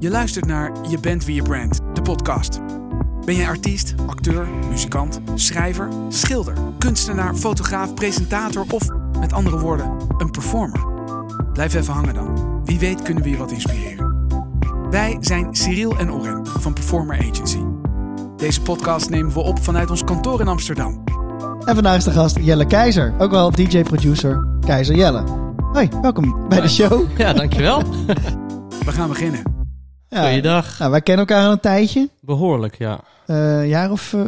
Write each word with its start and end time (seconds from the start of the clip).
Je 0.00 0.10
luistert 0.10 0.46
naar 0.46 0.72
Je 0.88 0.98
bent 1.00 1.24
wie 1.24 1.34
je 1.34 1.42
brand, 1.42 1.80
de 1.94 2.02
podcast. 2.02 2.60
Ben 3.24 3.34
jij 3.34 3.46
artiest, 3.46 3.94
acteur, 4.06 4.46
muzikant, 4.68 5.20
schrijver, 5.34 5.88
schilder, 6.08 6.54
kunstenaar, 6.78 7.34
fotograaf, 7.34 7.94
presentator 7.94 8.64
of 8.70 8.88
met 9.20 9.32
andere 9.32 9.58
woorden, 9.58 9.90
een 10.18 10.30
performer? 10.30 10.80
Blijf 11.52 11.74
even 11.74 11.92
hangen 11.94 12.14
dan. 12.14 12.60
Wie 12.64 12.78
weet 12.78 13.02
kunnen 13.02 13.22
we 13.22 13.30
je 13.30 13.36
wat 13.36 13.50
inspireren. 13.50 14.26
Wij 14.90 15.16
zijn 15.20 15.54
Cyril 15.56 15.96
en 15.98 16.12
Oren 16.12 16.46
van 16.46 16.72
Performer 16.72 17.18
Agency. 17.18 17.62
Deze 18.36 18.62
podcast 18.62 19.10
nemen 19.10 19.32
we 19.32 19.40
op 19.40 19.62
vanuit 19.62 19.90
ons 19.90 20.04
kantoor 20.04 20.40
in 20.40 20.48
Amsterdam. 20.48 21.02
En 21.64 21.74
vandaag 21.74 21.96
is 21.96 22.04
de 22.04 22.10
gast 22.10 22.38
Jelle 22.40 22.66
Keizer, 22.66 23.14
ook 23.18 23.30
wel 23.30 23.50
DJ-producer 23.50 24.46
Keizer 24.60 24.96
Jelle. 24.96 25.24
Hoi, 25.72 25.88
welkom 26.02 26.48
bij 26.48 26.60
de 26.60 26.68
show. 26.68 27.18
Ja, 27.18 27.32
dankjewel. 27.32 27.82
We 28.86 28.92
gaan 28.92 29.08
beginnen. 29.08 29.57
Ja, 30.08 30.22
Goeiedag. 30.22 30.78
nou, 30.78 30.90
wij 30.90 31.00
kennen 31.00 31.26
elkaar 31.26 31.46
al 31.46 31.52
een 31.52 31.60
tijdje, 31.60 32.08
Behoorlijk, 32.20 32.78
ja. 32.78 33.00
een 33.26 33.68
jaar 33.68 33.90
of 33.90 34.12
eh 34.12 34.20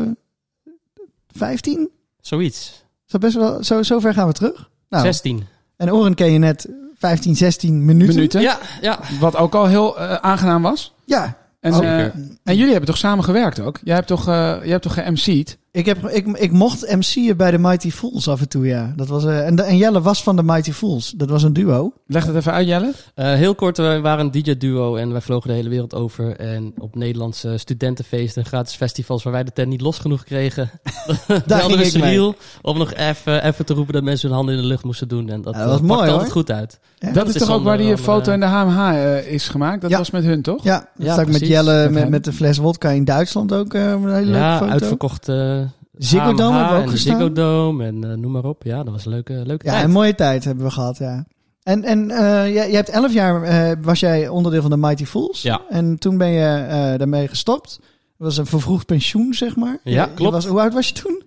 15. 1.37 1.91
Zoiets. 2.21 2.84
Zo, 3.05 3.19
best 3.19 3.34
wel, 3.34 3.65
zo, 3.65 3.83
zo 3.83 3.98
ver 3.98 4.15
gaan 4.15 4.27
we 4.27 4.33
terug. 4.33 4.71
Nou, 4.88 5.05
16. 5.05 5.47
en 5.77 5.93
Oren 5.93 6.15
ken 6.15 6.33
je 6.33 6.38
net 6.38 6.69
15, 6.98 7.37
16 7.37 7.85
minuten. 7.85 8.15
Minuten. 8.15 8.41
Ja, 8.41 8.59
ja. 8.80 8.98
Wat 9.21 9.37
ook 9.37 9.55
al 9.55 9.66
heel 9.66 9.98
eh, 9.98 10.15
aangenaam 10.15 10.62
was. 10.62 10.95
Ja, 11.05 11.37
En, 11.61 11.73
Zeker. 11.74 11.88
eh, 11.99 12.05
en 12.45 12.57
jullie 12.57 12.71
hebben 12.71 12.87
toch 12.87 12.97
samen 12.99 13.24
gewerkt 13.24 13.60
ook? 13.60 13.79
Jij 13.85 13.95
hebt 13.95 14.07
toch, 14.07 14.29
eh 14.29 14.35
jij 14.62 14.71
hebt 14.71 14.83
toch 14.83 14.95
ge-MC'd? 14.95 15.57
Ik, 15.73 15.87
heb, 15.87 16.09
ik, 16.09 16.27
ik 16.27 16.52
mocht 16.52 16.95
MC'en 16.97 17.37
bij 17.37 17.51
de 17.51 17.59
Mighty 17.59 17.91
Fools 17.91 18.29
af 18.29 18.41
en 18.41 18.48
toe, 18.48 18.66
ja. 18.66 18.92
Dat 18.97 19.09
was, 19.09 19.24
eh, 19.24 19.47
en, 19.47 19.56
de- 19.56 19.62
en 19.62 19.77
Jelle 19.77 20.01
was 20.01 20.23
van 20.23 20.37
de 20.37 20.43
Mighty 20.43 20.73
Fools. 20.73 21.10
Dat 21.16 21.29
was 21.30 21.43
een 21.43 21.52
duo. 21.52 21.93
Leg 22.06 22.27
het 22.27 22.34
even 22.37 22.52
uit, 22.52 22.66
Jelle. 22.66 22.93
Eh, 23.15 23.33
heel 23.33 23.55
kort, 23.55 23.77
we 23.77 24.01
waren 24.01 24.24
een 24.24 24.30
DJ-duo 24.30 24.96
en 24.96 25.12
wij 25.12 25.20
vlogen 25.20 25.48
de 25.48 25.55
hele 25.55 25.69
wereld 25.69 25.95
over. 25.95 26.37
En 26.37 26.73
op 26.79 26.95
Nederlandse 26.96 27.56
studentenfeesten 27.59 28.43
en 28.43 28.48
gratis 28.48 28.74
festivals 28.74 29.23
waar 29.23 29.32
wij 29.32 29.45
de 29.45 29.52
tent 29.52 29.68
niet 29.68 29.80
los 29.80 29.98
genoeg 29.98 30.24
kregen. 30.24 30.71
Daar 31.46 31.66
we 31.66 31.73
ik 31.73 31.76
mee. 31.79 31.85
Cyril 31.91 32.35
om 32.63 32.79
nog 32.79 32.95
even, 32.95 33.45
even 33.45 33.65
te 33.65 33.74
roepen 33.74 33.93
dat 33.95 34.02
mensen 34.02 34.29
hun 34.29 34.37
handen 34.37 34.54
in 34.54 34.60
de 34.60 34.66
lucht 34.66 34.85
moesten 34.85 35.09
doen. 35.09 35.29
En 35.29 35.43
dat, 35.43 35.54
Ja, 35.54 35.60
dat 35.60 35.68
was 35.71 35.79
eh, 35.80 35.85
mooi, 35.85 35.93
pakte 35.95 36.04
hoor. 36.04 36.15
altijd 36.15 36.32
goed 36.32 36.51
uit. 36.51 36.79
Ja. 36.98 37.13
Dat 37.13 37.29
is 37.29 37.35
is 37.35 37.41
toch 37.41 37.51
ook 37.57 37.63
waar 37.65 37.79
die 37.79 37.98
foto 37.98 38.32
in 38.32 38.41
de 38.41 38.46
HMH 38.46 38.93
is 39.26 39.48
gemaakt? 39.48 39.80
Dat 39.80 39.91
Ja. 39.91 39.98
was 39.98 40.10
met 40.10 40.24
hun, 40.24 40.43
toch? 40.43 40.65
Ja, 40.65 40.88
dat 40.96 41.07
Ja, 41.07 41.21
ik 41.21 41.29
met. 41.29 41.46
Jelle 41.46 41.88
Met 41.91 42.09
met, 42.09 42.24
de 42.24 42.32
fles 42.32 42.59
wodka 42.59 42.88
in 42.91 43.04
Duitsland 43.04 43.52
ook 43.54 43.74
een 43.74 43.80
hele 44.13 44.24
leuke 44.24 44.38
Ja, 44.38 44.59
foto. 44.59 44.71
uitverkocht 44.71 45.29
eh 45.29 45.60
Ziggo 46.06 46.34
Dome 46.34 46.56
HMH 46.56 46.59
hebben 46.59 46.73
we 46.76 46.79
ook 46.79 46.84
en 46.84 46.90
gestaan. 46.90 47.16
Ziggo 47.18 47.32
Dome 47.32 47.84
en 47.84 48.04
eh, 48.10 48.16
noem 48.16 48.32
maar 48.32 48.45
op. 48.45 48.62
Ja, 48.62 48.82
dat 48.82 48.93
was 48.93 49.04
een 49.04 49.10
leuke, 49.12 49.32
leuke 49.46 49.65
Ja, 49.66 49.73
tijd. 49.73 49.84
een 49.84 49.90
mooie 49.90 50.15
tijd 50.15 50.45
hebben 50.45 50.65
we 50.65 50.70
gehad, 50.70 50.98
ja. 50.98 51.26
En, 51.62 51.84
en 51.84 52.10
eh, 52.10 52.18
jij, 52.45 52.52
jij 52.52 52.70
hebt 52.70 52.88
elf 52.88 53.12
jaar, 53.12 53.42
eh, 53.42 53.76
was 53.82 54.01
jij 54.01 54.29
onderdeel 54.29 54.60
van 54.62 54.70
de 54.70 54.76
Mighty 54.76 55.04
Fools. 55.04 55.42
Ja. 55.42 55.60
En 55.68 55.98
toen 55.98 56.16
ben 56.18 56.29
je 56.30 56.46
eh, 56.68 56.98
daarmee 56.98 57.29
gestopt. 57.29 57.76
Dat 57.80 58.29
was 58.29 58.37
een 58.37 58.46
vervroegd 58.46 58.87
pensioen, 58.87 59.34
zeg 59.34 59.57
maar. 59.57 59.79
Ja, 59.84 60.02
Je- 60.04 60.09
je 60.10 60.15
klopt. 60.15 60.32
was, 60.32 60.46
hoe 60.46 60.60
oud 60.60 60.73
was 60.74 60.88
je 60.88 60.95
toen? 60.95 61.23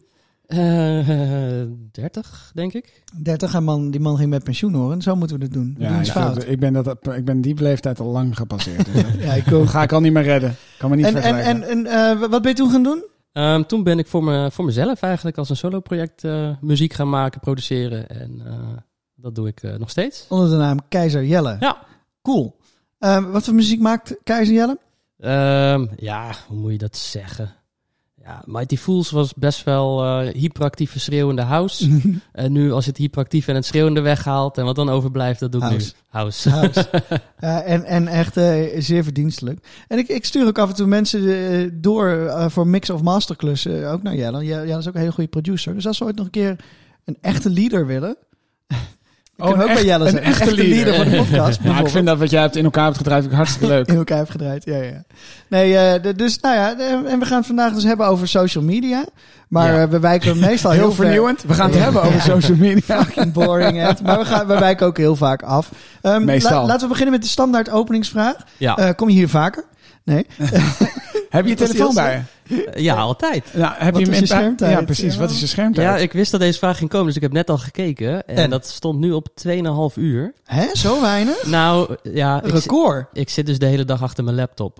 Eh, 0.48 1.08
30, 1.92 2.52
denk 2.54 2.74
ik. 2.74 3.04
30 3.24 3.54
en 3.54 3.64
man, 3.64 3.92
die 3.92 4.00
man 4.00 4.18
ging 4.18 4.30
met 4.30 4.44
pensioen 4.44 4.74
horen. 4.74 5.02
Zo 5.02 5.16
moeten 5.16 5.38
we 5.38 5.44
het 5.44 5.54
doen. 5.54 5.76
We 5.78 5.88
doen 5.88 6.00
ik, 6.00 6.06
fout. 6.06 6.60
ben 6.60 6.74
dat, 6.74 6.98
ik 7.16 7.26
ben 7.26 7.42
die 7.42 7.62
leeftijd 7.62 8.00
al 8.00 8.08
lang 8.08 8.38
gepasseerd. 8.38 8.86
Dus, 8.94 9.04
eh, 9.04 9.24
Ja, 9.26 9.34
ik 9.34 9.52
ook. 9.54 9.68
ga 9.70 9.82
ik 9.84 9.92
al 9.92 10.00
niet 10.02 10.14
meer 10.14 10.24
redden. 10.24 10.56
Kan 10.78 10.90
me 10.90 10.96
niet 10.96 11.06
En, 11.06 11.16
en, 11.16 11.22
vergelijken. 11.22 11.68
en, 11.70 11.86
en 11.86 12.20
eh, 12.22 12.30
wat 12.30 12.42
ben 12.42 12.52
je 12.52 12.58
toen 12.58 12.70
gaan 12.72 12.84
doen? 12.84 13.04
Ehm, 13.34 13.64
toen 13.64 13.84
ben 13.84 14.00
ik 14.00 14.08
voor, 14.08 14.24
me, 14.24 14.52
voor 14.52 14.66
mezelf 14.66 15.02
eigenlijk 15.02 15.38
als 15.38 15.50
een 15.50 15.56
solo-project 15.56 16.24
eh, 16.24 16.50
muziek 16.62 16.94
gaan 16.94 17.10
maken, 17.10 17.40
produceren. 17.40 18.10
En 18.10 18.42
eh, 18.46 18.78
dat 19.16 19.36
doe 19.36 19.48
ik 19.48 19.64
eh, 19.64 19.76
nog 19.76 19.90
steeds. 19.90 20.26
Onder 20.30 20.50
de 20.50 20.56
naam 20.56 20.80
Keizer 20.88 21.26
Jelle. 21.26 21.58
Ja. 21.60 21.78
Cool. 22.22 22.56
Eh, 23.00 23.32
wat 23.32 23.44
voor 23.44 23.54
muziek 23.54 23.80
maakt 23.80 24.16
Keizer 24.24 24.54
Jelle? 24.56 24.80
Ehm, 25.18 25.86
ja, 25.96 26.36
hoe 26.48 26.58
moet 26.58 26.72
je 26.72 26.78
dat 26.78 26.98
zeggen? 26.98 27.56
Ja, 28.26 28.42
Mighty 28.46 28.78
Fools 28.78 29.12
was 29.12 29.34
best 29.34 29.64
wel 29.64 30.04
eh 30.04 30.34
hyperactieve 30.34 31.00
schreeuwende 31.00 31.42
house. 31.42 32.00
en 32.32 32.52
nu 32.52 32.72
als 32.72 32.84
je 32.84 32.90
het 32.90 33.00
hyperactief 33.00 33.48
en 33.48 33.56
het 33.56 33.66
schreeuwende 33.66 34.02
weghaalt 34.02 34.58
en 34.58 34.66
wat 34.66 34.76
dan 34.76 34.90
overblijft, 34.90 35.40
dat 35.40 35.52
doe 35.52 35.62
ik 35.62 35.68
House. 35.68 35.94
nu. 35.96 36.02
House. 36.10 36.50
House. 36.50 36.90
Ja, 37.40 37.62
en, 37.74 37.84
en 37.84 38.08
echt 38.08 38.38
eh, 38.38 38.82
zeer 38.82 39.04
verdienstelijk. 39.04 39.68
En 39.88 39.98
ik, 39.98 40.08
ik 40.08 40.26
stuur 40.26 40.48
ook 40.48 40.58
af 40.58 40.70
en 40.70 40.76
toe 40.76 40.88
mensen 40.88 41.50
eh, 41.50 41.70
door 41.74 42.10
eh, 42.10 42.50
voor 42.50 42.68
mix- 42.68 42.90
of 42.90 43.02
masterclussen, 43.02 43.92
ook 43.92 44.04
naar 44.04 44.16
Jelle. 44.16 44.46
Jelle 44.46 44.66
Jelle 44.68 44.80
is 44.80 44.88
ook 44.88 44.94
een 44.94 45.00
hele 45.00 45.12
goede 45.12 45.30
producer. 45.30 45.74
Dus 45.74 45.88
als 45.88 46.00
we 46.00 46.06
ooit 46.06 46.16
nog 46.16 46.26
een 46.26 46.32
keer 46.32 46.56
een 47.06 47.18
echte 47.22 47.50
leader 47.50 47.86
willen... 47.86 48.18
Oh, 49.38 49.50
ook 49.50 49.56
bij 49.58 49.68
echt- 49.68 49.84
Jelle 49.84 50.06
een 50.06 50.12
zijn. 50.12 50.24
echte 50.24 50.56
leader. 50.56 50.96
voor 50.96 51.04
de 51.06 51.16
podcast. 51.16 51.60
Nou, 51.64 51.84
ik 51.86 51.90
vind 51.92 52.06
dat 52.06 52.18
wat 52.18 52.30
jij 52.30 52.42
hebt 52.42 52.56
in 52.56 52.64
elkaar 52.64 52.84
hebt 52.86 52.98
gedraaid 52.98 53.20
vind 53.22 53.32
ik 53.32 53.38
hartstikke 53.38 53.68
leuk. 53.74 53.88
in 53.88 53.96
elkaar 53.96 54.18
heeft 54.18 54.32
gedraaid. 54.32 54.66
Ja, 54.66 54.78
ja. 54.78 55.04
Nee, 55.48 55.78
eh, 55.78 56.02
de- 56.04 56.16
dus 56.16 56.40
nou 56.40 56.56
ja, 56.56 56.74
de- 56.76 57.02
en 57.08 57.20
we 57.20 57.26
gaan 57.26 57.38
het 57.38 57.46
vandaag 57.46 57.74
dus 57.74 57.84
hebben 57.84 58.08
over 58.08 58.28
social 58.28 58.64
media. 58.64 59.06
Maar 59.48 59.74
Ja. 59.74 59.82
eh, 59.82 59.90
we 59.90 60.00
wijken 60.00 60.40
meestal 60.40 60.72
heel, 60.72 60.80
Heel 60.82 60.92
ver- 60.92 61.04
vernieuwend. 61.06 61.44
We 61.48 61.54
gaan 61.54 61.66
het 61.70 61.76
Ja. 61.78 61.82
hebben 61.84 62.02
over 62.02 62.14
Ja. 62.16 62.22
social 62.22 62.58
media. 62.58 63.04
Fucking 63.04 63.34
boring. 63.34 63.78
hè. 63.78 63.90
Maar 64.04 64.18
we, 64.20 64.26
gaan, 64.26 64.48
we 64.48 64.60
wijken 64.60 64.86
ook 64.88 64.98
heel 64.98 65.16
vaak 65.16 65.42
af. 65.42 65.70
Ehm, 66.02 66.24
Meestal. 66.26 66.62
la- 66.62 66.66
laten 66.68 66.82
we 66.82 66.88
beginnen 66.88 67.14
met 67.14 67.24
de 67.24 67.30
standaard 67.30 67.70
openingsvraag. 67.70 68.36
Ja. 68.58 68.78
Eh, 68.78 68.90
kom 68.96 69.10
je 69.10 69.16
hier 69.16 69.30
vaker? 69.30 69.64
Nee. 70.04 70.26
Heb 71.30 71.44
je 71.44 71.50
je 71.50 71.56
telefoon 71.66 71.94
bij 71.94 72.14
je? 72.14 72.20
Ja, 72.76 72.96
altijd. 72.96 73.54
Nou, 73.54 73.74
heb 73.78 73.94
Wat 73.94 74.02
je 74.02 74.06
hem 74.12 74.16
in 74.22 74.28
pa- 74.28 74.36
schermtijd? 74.36 74.72
Ja, 74.72 74.84
precies. 74.84 75.14
Ja. 75.14 75.20
Wat 75.20 75.30
is 75.32 75.40
je 75.40 75.48
schermtijd? 75.48 75.88
Ja, 75.88 75.98
ik 75.98 76.12
wist 76.14 76.32
dat 76.32 76.40
deze 76.40 76.58
vraag 76.60 76.78
ging 76.78 76.90
komen, 76.90 77.06
dus 77.08 77.16
ik 77.16 77.22
heb 77.22 77.32
net 77.32 77.50
al 77.50 77.58
gekeken. 77.58 78.28
En, 78.28 78.36
En? 78.36 78.50
dat 78.50 78.68
stond 78.68 79.00
nu 79.00 79.12
op 79.12 79.28
2,5 79.36 79.96
uur. 79.96 80.34
Hè? 80.44 80.66
Zo 80.76 81.02
weinig? 81.02 81.46
Nou, 81.46 81.96
ja, 82.04 82.44
ik, 82.44 82.52
Record. 82.52 83.08
ik 83.14 83.30
zit 83.30 83.46
dus 83.46 83.60
de 83.60 83.66
hele 83.66 83.86
dag 83.86 84.02
achter 84.02 84.24
mijn 84.24 84.36
laptop. 84.36 84.80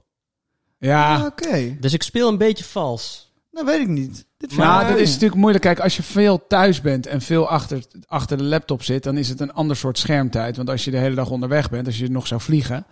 Ja. 0.80 1.16
Ah, 1.16 1.26
Oké. 1.26 1.78
Dus 1.80 1.94
ik 1.94 2.04
speel 2.04 2.28
een 2.30 2.38
beetje 2.38 2.64
vals. 2.64 3.32
Dat 3.52 3.66
weet 3.66 3.80
ik 3.80 3.88
niet. 3.88 4.26
Dit 4.38 4.54
vind 4.54 4.62
Nou, 4.68 4.82
ik 4.82 4.88
dat 4.90 4.98
is 5.00 5.12
natuurlijk 5.12 5.40
moeilijk. 5.40 5.64
Kijk, 5.64 5.80
als 5.80 5.96
je 5.96 6.04
veel 6.04 6.48
thuis 6.48 6.82
bent 6.82 7.08
en 7.08 7.22
veel 7.22 7.48
achter, 7.50 7.84
achter 8.08 8.38
de 8.38 8.44
laptop 8.44 8.84
zit, 8.84 9.04
dan 9.04 9.18
is 9.18 9.30
het 9.30 9.40
een 9.40 9.54
ander 9.54 9.76
soort 9.76 9.98
schermtijd. 9.98 10.58
Want 10.58 10.70
als 10.70 10.86
je 10.86 10.92
de 10.92 10.98
hele 10.98 11.16
dag 11.16 11.30
onderweg 11.30 11.70
bent, 11.70 11.86
als 11.86 11.98
je 11.98 12.10
nog 12.10 12.28
zou 12.28 12.42
vliegen, 12.42 12.86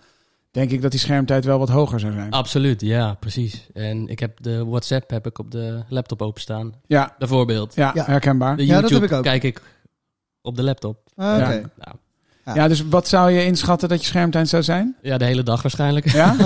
denk 0.52 0.70
ik 0.70 0.82
dat 0.82 0.90
die 0.90 1.00
schermtijd 1.00 1.44
wel 1.44 1.58
wat 1.58 1.68
hoger 1.68 2.00
zou 2.00 2.12
zijn. 2.12 2.30
Absoluut, 2.30 2.80
ja, 2.80 3.14
precies. 3.14 3.66
En 3.72 4.08
ik 4.08 4.18
heb 4.18 4.42
de 4.42 4.64
WhatsApp 4.64 5.10
heb 5.10 5.26
ik 5.26 5.38
op 5.38 5.50
de 5.50 5.82
laptop 5.88 6.22
openstaan. 6.22 6.74
Ja, 6.86 7.14
Bijvoorbeeld. 7.18 7.74
ja, 7.74 7.92
herkenbaar. 7.94 8.56
De 8.56 8.66
Ja, 8.66 8.80
dat 8.80 8.90
YouTube 8.90 9.00
heb 9.00 9.10
ik 9.10 9.16
ook. 9.16 9.22
kijk 9.24 9.42
ik 9.42 9.62
op 10.42 10.56
de 10.56 10.62
laptop. 10.62 10.98
Ah, 11.16 11.34
Oké. 11.40 11.52
Ja. 11.52 11.70
Nou, 11.76 11.96
Ja. 12.44 12.54
Ja, 12.54 12.68
dus 12.68 12.88
wat 12.88 13.08
zou 13.08 13.30
je 13.30 13.44
inschatten 13.44 13.88
dat 13.88 14.00
je 14.00 14.06
schermtijd 14.06 14.48
zou 14.48 14.62
zijn? 14.62 14.96
ja, 15.02 15.18
de 15.18 15.24
hele 15.24 15.42
dag 15.42 15.62
waarschijnlijk. 15.62 16.10
Ja? 16.12 16.34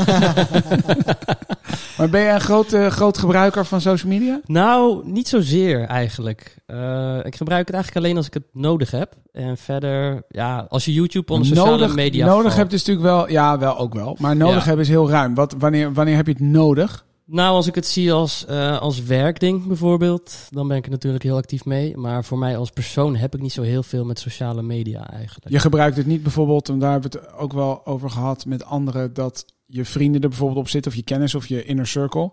maar 1.99 2.09
ben 2.11 2.21
je 2.21 2.29
een 2.31 2.41
groot, 2.41 2.73
eh, 2.73 2.87
groot 2.87 3.19
gebruiker 3.19 3.65
van 3.67 3.81
social 3.81 4.13
media? 4.13 4.41
Nou, 4.47 5.03
niet 5.11 5.29
zozeer 5.29 5.85
eigenlijk. 5.85 6.57
Eh, 6.67 7.19
ik 7.23 7.37
gebruik 7.37 7.67
het 7.67 7.75
eigenlijk 7.77 8.05
alleen 8.07 8.17
als 8.17 8.27
ik 8.27 8.35
het 8.35 8.43
nodig 8.53 8.91
heb. 8.91 9.13
En 9.33 9.57
verder, 9.57 10.23
ja, 10.29 10.67
als 10.69 10.85
je 10.85 10.93
YouTube 10.93 11.33
onder 11.33 11.47
sociale 11.49 11.71
nodig, 11.71 11.95
media 11.95 12.27
Nodig 12.27 12.43
valt. 12.43 12.57
heb 12.57 12.71
je 12.71 12.77
natuurlijk 12.77 13.07
wel, 13.07 13.31
ja, 13.31 13.59
wel 13.59 13.79
ook 13.79 13.95
wel. 13.95 14.17
Maar 14.21 14.37
nodig 14.37 14.59
Ja. 14.59 14.65
hebben 14.65 14.85
is 14.85 14.91
heel 14.91 15.11
ruim. 15.11 15.35
Wat, 15.35 15.55
wanneer, 15.59 15.93
wanneer 15.93 16.17
heb 16.17 16.27
je 16.27 16.33
het 16.33 16.41
nodig? 16.43 17.05
Nou, 17.29 17.55
als 17.55 17.67
ik 17.67 17.75
het 17.75 17.87
zie 17.87 18.13
als, 18.13 18.45
eh, 18.47 18.79
als 18.81 19.03
werkding 19.03 19.67
bijvoorbeeld, 19.67 20.49
dan 20.51 20.69
ben 20.69 20.77
ik 20.77 20.85
er 20.85 20.91
natuurlijk 20.91 21.23
heel 21.25 21.37
actief 21.37 21.65
mee. 21.65 21.97
Maar 21.97 22.25
voor 22.25 22.39
mij 22.39 22.57
als 22.57 22.71
persoon 22.71 23.17
heb 23.17 23.35
ik 23.35 23.41
niet 23.41 23.53
zo 23.53 23.63
heel 23.63 23.83
veel 23.83 24.05
met 24.05 24.19
sociale 24.19 24.63
media 24.63 25.11
eigenlijk. 25.11 25.49
Je 25.49 25.59
gebruikt 25.59 25.97
het 25.97 26.07
niet 26.07 26.23
bijvoorbeeld, 26.23 26.69
en 26.69 26.79
daar 26.79 26.93
hebben 26.93 27.11
we 27.11 27.19
het 27.19 27.33
ook 27.33 27.53
wel 27.53 27.87
over 27.87 28.11
gehad 28.11 28.45
met 28.47 28.65
anderen, 28.65 29.15
dat 29.15 29.45
je 29.67 29.85
vrienden 29.85 30.21
er 30.23 30.29
bijvoorbeeld 30.29 30.59
op 30.61 30.69
zitten, 30.69 30.91
of 30.91 30.97
je 30.97 31.05
kennis 31.05 31.35
of 31.35 31.47
je 31.47 31.65
inner 31.65 31.87
circle. 31.87 32.33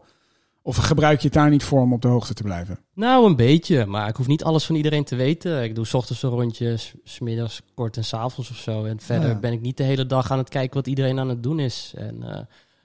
Of 0.62 0.76
gebruik 0.76 1.20
je 1.20 1.26
het 1.26 1.34
daar 1.36 1.50
niet 1.50 1.64
voor 1.64 1.82
om 1.82 1.94
op 1.94 2.02
de 2.02 2.08
hoogte 2.08 2.34
te 2.34 2.44
blijven? 2.44 2.80
Nou, 2.94 3.26
een 3.26 3.36
beetje. 3.36 3.86
Maar 3.86 4.08
ik 4.10 4.16
hoef 4.16 4.28
niet 4.28 4.44
alles 4.44 4.66
van 4.66 4.76
iedereen 4.76 5.04
te 5.04 5.16
weten. 5.16 5.64
Ik 5.64 5.76
doe 5.76 5.86
's 5.86 5.94
ochtends 5.94 6.24
een 6.24 6.30
rondje, 6.30 6.78
s- 6.78 6.94
's 7.04 7.20
middags 7.20 7.62
kort 7.76 7.98
en 7.98 8.04
's 8.04 8.14
avonds 8.14 8.50
of 8.50 8.58
zo. 8.58 8.84
En 8.84 9.00
verder 9.00 9.30
Ja. 9.30 9.40
ben 9.40 9.52
ik 9.52 9.62
niet 9.62 9.78
de 9.78 9.84
hele 9.84 10.06
dag 10.06 10.32
aan 10.32 10.38
het 10.38 10.50
kijken 10.50 10.76
wat 10.76 10.88
iedereen 10.88 11.20
aan 11.20 11.30
het 11.30 11.44
doen 11.44 11.60
is. 11.60 11.94
En 11.98 12.24
eh, 12.24 12.40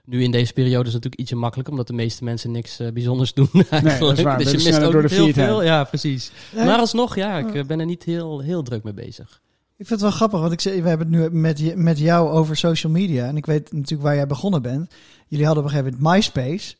nu 0.09 0.23
in 0.23 0.31
deze 0.31 0.53
periode 0.53 0.89
is 0.89 0.95
het 0.95 1.03
natuurlijk 1.03 1.21
ietsje 1.21 1.37
makkelijker, 1.37 1.73
omdat 1.73 1.87
de 1.89 1.95
meeste 1.95 2.25
mensen 2.25 2.51
niks 2.51 2.79
eh, 2.79 2.93
bijzonders 2.93 3.35
doen 3.35 3.49
eigenlijk. 3.71 3.99
dat 3.99 4.19
is 4.19 4.25
waar. 4.25 4.39
Dus 4.39 4.51
je 4.51 4.57
mist 4.57 4.83
ook 4.83 4.93
door 4.93 5.09
de 5.09 5.15
heel 5.15 5.33
veel. 5.33 5.63
Ja, 5.63 5.85
precies. 5.85 6.31
Ja, 6.55 6.65
Maar 6.65 6.79
alsnog, 6.79 7.17
ja, 7.17 7.39
ik 7.39 7.55
eh, 7.55 7.65
ben 7.65 7.81
er 7.81 7.87
niet 7.87 8.05
heel, 8.05 8.41
heel 8.41 8.63
druk 8.63 8.83
mee 8.83 8.93
bezig. 8.93 9.41
Ik 9.77 9.87
vind 9.87 10.01
het 10.01 10.09
wel 10.09 10.19
grappig, 10.19 10.41
want 10.41 10.53
ik 10.53 10.61
zei, 10.61 10.83
we 10.83 10.89
hebben 10.89 11.13
het 11.13 11.33
nu 11.33 11.39
met, 11.41 11.59
je, 11.59 11.77
met 11.77 11.99
jou 11.99 12.31
over 12.31 12.57
social 12.57 12.93
media. 12.93 13.27
En 13.27 13.37
ik 13.37 13.47
weet 13.47 13.73
natuurlijk 13.73 14.03
waar 14.03 14.15
jij 14.15 14.27
begonnen 14.27 14.63
bent. 14.63 14.95
Jullie 15.27 15.47
hadden 15.47 15.65
op 15.65 15.71
een 15.71 15.77
gegeven 15.77 15.99
moment 16.01 16.17
MySpace. 16.17 16.75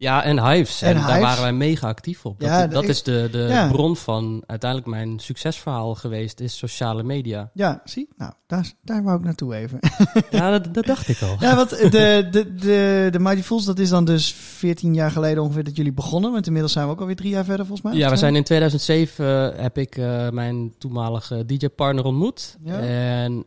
Ja, 0.00 0.22
en 0.24 0.46
Hives. 0.48 0.82
En 0.82 0.88
En, 0.88 0.94
daar 0.94 1.04
Hives. 1.06 1.22
waren 1.22 1.42
wij 1.42 1.52
mega 1.52 1.88
actief 1.88 2.26
op. 2.26 2.40
Dat, 2.40 2.48
Ja, 2.48 2.66
dat 2.66 2.82
ik- 2.82 2.88
is 2.88 3.02
de, 3.02 3.28
de 3.32 3.38
ja. 3.38 3.68
bron 3.68 3.96
van 3.96 4.42
uiteindelijk 4.46 4.90
mijn 4.90 5.18
succesverhaal 5.18 5.94
geweest, 5.94 6.40
is 6.40 6.58
sociale 6.58 7.02
media. 7.02 7.50
Ja, 7.54 7.80
zie? 7.84 8.08
Nou, 8.16 8.32
daar, 8.46 8.72
daar 8.82 9.02
wou 9.02 9.18
ik 9.18 9.24
naartoe 9.24 9.54
even. 9.54 9.78
Ja, 10.30 10.50
dat, 10.50 10.74
dat 10.74 10.84
dacht 10.86 11.08
ik 11.08 11.20
al. 11.22 11.36
ja, 11.40 11.56
want 11.56 11.70
de, 11.70 12.28
de, 12.30 12.54
de, 12.54 13.08
de 13.10 13.18
Mighty 13.18 13.42
Fools, 13.42 13.64
dat 13.64 13.78
is 13.78 13.88
dan 13.88 14.04
dus 14.04 14.32
14 14.32 14.94
jaar 14.94 15.10
geleden 15.10 15.42
ongeveer 15.42 15.64
dat 15.64 15.76
jullie 15.76 15.92
begonnen. 15.92 16.32
Want 16.32 16.46
inmiddels 16.46 16.72
zijn 16.72 16.86
we 16.86 16.92
ook 16.92 17.00
alweer 17.00 17.16
drie 17.16 17.30
jaar 17.30 17.44
verder 17.44 17.66
volgens 17.66 17.90
mij. 17.90 17.98
Ja, 18.00 18.10
we 18.10 18.16
zijn 18.16 18.36
in 18.36 18.44
2007 18.44 19.52
eh, 19.54 19.62
heb 19.62 19.78
ik 19.78 19.96
eh, 19.96 20.28
mijn 20.30 20.74
toenmalige 20.78 21.44
DJ-partner 21.46 22.04
ontmoet. 22.04 22.56
Ja. 22.64 22.78
En 22.80 23.44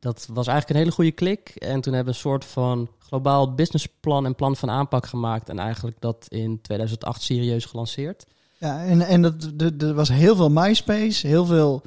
dat 0.00 0.26
was 0.32 0.46
eigenlijk 0.46 0.68
een 0.70 0.84
hele 0.84 0.94
goede 0.96 1.12
klik. 1.12 1.48
En 1.48 1.80
toen 1.80 1.92
hebben 1.94 2.12
we 2.12 2.18
een 2.18 2.24
soort 2.30 2.44
van 2.44 2.88
globaal 3.14 3.54
businessplan 3.54 4.26
en 4.26 4.34
plan 4.34 4.56
van 4.56 4.70
aanpak 4.70 5.06
gemaakt. 5.06 5.48
En 5.48 5.58
eigenlijk 5.58 5.96
dat 6.00 6.26
in 6.28 6.60
2008 6.62 7.22
serieus 7.22 7.64
gelanceerd. 7.64 8.26
Ja, 8.58 8.84
en, 8.84 9.00
en 9.00 9.22
dat, 9.22 9.82
er, 9.82 9.94
was 9.94 10.08
heel 10.08 10.36
veel 10.36 10.50
MySpace, 10.50 11.26
heel 11.26 11.44
veel 11.44 11.82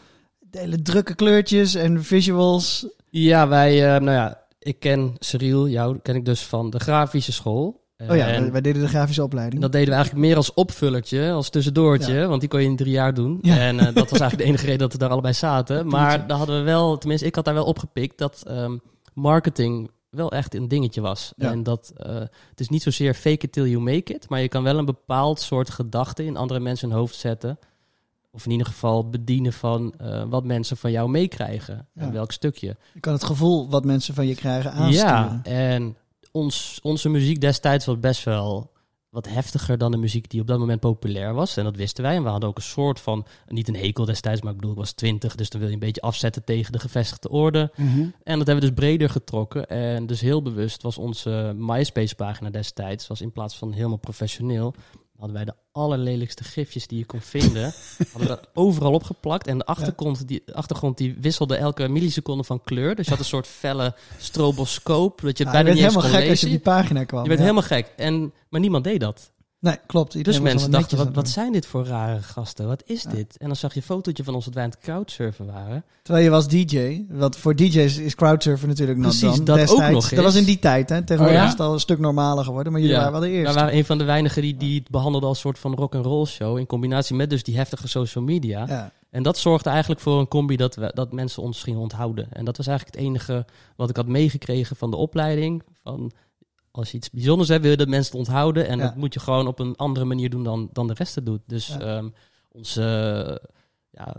hele 0.52 0.82
drukke 0.82 1.16
kleurtjes 1.16 1.76
en 1.76 2.04
visuals. 2.04 2.88
Ja, 3.10 3.48
wij, 3.48 3.96
uh, 3.96 4.02
nou 4.02 4.18
ja, 4.18 4.42
ik 4.60 4.80
ken 4.80 5.16
Cyril, 5.20 5.68
jou 5.68 6.00
ken 6.00 6.16
ik 6.16 6.26
dus 6.26 6.42
van 6.42 6.70
de 6.70 6.80
grafische 6.80 7.32
school. 7.32 7.86
Oh 8.10 8.16
ja, 8.16 8.28
en 8.28 8.52
wij 8.52 8.62
deden 8.62 8.82
de 8.82 8.88
grafische 8.88 9.24
opleiding. 9.24 9.62
Dat 9.62 9.72
deden 9.72 9.88
we 9.88 9.94
eigenlijk 9.94 10.26
meer 10.26 10.36
als 10.36 10.54
opvullertje, 10.54 11.32
als 11.32 11.50
tussendoortje. 11.50 12.14
Ja. 12.14 12.28
Want 12.28 12.40
die 12.40 12.50
kon 12.50 12.62
je 12.62 12.68
in 12.68 12.76
drie 12.76 12.92
jaar 12.92 13.14
doen. 13.14 13.40
Ja. 13.42 13.58
En 13.58 13.76
uh, 13.76 13.84
dat 13.84 14.10
was 14.10 14.20
eigenlijk 14.20 14.38
de 14.38 14.44
enige 14.44 14.66
reden 14.66 14.80
dat 14.80 14.92
we 14.92 14.98
daar 14.98 15.10
allebei 15.10 15.34
zaten. 15.34 15.88
Maar 15.96 16.28
daar 16.28 16.38
hadden 16.38 16.58
we 16.58 16.64
wel, 16.64 16.98
tenminste 16.98 17.28
ik 17.28 17.36
had 17.36 17.46
daar 17.46 17.54
wel 17.54 17.66
opgepikt, 17.66 18.18
dat 18.18 18.44
um, 18.48 18.82
marketing 19.14 19.90
wel 20.18 20.32
echt 20.32 20.56
een 20.56 20.68
dingetje 20.68 21.02
was. 21.02 21.34
Ja. 21.36 21.52
En 21.52 21.64
dat 21.64 21.94
uh, 21.98 22.14
het 22.50 22.60
is 22.60 22.70
niet 22.70 22.84
zozeer 22.84 23.14
fake 23.14 23.46
it 23.46 23.52
till 23.52 23.68
you 23.68 23.80
make 23.80 24.14
it. 24.14 24.30
Maar 24.30 24.42
je 24.42 24.48
kan 24.48 24.64
wel 24.64 24.78
een 24.78 24.86
bepaald 24.86 25.40
soort 25.40 25.70
gedachte 25.70 26.26
in 26.26 26.38
andere 26.38 26.60
mensen 26.60 26.90
hun 26.90 26.98
hoofd 26.98 27.16
zetten. 27.16 27.60
Of 28.32 28.46
in 28.46 28.52
ieder 28.52 28.68
geval 28.68 29.10
bedienen 29.10 29.54
van 29.54 29.94
uh, 30.02 30.24
wat 30.30 30.44
mensen 30.44 30.78
van 30.78 30.92
jou 30.92 31.10
meekrijgen. 31.10 31.88
En 31.96 32.12
welk 32.12 32.32
stukje. 32.32 32.78
Je 32.94 33.00
kan 33.00 33.14
het 33.14 33.24
gevoel 33.24 33.70
wat 33.70 33.86
mensen 33.86 34.14
van 34.14 34.28
je 34.28 34.36
krijgen 34.36 34.72
aansturen. 34.72 35.10
Ja, 35.10 35.40
en 35.44 35.98
ons, 36.32 36.80
onze 36.84 37.10
muziek 37.10 37.42
destijds 37.42 37.86
was 37.86 38.00
best 38.00 38.24
wel 38.24 38.72
wat 39.18 39.28
heftiger 39.28 39.78
dan 39.78 39.92
de 39.92 39.98
muziek 39.98 40.30
die 40.30 40.42
op 40.42 40.48
dat 40.48 40.60
moment 40.60 40.80
populair 40.80 41.34
was. 41.34 41.58
En 41.58 41.64
dat 41.64 41.76
wisten 41.76 42.04
wij. 42.04 42.16
En 42.16 42.24
we 42.24 42.30
hadden 42.30 42.50
ook 42.50 42.58
een 42.58 42.64
soort 42.64 43.00
van, 43.00 43.26
niet 43.48 43.68
een 43.68 43.76
hekel 43.76 44.06
destijds, 44.06 44.42
maar 44.42 44.52
ik 44.52 44.58
bedoel, 44.58 44.72
ik 44.72 44.80
was 44.80 44.92
twintig. 44.92 45.36
Dus 45.36 45.50
dan 45.50 45.60
wil 45.60 45.70
je 45.70 45.76
een 45.76 45.80
beetje 45.80 46.02
afzetten 46.02 46.44
tegen 46.44 46.72
de 46.72 46.80
gevestigde 46.80 47.30
orde. 47.30 47.72
Mhm. 47.76 48.00
En 48.00 48.38
dat 48.38 48.48
hebben 48.48 48.56
we 48.56 48.60
dus 48.60 48.80
breder 48.80 49.10
getrokken. 49.10 49.68
En 49.68 50.06
dus 50.08 50.22
heel 50.22 50.42
bewust 50.42 50.82
was 50.82 50.98
onze 50.98 51.54
MySpace-pagina 51.56 52.50
destijds, 52.50 53.08
was 53.08 53.22
in 53.22 53.32
plaats 53.32 53.58
van 53.58 53.72
helemaal 53.74 53.98
professioneel, 53.98 54.74
hadden 55.18 55.36
wij 55.36 55.46
de 55.46 55.54
allerlelijkste 55.72 56.44
gifjes 56.44 56.88
die 56.88 56.98
je 56.98 57.06
kon 57.06 57.22
vinden. 57.22 57.64
hadden 58.12 58.30
we 58.30 58.38
er 58.38 58.48
overal 58.54 58.94
opgeplakt. 58.94 59.48
En 59.48 59.58
de 59.58 59.66
achtergrond, 59.66 60.28
die, 60.28 60.44
achtergrond 60.54 60.98
die 60.98 61.18
wisselde 61.22 61.56
elke 61.56 61.88
milliseconde 61.88 62.44
van 62.44 62.62
kleur. 62.64 62.96
Dus 62.96 63.06
je 63.06 63.12
had 63.12 63.20
een 63.20 63.26
soort 63.26 63.48
felle 63.48 63.96
stroboscoop. 64.18 65.22
Dat 65.22 65.38
je 65.38 65.44
Ja, 65.44 65.52
bijna 65.52 65.68
je 65.68 65.74
niet 65.74 65.84
eens 65.84 65.94
helemaal 65.94 66.20
gek 66.20 66.30
als 66.30 66.40
je 66.40 66.46
op 66.46 66.52
die 66.52 66.62
pagina 66.62 67.04
kwam. 67.04 67.22
Je 67.22 67.28
werd 67.28 67.40
ja. 67.40 67.46
helemaal 67.46 67.68
gek. 67.68 67.94
En, 67.96 68.34
maar 68.50 68.60
niemand 68.60 68.84
deed 68.84 69.00
dat. 69.00 69.32
Nee, 69.60 69.76
klopt. 69.86 70.12
Dus 70.12 70.18
Iedereen 70.18 70.44
mensen 70.44 70.72
dachten, 70.72 70.98
wat, 70.98 71.10
wat 71.14 71.30
zijn 71.30 71.52
dit 71.52 71.66
voor 71.66 71.86
rare 71.86 72.22
gasten? 72.22 72.68
Wat 72.68 72.84
is 72.86 73.02
Ja. 73.04 73.10
dit? 73.10 73.38
En 73.38 73.48
dan 73.48 73.56
zag 73.56 73.74
je 73.74 73.80
een 73.80 73.86
fotootje 73.86 74.24
van 74.24 74.34
ons 74.36 74.46
dat 74.46 74.54
wij 74.54 74.64
aan 74.64 74.70
het 74.70 74.80
crowdsurfen 74.80 75.46
waren. 75.46 75.84
Terwijl 76.02 76.26
je 76.26 76.32
was 76.32 76.48
DJ. 76.48 77.06
Want 77.10 77.36
voor 77.38 77.56
DJ's 77.56 77.98
is 77.98 78.16
crowdsurfen 78.16 78.68
natuurlijk 78.68 78.98
nog 79.00 79.08
Precies, 79.18 79.36
dan. 79.36 79.46
dat 79.46 79.56
ook 79.60 79.66
destijds. 79.68 79.94
nog 79.94 80.10
Dat 80.10 80.24
was 80.24 80.36
in 80.36 80.44
die 80.44 80.60
tijd. 80.60 80.90
Hè. 80.90 81.02
Tegenwoordig 81.04 81.36
Oh 81.36 81.40
ja? 81.42 81.46
is 81.46 81.52
het 81.52 81.60
al 81.60 81.74
een 81.74 81.80
stuk 81.80 82.00
normaler 82.00 82.44
geworden. 82.44 82.72
Maar 82.72 82.82
jullie 82.82 82.96
Ja. 82.96 83.02
waren 83.04 83.20
wel 83.20 83.30
de 83.30 83.34
Wij 83.36 83.40
eerste. 83.44 83.60
waren 83.60 83.76
een 83.76 83.86
van 83.86 83.98
de 83.98 84.04
weinigen 84.04 84.42
die, 84.42 84.58
die 84.58 84.80
het 84.80 84.90
behandelden 84.90 85.30
als 85.30 85.40
soort 85.40 85.60
van 85.60 85.74
rock 85.76 85.96
and 85.96 86.06
roll 86.06 86.26
show. 86.26 86.58
In 86.58 86.66
combinatie 86.66 87.16
met 87.16 87.30
dus 87.30 87.44
die 87.44 87.58
heftige 87.58 87.88
social 87.88 88.24
media. 88.24 88.92
En 89.10 89.24
dat 89.24 89.38
zorgde 89.38 89.70
eigenlijk 89.70 90.02
voor 90.02 90.20
een 90.20 90.28
combi 90.28 90.56
dat, 90.56 90.76
we, 90.76 90.92
dat 90.94 91.12
mensen 91.12 91.44
ons 91.44 91.64
gingen 91.64 91.80
onthouden. 91.80 92.28
En 92.32 92.46
dat 92.46 92.58
was 92.58 92.68
eigenlijk 92.68 92.98
het 92.98 93.06
enige 93.08 93.46
wat 93.76 93.90
ik 93.90 93.96
had 93.96 94.08
meegekregen 94.08 94.76
van 94.76 94.90
de 94.92 94.98
opleiding. 94.98 95.64
Van 95.84 96.12
als 96.78 96.92
je 96.92 96.98
iets 96.98 97.10
bijzonders 97.10 97.50
hebt, 97.50 97.62
wil 97.62 97.72
je 97.72 97.78
dat 97.78 97.88
mensen 97.88 98.12
het 98.18 98.28
onthouden. 98.28 98.68
En 98.68 98.78
Ja. 98.80 98.84
dat 98.86 98.96
moet 98.96 99.14
je 99.14 99.20
gewoon 99.20 99.48
op 99.48 99.60
een 99.60 99.76
andere 99.76 100.06
manier 100.06 100.30
doen 100.30 100.44
dan, 100.44 100.70
dan 100.74 100.88
de 100.88 100.94
rest 100.94 101.16
het 101.16 101.26
doet. 101.26 101.42
Dus 101.46 101.68
Ja. 101.68 101.80
ehm, 101.80 102.10
onze, 102.52 102.82
ja, 103.90 104.16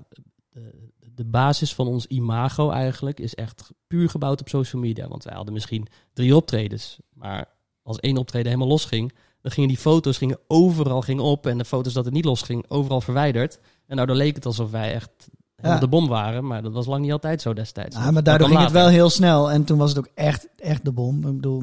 de, 0.50 0.88
de 1.14 1.24
basis 1.24 1.74
van 1.74 1.86
ons 1.86 2.06
imago 2.06 2.70
eigenlijk 2.70 3.20
is 3.20 3.34
echt 3.34 3.70
puur 3.86 4.08
gebouwd 4.10 4.40
op 4.40 4.48
social 4.48 4.82
media. 4.82 5.08
Want 5.08 5.24
wij 5.24 5.34
hadden 5.34 5.52
misschien 5.54 5.86
drie 6.12 6.36
optredens. 6.36 6.98
Maar 7.12 7.48
als 7.82 7.98
één 7.98 8.16
optreden 8.16 8.46
helemaal 8.46 8.68
losging, 8.72 9.12
dan 9.40 9.52
gingen 9.52 9.68
die 9.68 9.78
foto's 9.78 10.16
gingen 10.18 10.38
overal 10.46 11.02
gingen 11.02 11.24
op. 11.24 11.46
En 11.46 11.58
de 11.58 11.64
foto's 11.64 11.92
dat 11.92 12.04
het 12.04 12.14
niet 12.14 12.24
losging, 12.24 12.64
overal 12.68 13.00
verwijderd. 13.00 13.60
En 13.86 13.96
daardoor 13.96 14.16
leek 14.16 14.34
het 14.34 14.46
alsof 14.46 14.70
wij 14.70 14.92
echt 14.94 15.28
Ja. 15.62 15.78
de 15.78 15.88
bom 15.88 16.08
waren. 16.08 16.46
Maar 16.46 16.62
dat 16.62 16.72
was 16.72 16.86
lang 16.86 17.02
niet 17.02 17.12
altijd 17.12 17.42
zo 17.42 17.52
destijds. 17.52 17.96
Ah, 17.96 18.04
Dat- 18.04 18.12
maar 18.12 18.22
daardoor 18.22 18.48
ging 18.48 18.60
het 18.60 18.70
wel 18.72 18.88
heel 18.88 19.10
snel. 19.10 19.50
En 19.50 19.64
toen 19.64 19.78
was 19.78 19.88
het 19.88 19.98
ook 19.98 20.08
echt, 20.14 20.48
echt 20.56 20.84
de 20.84 20.92
bom. 20.92 21.16
Ik 21.26 21.34
bedoel, 21.34 21.60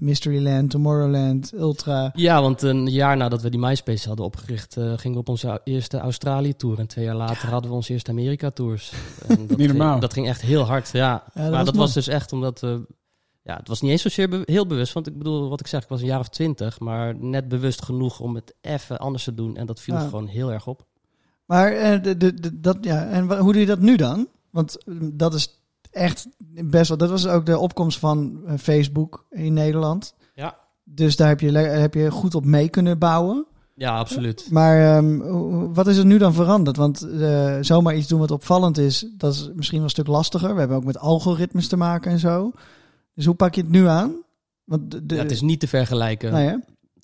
Mysteryland, 0.00 0.70
Tomorrowland, 0.70 1.52
Ultra. 1.52 2.10
Ja, 2.14 2.40
want 2.42 2.62
een 2.62 2.86
jaar 2.86 3.16
nadat 3.16 3.42
we 3.42 3.50
die 3.50 3.60
MySpace 3.60 4.08
hadden 4.08 4.24
opgericht, 4.26 4.76
eh, 4.76 4.92
gingen 4.96 5.12
we 5.14 5.18
op 5.18 5.28
onze 5.28 5.60
eerste 5.64 5.98
Australië-tour. 5.98 6.78
En 6.78 6.86
twee 6.86 7.04
jaar 7.04 7.14
later 7.16 7.48
hadden 7.48 7.70
we 7.70 7.76
onze 7.76 7.92
eerste 7.92 8.10
Amerika-tours. 8.10 8.92
En 9.28 9.46
dat 9.46 9.56
Niet 9.58 9.68
normaal. 9.68 9.88
Ging, 9.90 10.00
dat 10.00 10.12
ging 10.12 10.28
echt 10.28 10.40
heel 10.40 10.62
hard, 10.64 10.90
ja. 10.92 11.24
dat 11.34 11.42
maar 11.42 11.50
was 11.50 11.64
dat 11.64 11.76
was 11.76 11.92
dus 11.92 12.08
echt 12.08 12.32
omdat 12.32 12.60
we... 12.60 12.86
Ja, 13.42 13.56
het 13.56 13.68
was 13.68 13.80
niet 13.80 13.90
eens 13.90 14.02
zozeer 14.02 14.28
be- 14.28 14.42
heel 14.44 14.66
bewust. 14.66 14.92
Want 14.92 15.06
ik 15.06 15.18
bedoel, 15.18 15.48
wat 15.48 15.60
ik 15.60 15.66
zeg, 15.66 15.82
ik 15.82 15.88
was 15.88 16.00
een 16.00 16.06
jaar 16.06 16.18
of 16.18 16.28
twintig. 16.28 16.80
Maar 16.80 17.16
net 17.16 17.48
bewust 17.48 17.82
genoeg 17.84 18.20
om 18.20 18.34
het 18.34 18.54
even 18.60 18.98
anders 18.98 19.24
te 19.24 19.34
doen. 19.34 19.56
En 19.56 19.66
dat 19.66 19.80
viel 19.80 19.94
Ja. 19.94 20.00
gewoon 20.00 20.26
heel 20.26 20.52
erg 20.52 20.66
op. 20.66 20.86
Maar 21.50 21.72
eh, 21.72 22.02
de, 22.02 22.16
de, 22.16 22.34
de- 22.34 22.60
dat, 22.60 22.76
ja, 22.80 23.06
en 23.08 23.38
hoe 23.38 23.52
doe 23.52 23.60
je 23.60 23.66
dat 23.66 23.78
nu 23.80 23.96
dan? 23.96 24.28
Want 24.50 24.84
eh, 24.84 24.94
dat 25.12 25.34
is 25.34 25.60
echt 25.90 26.28
best 26.64 26.88
wel. 26.88 26.98
Dat 26.98 27.10
was 27.10 27.26
ook 27.26 27.46
de 27.46 27.58
opkomst 27.58 27.98
van 27.98 28.40
eh, 28.46 28.54
Facebook 28.58 29.26
in 29.30 29.52
Nederland. 29.52 30.14
Ja. 30.34 30.56
Dus 30.84 31.16
daar 31.16 31.28
heb 31.28 31.40
je, 31.40 31.58
heb 31.58 31.94
je 31.94 32.10
goed 32.10 32.34
op 32.34 32.44
mee 32.44 32.68
kunnen 32.68 32.98
bouwen. 32.98 33.46
Ja, 33.74 33.98
absoluut. 33.98 34.48
Maar 34.50 34.96
ehm, 34.96 35.18
wat 35.72 35.86
is 35.86 35.96
er 35.96 36.04
nu 36.06 36.18
dan 36.18 36.32
veranderd? 36.34 36.76
Want 36.76 37.08
zomaar 37.60 37.96
iets 37.96 38.08
doen 38.08 38.18
wat 38.20 38.30
opvallend 38.30 38.78
is, 38.78 39.06
dat 39.16 39.34
is 39.34 39.50
misschien 39.54 39.76
wel 39.76 39.86
een 39.86 39.90
stuk 39.92 40.06
lastiger. 40.06 40.52
We 40.52 40.58
hebben 40.58 40.76
ook 40.76 40.84
met 40.84 40.98
algoritmes 40.98 41.68
te 41.68 41.76
maken 41.76 42.10
en 42.10 42.18
zo. 42.18 42.52
Dus 43.14 43.24
hoe 43.24 43.34
pak 43.34 43.54
je 43.54 43.60
het 43.60 43.70
nu 43.70 43.86
aan? 43.86 44.14
Want 44.64 44.90
de, 44.90 45.06
de, 45.06 45.14
Ja, 45.14 45.22
het 45.22 45.30
is 45.30 45.40
niet 45.40 45.60
te 45.60 45.68
vergelijken. 45.68 46.34
hè? 46.34 46.56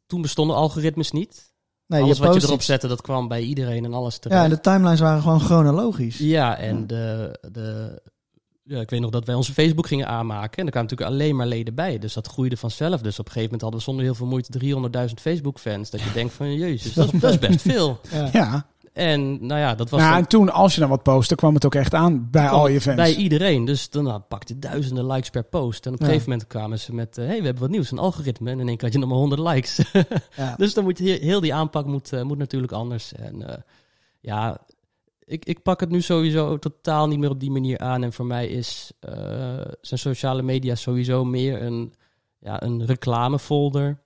Toen 0.07 0.23
bestonden 0.23 0.57
algoritmes 0.57 1.11
niet. 1.11 1.55
Nee, 1.87 2.03
alles 2.03 2.19
wat 2.19 2.35
je 2.35 2.47
erop 2.47 2.63
zette, 2.63 2.89
dat 2.89 3.01
kwam 3.01 3.29
bij 3.29 3.43
iedereen 3.43 3.85
en 3.85 3.93
alles 3.93 4.19
terecht. 4.19 4.41
Ja, 4.41 4.47
en 4.47 4.55
de 4.55 4.61
timelines 4.61 5.01
waren 5.01 5.23
gewoon 5.23 5.41
chronologisch. 5.41 6.19
Ja, 6.19 6.57
en 6.57 6.77
Ja. 6.81 6.87
De, 6.87 7.39
de, 7.53 8.01
ja, 8.63 8.81
ik 8.81 8.91
weet 8.91 9.01
nog 9.01 9.11
dat 9.11 9.27
wij 9.27 9.35
onze 9.35 9.53
Facebook 9.53 9.87
gingen 9.87 10.07
aanmaken. 10.07 10.59
En 10.59 10.65
er 10.65 10.71
kwamen 10.71 10.91
natuurlijk 10.91 11.21
alleen 11.21 11.37
maar 11.37 11.47
leden 11.47 11.75
bij. 11.75 11.99
Dus 11.99 12.13
dat 12.13 12.27
groeide 12.27 12.57
vanzelf. 12.57 13.01
Dus 13.01 13.19
op 13.19 13.27
een 13.27 13.33
gegeven 13.33 13.43
moment 13.43 13.61
hadden 13.61 13.79
we 13.79 13.85
zonder 13.87 14.05
heel 14.05 14.15
veel 14.15 14.27
moeite 14.27 15.09
300.000 15.09 15.15
Facebook-fans. 15.21 15.91
Dat 15.91 16.01
je 16.01 16.13
denkt 16.21 16.35
van, 16.35 16.55
jezus, 16.55 16.93
dat 16.93 17.13
is, 17.13 17.21
dat 17.21 17.31
is 17.31 17.39
best 17.39 17.63
veel. 17.73 18.01
Ja. 18.11 18.29
Ja. 18.33 18.67
En 18.97 19.47
nou 19.47 19.61
ja, 19.61 19.75
dat 19.75 19.91
was 19.91 20.01
Nou, 20.01 20.13
dan- 20.13 20.23
en 20.23 20.29
toen, 20.29 20.53
als 20.53 20.75
je 20.75 20.81
dan 20.81 20.89
wat 20.89 21.03
postte, 21.03 21.35
kwam 21.35 21.55
het 21.55 21.65
ook 21.67 21.75
echt 21.75 21.95
aan 21.95 22.31
bij 22.31 22.49
al 22.49 22.69
je 22.69 22.81
fans. 22.81 22.97
Bij 22.97 23.15
iedereen. 23.15 23.65
Dus 23.65 23.91
dan 23.91 24.05
nou, 24.05 24.21
pakte 24.21 24.59
duizenden 24.59 25.07
likes 25.07 25.31
per 25.31 25.45
post. 25.45 25.87
En 25.87 25.93
op 25.93 25.99
een 26.01 26.07
Ja. 26.07 26.13
gegeven 26.13 26.31
moment 26.31 26.49
kwamen 26.49 26.79
ze 26.79 26.95
met... 26.95 27.17
hé, 27.17 27.25
hey, 27.27 27.39
we 27.39 27.45
hebben 27.45 27.63
wat 27.63 27.71
nieuws, 27.71 27.91
een 27.91 27.99
algoritme. 27.99 28.51
En 28.51 28.61
in 28.61 28.69
één 28.69 28.77
keer 28.77 28.85
had 28.85 28.93
je 28.93 28.99
nog 28.99 29.09
maar 29.09 29.19
100 29.19 29.41
likes. 29.41 29.81
Ja. 30.37 30.55
Dus 30.57 30.75
dan 30.75 30.85
moet 30.85 30.99
je, 30.99 31.19
heel 31.21 31.41
die 31.41 31.55
aanpak 31.55 31.87
moet, 31.87 32.13
eh, 32.13 32.23
moet 32.23 32.39
natuurlijk 32.39 32.73
anders. 32.73 33.13
En 33.13 33.49
eh, 33.49 33.57
ja, 34.21 34.61
ik, 35.25 35.45
ik 35.45 35.63
pak 35.63 35.81
het 35.81 35.91
nu 35.91 36.01
sowieso 36.01 36.59
totaal 36.59 37.09
niet 37.09 37.19
meer 37.19 37.31
op 37.31 37.41
die 37.41 37.51
manier 37.51 37.79
aan. 37.79 38.03
En 38.03 38.13
voor 38.13 38.27
mij 38.27 38.47
is 38.49 38.93
eh, 39.01 39.15
zijn 39.81 40.01
sociale 40.01 40.43
media 40.43 40.75
sowieso 40.75 41.25
meer 41.25 41.63
een, 41.63 41.95
ja, 42.39 42.63
een 42.63 42.87
reclamefolder. 42.87 43.99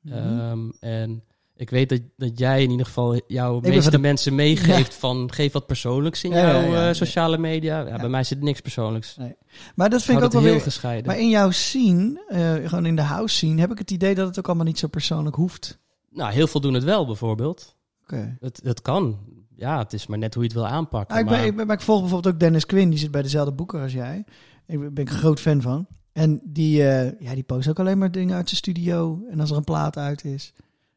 Mhm. 0.00 0.14
Ehm, 0.16 0.70
en 0.80 1.22
ik 1.56 1.70
weet 1.70 1.88
dat, 1.88 2.00
dat 2.16 2.38
jij 2.38 2.62
in 2.62 2.70
ieder 2.70 2.86
geval 2.86 3.20
jouw 3.26 3.60
meeste 3.60 3.90
de- 3.90 3.98
mensen 3.98 4.34
meegeeft 4.34 4.94
van 4.94 5.32
geef 5.32 5.52
wat 5.52 5.66
persoonlijks 5.66 6.24
in 6.24 6.30
Ja, 6.30 6.36
jouw 6.52 6.72
ja. 6.72 6.88
eh, 6.88 6.94
sociale 6.94 7.38
media. 7.38 7.86
Ja. 7.86 7.96
Bij 7.96 8.08
mij 8.08 8.24
zit 8.24 8.40
niks 8.40 8.60
persoonlijks. 8.60 9.16
Maar 9.74 9.90
dat 9.90 10.02
vind 10.02 10.18
ik 10.18 10.24
ook 10.24 10.32
wel 10.32 10.42
heel 10.42 10.50
weer... 10.52 10.60
gescheiden. 10.60 11.06
Maar 11.06 11.18
in 11.20 11.28
jouw 11.28 11.50
scene, 11.50 12.24
eh, 12.28 12.68
gewoon 12.68 12.86
in 12.86 12.96
de 12.96 13.02
house 13.02 13.34
scene, 13.34 13.60
heb 13.60 13.70
ik 13.70 13.78
het 13.78 13.90
idee 13.90 14.14
dat 14.14 14.26
het 14.26 14.38
ook 14.38 14.46
allemaal 14.46 14.64
niet 14.66 14.78
zo 14.78 14.86
persoonlijk 14.88 15.36
hoeft. 15.36 15.78
Nou, 16.10 16.32
heel 16.32 16.46
veel 16.46 16.60
doen 16.60 16.74
het 16.74 16.84
wel 16.84 17.06
bijvoorbeeld. 17.06 17.76
Oké. 18.02 18.36
Het, 18.40 18.60
het 18.64 18.82
kan. 18.82 19.18
Ja, 19.56 19.78
het 19.78 19.92
is 19.92 20.06
maar 20.06 20.18
net 20.18 20.34
hoe 20.34 20.42
je 20.42 20.48
het 20.48 20.58
wil 20.58 20.68
aanpakken. 20.68 21.14
Ah, 21.14 21.20
ik, 21.20 21.26
ben, 21.28 21.36
maar- 21.36 21.46
ik, 21.46 21.56
ben, 21.56 21.66
maar 21.66 21.76
ik 21.76 21.82
volg 21.82 22.00
bijvoorbeeld 22.00 22.34
ook 22.34 22.40
Dennis 22.40 22.66
Quinn, 22.66 22.90
die 22.90 22.98
zit 22.98 23.10
bij 23.10 23.22
dezelfde 23.22 23.52
boeken 23.52 23.80
als 23.82 23.92
jij. 23.92 24.24
Ik 24.66 24.80
ben 24.80 24.94
ben 24.94 25.04
ik 25.04 25.10
een 25.10 25.16
groot 25.18 25.40
fan 25.40 25.62
van. 25.62 25.86
En 26.12 26.40
die, 26.44 26.88
eh, 26.88 27.20
ja, 27.20 27.34
die 27.34 27.42
post 27.42 27.68
ook 27.68 27.78
alleen 27.78 27.98
maar 27.98 28.10
dingen 28.10 28.36
uit 28.36 28.48
zijn 28.48 28.56
studio 28.60 29.22
en 29.30 29.40
als 29.40 29.50
er 29.50 29.56
een 29.56 29.64
plaat 29.64 29.96
uit 29.96 30.24
is. 30.24 30.52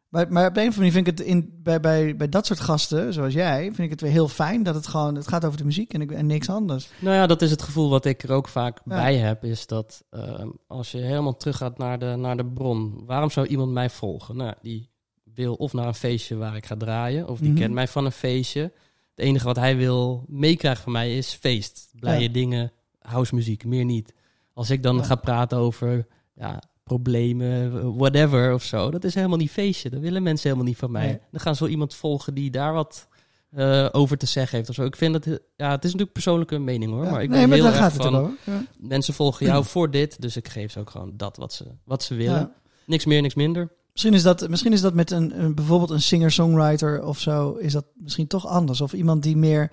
Maar, 0.09 0.31
maar 0.31 0.47
op 0.47 0.53
de 0.53 0.61
een 0.61 0.67
of 0.67 0.75
andere 0.77 0.91
manier 0.91 0.91
vind 0.91 1.07
ik 1.07 1.17
het 1.17 1.27
in, 1.27 1.59
bij, 1.63 1.79
bij, 1.79 2.15
bij 2.15 2.29
dat 2.29 2.45
soort 2.45 2.59
gasten, 2.59 3.13
zoals 3.13 3.33
jij, 3.33 3.63
vind 3.63 3.79
ik 3.79 3.89
het 3.89 4.01
weer 4.01 4.11
heel 4.11 4.27
fijn 4.27 4.63
dat 4.63 4.75
het 4.75 4.87
gewoon, 4.87 5.15
het 5.15 5.27
gaat 5.27 5.45
over 5.45 5.57
de 5.57 5.65
muziek 5.65 5.93
en, 5.93 6.01
ik, 6.01 6.11
en 6.11 6.25
niks 6.25 6.49
anders. 6.49 6.89
Nou 6.99 7.15
ja, 7.15 7.27
dat 7.27 7.41
is 7.41 7.51
het 7.51 7.61
gevoel 7.61 7.89
wat 7.89 8.05
ik 8.05 8.23
er 8.23 8.31
ook 8.31 8.47
vaak 8.47 8.77
Ja. 8.77 8.81
bij 8.95 9.15
heb. 9.17 9.43
Is 9.43 9.67
dat 9.67 10.03
ehm, 10.09 10.47
als 10.67 10.91
je 10.91 10.97
helemaal 10.97 11.37
teruggaat 11.37 11.77
naar 11.77 11.99
de, 11.99 12.15
naar 12.17 12.37
de 12.37 12.45
bron. 12.45 13.03
Waarom 13.05 13.29
zou 13.29 13.47
iemand 13.47 13.71
mij 13.71 13.89
volgen? 13.89 14.35
Nou, 14.35 14.53
die 14.61 14.89
wil 15.33 15.53
of 15.53 15.73
naar 15.73 15.87
een 15.87 15.93
feestje 15.95 16.35
waar 16.35 16.55
ik 16.55 16.65
ga 16.65 16.75
draaien. 16.75 17.27
Of 17.27 17.39
die 17.39 17.49
Mhm. 17.51 17.59
kent 17.59 17.73
mij 17.73 17.87
van 17.87 18.05
een 18.05 18.11
feestje. 18.11 18.61
Het 18.61 19.25
enige 19.25 19.45
wat 19.45 19.55
hij 19.55 19.77
wil 19.77 20.23
meekrijgen 20.27 20.83
van 20.83 20.91
mij 20.91 21.17
is 21.17 21.33
feest. 21.33 21.89
Blije 21.99 22.21
Ja. 22.21 22.29
dingen, 22.29 22.71
housemuziek, 22.99 23.65
meer 23.65 23.85
niet. 23.85 24.13
Als 24.53 24.69
ik 24.69 24.83
dan 24.83 24.95
Ja. 24.95 25.03
ga 25.03 25.15
praten 25.15 25.57
over 25.57 26.07
ja, 26.33 26.61
problemen, 26.87 27.95
whatever 27.97 28.53
of 28.53 28.63
zo. 28.63 28.91
Dat 28.91 29.03
is 29.03 29.15
helemaal 29.15 29.37
niet 29.37 29.51
feestje. 29.51 29.89
Dat 29.89 29.99
willen 29.99 30.23
mensen 30.23 30.49
helemaal 30.49 30.69
niet 30.69 30.77
van 30.77 30.91
mij. 30.91 31.05
Nee. 31.05 31.19
Dan 31.31 31.39
gaan 31.39 31.55
ze 31.55 31.63
wel 31.63 31.71
iemand 31.71 31.95
volgen 31.95 32.33
die 32.33 32.51
daar 32.51 32.73
wat 32.73 33.07
eh, 33.49 33.87
over 33.91 34.17
te 34.17 34.25
zeggen 34.25 34.57
heeft 34.57 34.69
of 34.69 34.75
zo. 34.75 34.83
Ik 34.83 34.95
vind 34.95 35.13
dat, 35.13 35.39
ja, 35.55 35.69
het 35.69 35.79
is 35.83 35.83
natuurlijk 35.83 36.13
persoonlijke 36.13 36.57
mening 36.57 36.91
hoor. 36.91 37.03
Ja. 37.03 37.11
Maar 37.11 37.21
ik 37.21 37.29
nee, 37.29 37.39
ben 37.39 37.49
maar 37.49 37.57
heel 37.57 37.83
erg 37.83 37.93
van. 37.93 38.37
Ja. 38.43 38.63
mensen 38.77 39.13
volgen 39.13 39.45
jou 39.45 39.65
voor 39.73 39.91
dit, 39.91 40.21
dus 40.21 40.35
ik 40.35 40.47
geef 40.47 40.71
ze 40.71 40.79
ook 40.79 40.89
gewoon 40.89 41.13
dat 41.15 41.37
wat 41.37 41.53
ze, 41.53 41.65
wat 41.83 42.03
ze 42.03 42.15
willen. 42.15 42.51
Niks 42.85 43.05
meer, 43.05 43.21
niks 43.21 43.35
minder. 43.35 43.69
Misschien 43.91 44.13
is 44.13 44.23
dat, 44.23 44.49
misschien 44.49 44.73
is 44.73 44.81
dat 44.81 44.93
met 44.93 45.11
een, 45.11 45.43
een 45.43 45.55
bijvoorbeeld 45.55 45.89
een 45.89 46.01
singer-songwriter 46.01 47.03
of 47.03 47.19
zo, 47.19 47.51
is 47.51 47.73
dat 47.73 47.85
misschien 47.93 48.27
toch 48.27 48.47
anders. 48.47 48.81
Of 48.81 48.93
iemand 48.93 49.23
die 49.23 49.37
meer. 49.37 49.71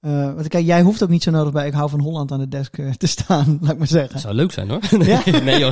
Eh 0.00 0.34
want 0.34 0.48
kijk, 0.48 0.64
jij 0.66 0.82
hoeft 0.82 1.02
ook 1.02 1.08
niet 1.08 1.22
zo 1.22 1.30
nodig 1.30 1.52
bij 1.52 1.66
Ik 1.66 1.72
hou 1.72 1.90
van 1.90 2.00
Holland 2.00 2.32
aan 2.32 2.38
de 2.38 2.48
desk 2.48 2.78
eh, 2.78 2.90
te 2.92 3.06
staan, 3.06 3.58
laat 3.62 3.72
ik 3.72 3.78
maar 3.78 3.86
zeggen. 3.86 4.12
Dat 4.12 4.20
zou 4.22 4.34
leuk 4.34 4.52
zijn 4.52 4.68
hoor. 4.70 4.80
Ja? 4.90 5.22
nee, 5.26 5.40
nee 5.42 5.58
joh. 5.58 5.70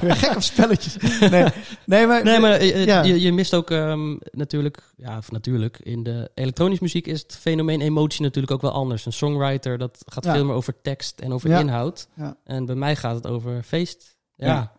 Weer 0.00 0.16
gek 0.16 0.34
op 0.36 0.42
spelletjes. 0.42 0.96
Nee, 1.30 1.44
nee 1.86 2.06
maar. 2.06 2.24
Nee, 2.24 2.38
maar 2.38 2.52
eh, 2.52 2.84
Ja. 2.84 3.02
je, 3.02 3.20
je 3.20 3.32
mist 3.32 3.54
ook 3.54 3.70
ehm, 3.70 4.16
natuurlijk, 4.30 4.82
ja, 4.96 5.16
of 5.18 5.30
natuurlijk, 5.30 5.78
in 5.82 6.02
de 6.02 6.30
elektronische 6.34 6.82
muziek 6.84 7.06
is 7.06 7.22
het 7.22 7.36
fenomeen 7.40 7.80
emotie 7.80 8.22
natuurlijk 8.22 8.52
ook 8.52 8.62
wel 8.62 8.72
anders. 8.72 9.06
Een 9.06 9.12
songwriter, 9.12 9.78
dat 9.78 9.98
gaat 10.06 10.24
Ja. 10.24 10.32
veel 10.34 10.44
meer 10.44 10.54
over 10.54 10.74
tekst 10.82 11.20
en 11.20 11.32
over 11.32 11.50
inhoud. 11.50 12.08
En 12.44 12.64
bij 12.66 12.74
mij 12.74 12.96
gaat 12.96 13.14
het 13.14 13.26
over 13.26 13.62
feest. 13.62 14.16
Ja. 14.36 14.72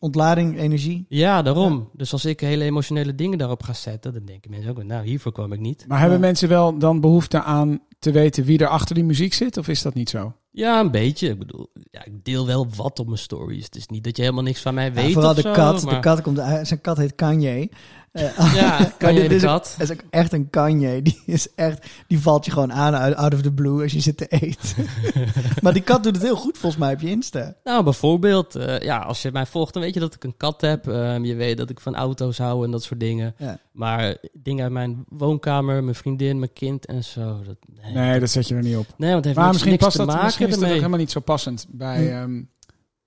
Ontlading, 0.00 0.58
energie. 0.58 1.06
daarom. 1.42 1.88
Dus 1.92 2.12
als 2.12 2.24
ik 2.24 2.40
hele 2.40 2.64
emotionele 2.64 3.14
dingen 3.14 3.38
daarop 3.38 3.62
ga 3.62 3.72
zetten, 3.72 4.12
dan 4.12 4.24
denken 4.24 4.50
mensen 4.50 4.70
ook, 4.70 4.82
nou, 4.84 5.06
hiervoor 5.06 5.32
kwam 5.32 5.52
ik 5.52 5.60
niet. 5.60 5.84
Maar 5.88 5.98
hebben 5.98 6.18
Ja. 6.18 6.24
mensen 6.24 6.48
wel 6.48 6.78
dan 6.78 7.00
behoefte 7.00 7.42
aan 7.42 7.78
te 7.98 8.10
weten 8.10 8.44
wie 8.44 8.58
er 8.58 8.68
achter 8.68 8.94
die 8.94 9.04
muziek 9.04 9.34
zit? 9.34 9.56
Of 9.56 9.68
is 9.68 9.82
dat 9.82 9.94
niet 9.94 10.10
zo? 10.10 10.32
Ja, 10.52 10.80
een 10.80 10.90
beetje. 10.90 11.28
Ik 11.28 11.38
bedoel, 11.38 11.70
ja, 11.90 12.04
ik 12.04 12.24
deel 12.24 12.46
wel 12.46 12.66
wat 12.76 12.98
op 12.98 13.06
mijn 13.06 13.18
stories. 13.18 13.64
Het 13.64 13.76
is 13.76 13.86
niet 13.86 14.04
dat 14.04 14.16
je 14.16 14.22
helemaal 14.22 14.44
niks 14.44 14.60
van 14.60 14.74
mij 14.74 14.84
Ja, 14.86 14.92
weet 14.92 15.12
vooral 15.12 15.30
of 15.30 15.36
de 15.36 15.42
zo, 15.42 15.52
kat. 15.52 15.80
De 15.80 16.00
kat 16.00 16.20
komt 16.22 16.38
uit. 16.38 16.66
Zijn 16.66 16.80
kat 16.80 16.96
heet 16.96 17.14
Kanye. 17.14 17.70
Ja, 18.12 18.32
maar 18.78 18.94
kan 18.98 19.14
je 19.14 19.28
dit 19.28 19.40
de 19.40 19.46
kat? 19.46 19.74
Dat 19.78 19.90
is 19.90 19.96
ook 19.96 20.02
echt 20.10 20.32
een 20.32 20.50
Kanye. 20.50 21.02
Die 21.02 21.22
is 21.26 21.54
echt, 21.54 21.86
die 22.06 22.20
valt 22.20 22.44
je 22.44 22.50
gewoon 22.50 22.72
aan 22.72 22.94
out, 22.94 23.14
out 23.14 23.34
of 23.34 23.42
the 23.42 23.52
blue 23.52 23.82
als 23.82 23.92
je 23.92 24.00
zit 24.00 24.16
te 24.16 24.26
eten. 24.26 24.86
maar 25.62 25.72
die 25.72 25.82
kat 25.82 26.02
doet 26.02 26.14
het 26.14 26.24
heel 26.24 26.36
goed 26.36 26.58
volgens 26.58 26.80
mij 26.82 26.92
op 26.92 27.00
je 27.00 27.08
Insta. 27.10 27.54
Nou, 27.64 27.84
bijvoorbeeld, 27.84 28.54
eh, 28.54 28.78
ja, 28.78 28.98
als 28.98 29.22
je 29.22 29.32
mij 29.32 29.46
volgt, 29.46 29.72
dan 29.72 29.82
weet 29.82 29.94
je 29.94 30.00
dat 30.00 30.14
ik 30.14 30.24
een 30.24 30.36
kat 30.36 30.60
heb. 30.60 30.88
Ehm, 30.88 31.24
je 31.24 31.34
weet 31.34 31.56
dat 31.56 31.70
ik 31.70 31.80
van 31.80 31.94
auto's 31.94 32.38
hou 32.38 32.64
en 32.64 32.70
dat 32.70 32.82
soort 32.82 33.00
dingen. 33.00 33.34
Ja. 33.38 33.58
Maar 33.72 34.16
dingen 34.32 34.62
uit 34.62 34.72
mijn 34.72 35.04
woonkamer, 35.08 35.84
mijn 35.84 35.96
vriendin, 35.96 36.38
mijn 36.38 36.52
kind 36.52 36.86
en 36.86 37.04
zo. 37.04 37.40
Dat, 37.46 37.56
nee. 37.82 37.92
Nee, 37.92 38.20
dat 38.20 38.30
zet 38.30 38.48
je 38.48 38.54
er 38.54 38.62
niet 38.62 38.76
op. 38.76 38.86
Nee, 38.96 39.12
want 39.12 39.24
het 39.24 39.24
heeft 39.24 39.36
Maar 39.36 39.44
niks, 39.44 39.52
misschien, 39.64 39.70
niks 39.70 39.84
past 39.84 39.96
te 39.96 40.02
dat, 40.04 40.08
maken 40.08 40.24
misschien 40.24 40.48
is 40.48 40.54
dat 40.54 40.64
ook 40.64 40.74
helemaal 40.74 40.98
niet 40.98 41.10
zo 41.10 41.20
passend 41.20 41.66
bij, 41.68 42.06
Hm. 42.06 42.12
ehm, 42.12 42.42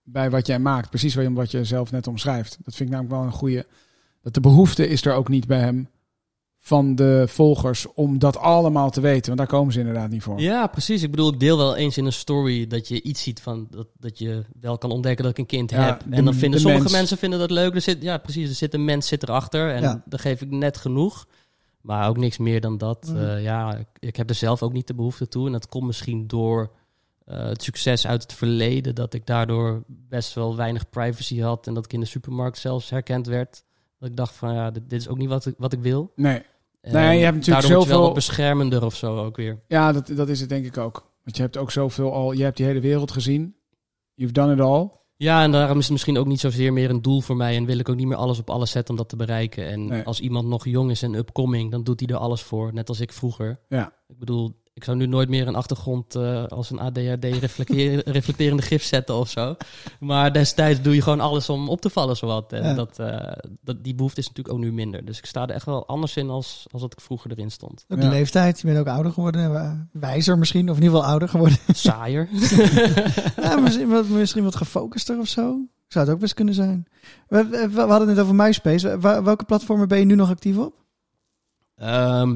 bij 0.03 0.29
wat 0.29 0.47
jij 0.47 0.59
maakt. 0.59 0.89
Precies 0.89 1.15
wat 1.15 1.51
je 1.51 1.63
zelf 1.63 1.91
net 1.91 2.07
omschrijft. 2.07 2.57
Dat 2.63 2.75
vind 2.75 2.89
ik 2.89 2.95
namelijk 2.95 3.15
wel 3.15 3.25
een 3.25 3.31
goede. 3.37 3.65
Dat 4.23 4.33
de 4.33 4.39
behoefte 4.39 4.87
is 4.87 5.05
er 5.05 5.13
ook 5.13 5.27
niet 5.29 5.47
bij 5.47 5.59
hem 5.59 5.87
van 6.59 6.95
de 6.95 7.23
volgers 7.27 7.93
om 7.93 8.19
dat 8.19 8.37
allemaal 8.37 8.89
te 8.89 9.01
weten. 9.01 9.25
Want 9.25 9.37
daar 9.37 9.47
komen 9.59 9.73
ze 9.73 9.79
inderdaad 9.79 10.09
niet 10.09 10.23
voor. 10.23 10.39
Ja, 10.39 10.67
precies. 10.67 11.03
Ik 11.03 11.11
bedoel, 11.11 11.33
ik 11.33 11.39
deel 11.39 11.57
wel 11.57 11.75
eens 11.75 11.97
in 11.97 12.05
een 12.05 12.13
story 12.13 12.67
dat 12.67 12.87
je 12.87 13.01
iets 13.01 13.21
ziet 13.23 13.41
van 13.41 13.67
dat, 13.69 13.87
dat 13.97 14.19
je 14.19 14.43
wel 14.59 14.77
kan 14.77 14.91
ontdekken 14.91 15.23
dat 15.23 15.31
ik 15.33 15.37
een 15.39 15.45
kind 15.45 15.69
Ja, 15.71 15.85
heb. 15.85 15.99
de- 16.09 16.15
en 16.15 16.25
dan 16.25 16.33
vinden 16.33 16.51
de 16.51 16.57
sommige 16.59 16.83
mens. 16.83 16.95
mensen 16.95 17.17
vinden 17.17 17.39
dat 17.39 17.51
leuk. 17.51 17.75
Er 17.75 17.81
zit, 17.81 18.01
ja, 18.01 18.17
precies. 18.17 18.49
Er 18.49 18.55
zit 18.55 18.73
een 18.73 18.85
mens 18.85 19.07
zit 19.07 19.23
erachter 19.23 19.73
en 19.73 19.81
Ja. 19.81 20.03
dan 20.05 20.19
geef 20.19 20.41
ik 20.41 20.51
net 20.51 20.77
genoeg. 20.77 21.25
Maar 21.81 22.09
ook 22.09 22.17
niks 22.17 22.37
meer 22.37 22.61
dan 22.61 22.77
dat. 22.77 23.07
Mhm. 23.07 23.17
Eh, 23.17 23.43
ja, 23.43 23.75
ik, 23.75 23.87
ik 23.99 24.15
heb 24.15 24.29
er 24.29 24.35
zelf 24.35 24.61
ook 24.63 24.73
niet 24.73 24.87
de 24.87 24.93
behoefte 24.93 25.27
toe. 25.27 25.45
En 25.45 25.51
dat 25.51 25.67
komt 25.67 25.85
misschien 25.85 26.27
door 26.27 26.71
eh, 27.25 27.45
het 27.45 27.63
succes 27.63 28.07
uit 28.07 28.21
het 28.21 28.33
verleden. 28.33 28.95
Dat 28.95 29.13
ik 29.13 29.25
daardoor 29.25 29.83
best 29.87 30.33
wel 30.33 30.55
weinig 30.55 30.89
privacy 30.89 31.39
had. 31.39 31.67
En 31.67 31.73
dat 31.73 31.85
ik 31.85 31.93
in 31.93 31.99
de 31.99 32.05
supermarkt 32.05 32.57
zelfs 32.57 32.89
herkend 32.89 33.27
werd. 33.27 33.63
Dat 34.03 34.11
ik 34.11 34.17
dacht 34.17 34.35
van 34.35 34.53
ja, 34.53 34.71
dit, 34.71 34.89
dit 34.89 34.99
is 34.99 35.07
ook 35.07 35.17
niet 35.17 35.29
wat 35.29 35.45
ik, 35.45 35.55
wat 35.57 35.73
ik 35.73 35.81
wil. 35.81 36.11
Nee, 36.15 36.41
En 36.81 36.93
Nee, 36.93 37.17
je 37.17 37.23
hebt 37.23 37.35
natuurlijk 37.37 37.65
je 37.65 37.71
wel 37.73 37.81
zoveel- 37.81 38.01
wat 38.01 38.13
beschermender 38.13 38.85
of 38.85 38.95
zo 38.95 39.17
ook 39.17 39.35
weer. 39.35 39.61
ja 39.67 39.91
dat, 39.91 40.07
dat 40.15 40.29
is 40.29 40.39
het 40.39 40.49
denk 40.49 40.65
ik 40.65 40.77
ook. 40.77 41.11
Want 41.23 41.35
je 41.35 41.41
hebt 41.41 41.57
ook 41.57 41.71
zoveel 41.71 42.13
al. 42.13 42.31
Je 42.31 42.43
hebt 42.43 42.57
die 42.57 42.65
hele 42.65 42.79
wereld 42.79 43.11
gezien. 43.11 43.55
You've 44.13 44.33
done 44.33 44.53
it 44.53 44.59
all. 44.59 44.89
Ja, 45.15 45.43
en 45.43 45.51
daarom 45.51 45.77
is 45.77 45.83
het 45.83 45.91
misschien 45.91 46.17
ook 46.17 46.25
niet 46.25 46.39
zozeer 46.39 46.73
meer 46.73 46.89
een 46.89 47.01
doel 47.01 47.21
voor 47.21 47.35
mij. 47.35 47.55
En 47.55 47.65
wil 47.65 47.77
ik 47.79 47.89
ook 47.89 47.95
niet 47.95 48.07
meer 48.07 48.17
alles 48.17 48.39
op 48.39 48.49
alles 48.49 48.71
zetten 48.71 48.93
om 48.93 48.99
dat 48.99 49.09
te 49.09 49.15
bereiken. 49.15 49.65
En 49.67 49.85
Nee. 49.85 50.03
als 50.03 50.19
iemand 50.19 50.47
nog 50.47 50.65
jong 50.65 50.91
is 50.91 51.03
en 51.03 51.13
upcoming, 51.13 51.71
dan 51.71 51.83
doet 51.83 51.99
hij 51.99 52.09
er 52.09 52.15
alles 52.21 52.41
voor. 52.41 52.73
Net 52.73 52.89
als 52.89 52.99
ik 52.99 53.13
vroeger. 53.13 53.59
Ja. 53.69 53.93
Ik 54.07 54.19
bedoel, 54.19 54.61
ik 54.73 54.83
zou 54.83 54.97
nu 54.97 55.05
nooit 55.05 55.29
meer 55.29 55.47
een 55.47 55.55
achtergrond 55.55 56.15
eh, 56.15 56.43
als 56.45 56.69
een 56.71 56.79
ADHD 56.79 57.23
reflecteer- 57.23 58.01
reflecterende 58.19 58.61
gif 58.63 58.83
zetten 58.83 59.15
of 59.15 59.29
zo. 59.29 59.55
Maar 59.99 60.33
destijds 60.33 60.81
doe 60.81 60.95
je 60.95 61.01
gewoon 61.01 61.19
alles 61.19 61.49
om 61.49 61.69
op 61.69 61.81
te 61.81 61.89
vallen 61.89 62.15
zowat. 62.15 62.53
En 62.53 62.63
Ja. 62.63 62.73
dat, 62.73 62.99
eh, 62.99 63.31
dat, 63.61 63.83
die 63.83 63.95
behoefte 63.95 64.19
is 64.19 64.27
natuurlijk 64.27 64.55
ook 64.55 64.61
nu 64.61 64.73
minder. 64.73 65.05
Dus 65.05 65.17
ik 65.17 65.25
sta 65.25 65.41
er 65.43 65.49
echt 65.55 65.65
wel 65.65 65.87
anders 65.87 66.15
in 66.17 66.29
als, 66.29 66.65
als 66.71 66.81
dat 66.81 66.91
ik 66.93 67.01
vroeger 67.01 67.31
erin 67.31 67.51
stond. 67.51 67.85
Ja. 67.87 67.95
de 67.95 68.07
leeftijd. 68.07 68.59
Je 68.61 68.67
bent 68.67 68.79
ook 68.79 68.87
ouder 68.87 69.11
geworden. 69.11 69.89
Wijzer 69.91 70.37
misschien. 70.37 70.69
Of 70.69 70.77
in 70.77 70.83
ieder 70.83 70.95
geval 70.97 71.11
ouder 71.11 71.29
geworden. 71.29 71.57
Saaier. 71.75 72.29
ja, 73.41 73.55
misschien, 73.59 73.89
wat, 73.89 74.07
misschien 74.07 74.43
wat 74.43 74.55
gefocuster 74.55 75.19
of 75.19 75.27
zo. 75.27 75.57
Zou 75.87 76.05
het 76.05 76.13
ook 76.13 76.19
best 76.21 76.33
kunnen 76.33 76.53
zijn. 76.53 76.85
We, 77.27 77.45
we, 77.47 77.69
we 77.69 77.79
hadden 77.79 78.07
het 78.07 78.07
net 78.07 78.19
over 78.19 78.35
MySpace. 78.35 78.99
Wa- 78.99 79.23
welke 79.23 79.43
platformen 79.45 79.87
ben 79.87 79.99
je 79.99 80.05
nu 80.05 80.15
nog 80.15 80.29
actief 80.29 80.57
op? 80.57 80.73
Ehm, 81.75 82.35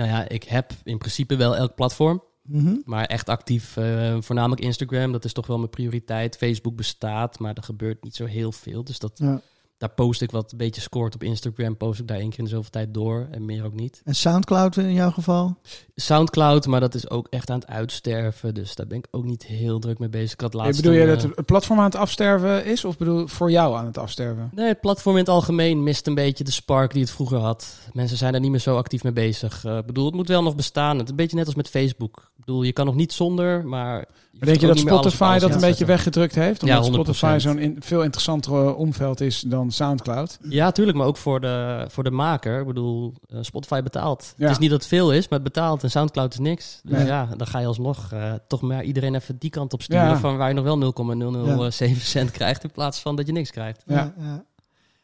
nou 0.00 0.12
ja, 0.12 0.28
ik 0.28 0.44
heb 0.44 0.72
in 0.84 0.98
principe 0.98 1.36
wel 1.36 1.56
elk 1.56 1.74
platform. 1.74 2.22
Mhm. 2.42 2.74
Maar 2.84 3.04
echt 3.04 3.28
actief, 3.28 3.76
eh, 3.76 4.16
voornamelijk 4.20 4.60
Instagram, 4.60 5.12
dat 5.12 5.24
is 5.24 5.32
toch 5.32 5.46
wel 5.46 5.58
mijn 5.58 5.70
prioriteit. 5.70 6.36
Facebook 6.36 6.76
bestaat, 6.76 7.38
maar 7.38 7.54
er 7.54 7.62
gebeurt 7.62 8.04
niet 8.04 8.14
zo 8.14 8.24
heel 8.24 8.52
veel. 8.52 8.84
Dus 8.84 8.98
dat, 8.98 9.12
Ja. 9.14 9.40
Daar 9.80 9.90
post 9.90 10.22
ik 10.22 10.30
wat 10.30 10.52
een 10.52 10.58
beetje 10.58 10.80
scoort 10.80 11.14
op 11.14 11.22
Instagram, 11.22 11.76
post 11.76 12.00
ik 12.00 12.06
daar 12.08 12.18
één 12.18 12.28
keer 12.30 12.38
in 12.38 12.44
de 12.44 12.50
zoveel 12.50 12.70
tijd 12.70 12.94
door 12.94 13.28
en 13.30 13.44
meer 13.44 13.64
ook 13.64 13.74
niet. 13.74 14.00
En 14.04 14.14
Soundcloud 14.14 14.76
in 14.76 14.92
jouw 14.92 15.10
geval? 15.10 15.56
Soundcloud, 15.94 16.66
maar 16.66 16.80
dat 16.80 16.94
is 16.94 17.10
ook 17.10 17.26
echt 17.30 17.50
aan 17.50 17.58
het 17.58 17.68
uitsterven, 17.68 18.54
dus 18.54 18.74
daar 18.74 18.86
ben 18.86 18.98
ik 18.98 19.06
ook 19.10 19.24
niet 19.24 19.46
heel 19.46 19.78
druk 19.78 19.98
mee 19.98 20.08
bezig. 20.08 20.32
Ik 20.32 20.40
had 20.40 20.54
laatst 20.54 20.82
bedoel 20.82 20.98
je 20.98 21.06
dat 21.06 21.24
eh, 21.24 21.30
het 21.34 21.46
platform 21.46 21.78
aan 21.78 21.84
het 21.84 21.94
afsterven 21.96 22.64
is? 22.64 22.84
Of 22.84 22.96
bedoel 22.98 23.26
voor 23.26 23.50
jou 23.50 23.76
aan 23.76 23.86
het 23.86 23.98
afsterven? 23.98 24.50
Nee, 24.54 24.66
het 24.68 24.80
platform 24.80 25.14
in 25.14 25.20
het 25.20 25.30
algemeen 25.30 25.82
mist 25.82 26.06
een 26.06 26.14
beetje 26.14 26.44
de 26.44 26.50
spark 26.50 26.92
die 26.92 27.02
het 27.02 27.10
vroeger 27.10 27.38
had. 27.38 27.78
Mensen 27.92 28.16
zijn 28.16 28.34
er 28.34 28.40
niet 28.40 28.50
meer 28.50 28.60
zo 28.60 28.76
actief 28.76 29.02
mee 29.02 29.12
bezig. 29.12 29.64
Eh, 29.64 29.76
Ik 29.76 29.86
bedoel, 29.86 30.06
het 30.06 30.14
moet 30.14 30.28
wel 30.28 30.42
nog 30.42 30.54
bestaan. 30.56 30.94
Het 30.96 31.04
is 31.04 31.10
een 31.10 31.16
beetje 31.16 31.36
net 31.36 31.46
als 31.46 31.54
met 31.54 31.68
Facebook. 31.68 32.16
Ik 32.38 32.44
bedoel, 32.46 32.62
je 32.62 32.72
kan 32.72 32.86
nog 32.86 32.94
niet 32.94 33.12
zonder, 33.12 33.66
maar... 33.66 34.04
je 34.30 34.38
denk 34.46 34.60
je 34.60 34.66
dat 34.66 34.76
alles 34.76 34.80
Spotify 34.90 35.22
alles 35.22 35.40
dat 35.42 35.54
een 35.54 35.60
beetje 35.60 35.84
weggedrukt 35.84 36.34
heeft? 36.34 36.66
Ja, 36.66 36.76
Omdat 36.80 36.90
100%. 36.90 36.94
Spotify 36.94 37.36
zo'n 37.38 37.58
in- 37.58 37.76
veel 37.80 38.02
interessanter 38.02 38.74
omveld 38.74 39.20
is 39.20 39.40
dan 39.40 39.69
Soundcloud. 39.72 40.38
Ja, 40.48 40.70
tuurlijk, 40.72 40.96
maar 40.98 41.06
ook 41.06 41.16
voor 41.16 41.40
de, 41.40 41.84
voor 41.88 42.04
de 42.04 42.10
maker. 42.10 42.60
Ik 42.60 42.66
bedoel, 42.66 43.14
eh, 43.28 43.38
Spotify 43.40 43.82
betaalt. 43.82 44.34
Ja. 44.36 44.42
Het 44.42 44.52
is 44.52 44.58
niet 44.58 44.70
dat 44.70 44.78
het 44.78 44.88
veel 44.88 45.12
is, 45.12 45.28
maar 45.28 45.38
het 45.38 45.52
betaalt. 45.52 45.82
En 45.82 45.90
Soundcloud 45.90 46.32
is 46.32 46.38
niks. 46.38 46.80
Dus 46.82 46.96
Nee. 46.98 47.06
ja, 47.06 47.28
dan 47.36 47.46
ga 47.46 47.58
je 47.58 47.66
alsnog 47.66 48.12
eh, 48.12 48.32
toch 48.48 48.60
maar 48.60 48.82
iedereen 48.84 49.14
even 49.14 49.38
die 49.38 49.50
kant 49.50 49.72
op 49.72 49.82
sturen... 49.82 50.04
Ja. 50.04 50.18
van 50.18 50.36
waar 50.36 50.48
je 50.48 50.54
nog 50.54 50.64
wel 50.64 50.92
0,007 50.92 52.00
cent 52.16 52.30
krijgt... 52.30 52.64
in 52.64 52.70
plaats 52.70 53.00
van 53.00 53.16
dat 53.16 53.26
je 53.26 53.32
niks 53.32 53.50
krijgt. 53.50 53.82
Ja. 53.86 54.14
ja. 54.18 54.44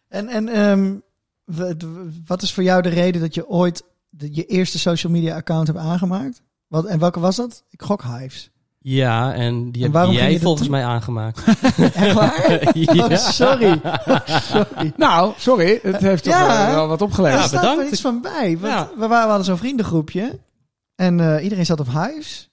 En, 0.08 0.28
en 0.28 0.48
ehm, 0.48 0.94
wat 2.26 2.42
is 2.42 2.52
voor 2.52 2.62
jou 2.62 2.82
de 2.82 2.88
reden 2.88 3.20
dat 3.20 3.34
je 3.34 3.48
ooit 3.48 3.84
de- 4.08 4.34
je 4.34 4.44
eerste 4.44 4.78
social 4.78 5.12
media 5.12 5.36
account 5.36 5.66
hebt 5.66 5.78
aangemaakt? 5.78 6.42
Wat, 6.66 6.84
en 6.84 6.98
welke 6.98 7.20
was 7.20 7.36
dat? 7.36 7.64
Ik 7.70 7.82
gok 7.82 8.02
Hives. 8.02 8.50
Ja, 8.88 9.34
en 9.34 9.70
die 9.72 9.84
En 9.84 9.92
heb 9.92 10.10
jij 10.10 10.38
volgens 10.40 10.68
mij 10.68 10.84
aangemaakt. 10.84 11.44
Echt 11.94 12.12
waar? 12.12 12.50
ja. 12.78 13.04
Oh, 13.06 13.16
sorry. 13.16 13.80
sorry. 14.26 14.92
Nou, 14.96 15.32
sorry, 15.36 15.78
het 15.82 15.96
heeft 16.00 16.24
toch 16.24 16.32
Ja. 16.32 16.46
wel, 16.66 16.74
wel 16.74 16.88
wat 16.88 17.02
opgeleverd. 17.02 17.36
Er 17.36 17.42
Ja, 17.42 17.48
staat 17.48 17.60
bedankt. 17.60 17.82
wel 17.82 17.92
iets 17.92 18.00
van 18.00 18.20
bij. 18.20 18.58
Want 18.58 18.72
Ja. 18.72 18.88
we, 18.96 18.98
waren, 19.06 19.22
we 19.22 19.28
hadden 19.28 19.44
zo'n 19.44 19.56
vriendengroepje. 19.56 20.38
En 20.96 21.20
eh, 21.36 21.42
iedereen 21.42 21.66
zat 21.66 21.80
op 21.80 21.86
Hives. 21.86 22.50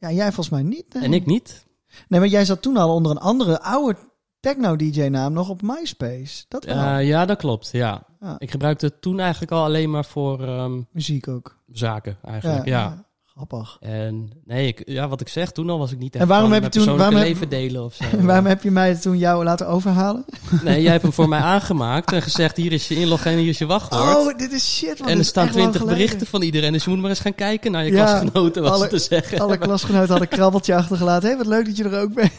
Ja, 0.00 0.10
jij 0.10 0.24
volgens 0.24 0.48
mij 0.48 0.62
niet. 0.62 0.94
nee. 0.94 1.02
En 1.02 1.12
ik 1.12 1.26
niet. 1.26 1.66
Nee, 2.08 2.20
maar 2.20 2.28
jij 2.28 2.44
zat 2.44 2.62
toen 2.62 2.76
al 2.76 2.94
onder 2.94 3.10
een 3.12 3.18
andere 3.18 3.60
oude 3.60 3.96
techno-dj-naam 4.40 5.32
nog 5.32 5.48
op 5.48 5.62
MySpace. 5.62 6.44
Dat 6.48 6.64
wel. 6.64 6.76
Eh, 6.84 7.06
ja, 7.06 7.24
dat 7.26 7.38
klopt. 7.38 7.68
Ja. 7.72 8.02
Ja. 8.20 8.34
Ik 8.38 8.50
gebruikte 8.50 8.86
het 8.86 9.00
toen 9.02 9.20
eigenlijk 9.20 9.52
al 9.52 9.64
alleen 9.64 9.90
maar 9.90 10.04
voor 10.04 10.42
ehm, 10.46 10.80
Muziek 10.92 11.28
ook. 11.28 11.56
zaken 11.72 12.16
eigenlijk. 12.24 12.64
Ja. 12.64 13.03
Grappig. 13.36 13.76
En 13.80 14.30
nee, 14.44 14.66
ik, 14.66 14.82
ja, 14.86 15.08
wat 15.08 15.20
ik 15.20 15.28
zeg, 15.28 15.50
toen 15.52 15.70
al 15.70 15.78
was 15.78 15.92
ik 15.92 15.98
niet 15.98 16.12
echt 16.14 16.22
En 16.22 16.28
waarom 16.28 16.52
heb 16.52 16.62
je 16.62 16.68
toen- 16.68 16.96
waarom 16.96 17.14
heb- 17.16 17.24
leven 17.26 17.48
delen 17.48 17.84
of 17.84 17.94
zo. 17.94 18.04
En 18.04 18.26
waarom 18.30 18.46
heb 18.46 18.62
je 18.62 18.70
mij 18.70 18.94
toen 18.94 19.18
jou 19.18 19.44
laten 19.44 19.68
overhalen? 19.68 20.24
Nee, 20.62 20.82
jij 20.82 20.90
hebt 20.90 21.02
hem 21.02 21.12
voor 21.12 21.28
mij 21.28 21.38
aangemaakt 21.38 22.12
en 22.12 22.22
gezegd, 22.22 22.56
hier 22.56 22.72
is 22.72 22.88
je 22.88 22.94
inlog 22.94 23.24
en 23.24 23.36
hier 23.36 23.48
is 23.48 23.58
je 23.58 23.66
wachtwoord. 23.66 24.16
Oh, 24.16 24.38
dit 24.38 24.52
is 24.52 24.76
shit. 24.76 25.00
en 25.00 25.18
er 25.18 25.24
staan 25.24 25.48
twintig 25.50 25.84
berichten 25.84 26.26
van 26.26 26.42
iedereen, 26.42 26.72
dus 26.72 26.84
je 26.84 26.90
moet 26.90 27.00
maar 27.00 27.10
eens 27.10 27.20
gaan 27.20 27.34
kijken 27.34 27.72
naar 27.72 27.84
je 27.84 27.92
Ja, 27.92 28.04
klasgenoten 28.04 28.62
wat 28.62 28.72
alle- 28.72 28.84
ze 28.84 28.90
te 28.90 28.98
zeggen 28.98 29.38
Alle 29.40 29.58
klasgenoten 29.58 30.08
hadden 30.08 30.28
een 30.30 30.36
krabbeltje 30.38 30.74
achtergelaten. 30.74 31.28
Hé, 31.28 31.34
hey, 31.34 31.44
wat 31.44 31.52
leuk 31.54 31.64
dat 31.66 31.76
je 31.76 31.84
er 31.84 32.00
ook 32.00 32.14
bent. 32.14 32.32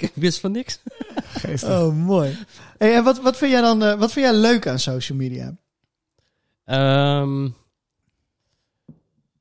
ik 0.00 0.10
wist 0.14 0.40
van 0.40 0.52
niks. 0.52 0.80
Geestig. 1.24 1.68
Oh, 1.78 1.94
mooi. 1.94 2.36
Hey, 2.78 2.94
en 2.94 3.04
wat, 3.04 3.20
wat 3.20 3.36
vind 3.36 3.50
jij 3.52 3.60
dan 3.60 3.82
eh, 3.82 3.98
wat 3.98 4.12
vind 4.12 4.26
jij 4.26 4.34
leuk 4.34 4.66
aan 4.66 4.78
social 4.78 5.18
media? 5.18 5.56
Ehm, 6.64 7.48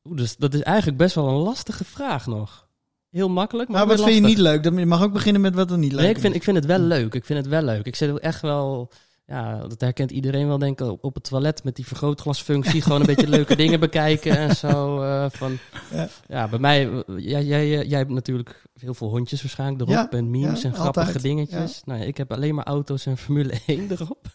oeh, 0.10 0.18
dus 0.18 0.38
dat 0.38 0.54
is 0.54 0.62
eigenlijk 0.62 0.98
best 0.98 1.16
wel 1.16 1.28
een 1.28 1.34
lastige 1.36 1.84
vraag 1.84 2.28
nog. 2.28 2.68
Heel 3.10 3.30
makkelijk, 3.30 3.70
maar 3.70 3.88
wat 3.88 3.98
weer 3.98 4.06
vind 4.06 4.16
je 4.18 4.22
lastig. 4.22 4.38
niet 4.38 4.48
leuk? 4.48 4.64
Dan 4.64 4.78
je 4.78 4.86
mag 4.86 5.04
ook 5.04 5.14
beginnen 5.14 5.42
met 5.42 5.56
wat 5.56 5.72
er 5.72 5.78
niet 5.78 5.92
leuk 5.92 6.02
Nee, 6.02 6.10
ik 6.10 6.16
is. 6.16 6.22
vind, 6.22 6.36
ik 6.36 6.44
vind 6.44 6.56
het 6.58 6.66
wel 6.66 6.80
leuk. 6.80 7.14
Ik 7.14 7.26
vind 7.26 7.40
het 7.40 7.48
wel 7.48 7.62
leuk. 7.62 7.86
Ik 7.86 7.96
zit 7.96 8.10
ook 8.10 8.18
echt 8.18 8.42
wel 8.42 8.92
ja, 9.26 9.58
dat 9.68 9.82
herkent 9.82 10.12
iedereen 10.12 10.48
wel, 10.48 10.58
denk 10.58 10.82
ik, 10.82 11.04
op, 11.04 11.14
het 11.14 11.24
toilet 11.24 11.64
met 11.64 11.76
die 11.76 11.88
vergrootglasfunctie. 11.88 12.82
gewoon 12.82 13.00
een 13.00 13.06
beetje 13.06 13.28
leuke 13.38 13.56
dingen 13.56 13.80
bekijken 13.80 14.38
en 14.38 14.56
zo. 14.56 15.02
eh, 15.02 15.26
van, 15.30 15.58
Ja. 15.94 16.10
ja. 16.28 16.48
bij 16.48 16.60
mij, 16.60 16.90
eh, 16.90 17.00
jij, 17.18 17.44
jij, 17.44 17.68
jij 17.86 17.98
hebt 17.98 18.10
natuurlijk 18.10 18.62
heel 18.80 18.94
veel 18.94 19.10
hondjes 19.10 19.42
waarschijnlijk 19.42 19.82
erop. 19.82 19.94
Ja, 20.12 20.18
en 20.18 20.30
memes 20.30 20.62
ja, 20.62 20.68
en 20.70 20.76
grappige 20.76 21.06
altijd. 21.06 21.24
dingetjes. 21.24 21.82
Nou 21.86 22.02
ik 22.02 22.18
heb 22.18 22.32
alleen 22.32 22.56
maar 22.56 22.66
auto's 22.66 23.06
en 23.06 23.18
Formule 23.18 23.54
1 23.66 23.88
erop. 24.00 24.26